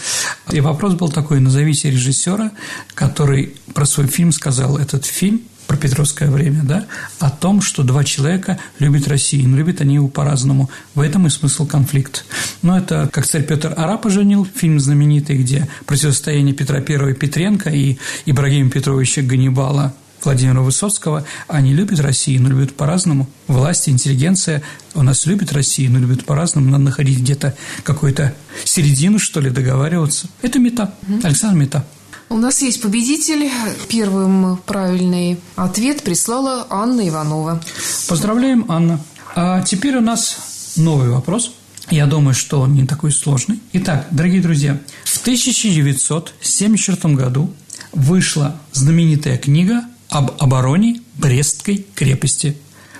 И 0.51 0.59
вопрос 0.59 0.93
был 0.93 1.09
такой, 1.09 1.39
назовите 1.39 1.89
режиссера, 1.89 2.51
который 2.93 3.55
про 3.73 3.85
свой 3.85 4.07
фильм 4.07 4.31
сказал, 4.31 4.77
этот 4.77 5.05
фильм 5.05 5.41
про 5.67 5.77
Петровское 5.77 6.29
время, 6.29 6.61
да, 6.63 6.85
о 7.19 7.29
том, 7.29 7.61
что 7.61 7.83
два 7.83 8.03
человека 8.03 8.59
любят 8.79 9.07
Россию, 9.07 9.49
но 9.49 9.57
любят 9.57 9.81
они 9.81 9.95
его 9.95 10.07
по-разному. 10.07 10.69
В 10.93 11.01
этом 11.01 11.25
и 11.27 11.29
смысл 11.29 11.65
конфликта. 11.65 12.21
Но 12.61 12.77
это 12.77 13.09
как 13.11 13.25
царь 13.25 13.43
Петр 13.43 13.73
Арапа 13.75 14.09
женил, 14.09 14.45
фильм 14.45 14.79
знаменитый, 14.79 15.37
где 15.37 15.67
противостояние 15.85 16.53
Петра 16.53 16.77
I 16.77 17.13
Петренко 17.13 17.69
и 17.69 17.97
Ибрагима 18.25 18.69
Петровича 18.69 19.21
Ганнибала 19.21 19.93
Владимира 20.25 20.61
Высоцкого, 20.61 21.25
они 21.47 21.73
любят 21.73 21.99
Россию, 21.99 22.41
но 22.41 22.49
любят 22.49 22.75
по-разному. 22.75 23.27
Власть, 23.47 23.89
интеллигенция 23.89 24.63
у 24.93 25.03
нас 25.03 25.25
любит 25.25 25.51
Россию, 25.53 25.91
но 25.91 25.99
любят 25.99 26.25
по-разному. 26.25 26.69
Надо 26.69 26.83
находить 26.83 27.19
где-то 27.19 27.55
какую-то 27.83 28.33
середину, 28.63 29.19
что 29.19 29.39
ли, 29.39 29.49
договариваться. 29.49 30.27
Это 30.41 30.59
мета. 30.59 30.93
Александр 31.23 31.57
Мета. 31.57 31.85
У 32.29 32.37
нас 32.37 32.61
есть 32.61 32.81
победитель. 32.81 33.51
Первым 33.89 34.57
правильный 34.65 35.39
ответ 35.55 36.01
прислала 36.03 36.65
Анна 36.69 37.07
Иванова. 37.07 37.61
Поздравляем, 38.07 38.65
Анна. 38.69 38.99
А 39.35 39.61
теперь 39.61 39.97
у 39.97 40.01
нас 40.01 40.73
новый 40.75 41.09
вопрос. 41.09 41.53
Я 41.89 42.05
думаю, 42.07 42.33
что 42.33 42.61
он 42.61 42.73
не 42.73 42.87
такой 42.87 43.11
сложный. 43.11 43.59
Итак, 43.73 44.07
дорогие 44.09 44.41
друзья, 44.41 44.79
в 45.03 45.21
1974 45.21 47.13
году 47.13 47.53
вышла 47.91 48.55
знаменитая 48.71 49.37
книга 49.37 49.83
об 50.13 50.31
обороне 50.39 51.01
Брестской 51.15 51.85
крепости. 51.95 52.55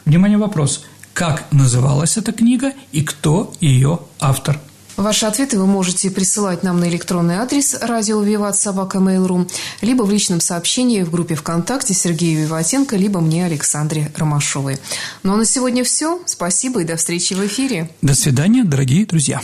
Внимание, 0.06 0.40
вопрос. 0.40 0.84
Как 1.14 1.46
называлась 1.52 2.18
эта 2.18 2.32
книга 2.32 2.74
и 2.92 3.04
кто 3.04 3.54
ее 3.62 4.00
автор? 4.20 4.60
Ваши 4.98 5.26
ответы 5.28 5.60
вы 5.60 5.68
можете 5.68 6.10
присылать 6.10 6.64
нам 6.64 6.80
на 6.80 6.90
электронный 6.90 7.36
адрес 7.36 7.76
радио 7.82 8.22
Виват 8.22 8.56
Собака 8.56 8.98
Mail.ru, 8.98 9.50
либо 9.82 10.04
в 10.04 10.12
личном 10.12 10.40
сообщении 10.40 11.04
в 11.04 11.12
группе 11.12 11.36
ВКонтакте 11.36 11.94
Сергею 11.94 12.46
Виватенко, 12.46 12.96
либо 12.96 13.20
мне, 13.20 13.46
Александре 13.46 14.12
Ромашовой. 14.16 14.80
Ну 15.22 15.34
а 15.34 15.38
на 15.38 15.46
сегодня 15.46 15.84
все. 15.84 16.20
Спасибо 16.26 16.82
и 16.82 16.86
до 16.86 16.96
встречи 16.96 17.34
в 17.34 17.46
эфире. 17.46 17.90
До 18.02 18.16
свидания, 18.16 18.64
дорогие 18.64 19.06
друзья. 19.06 19.42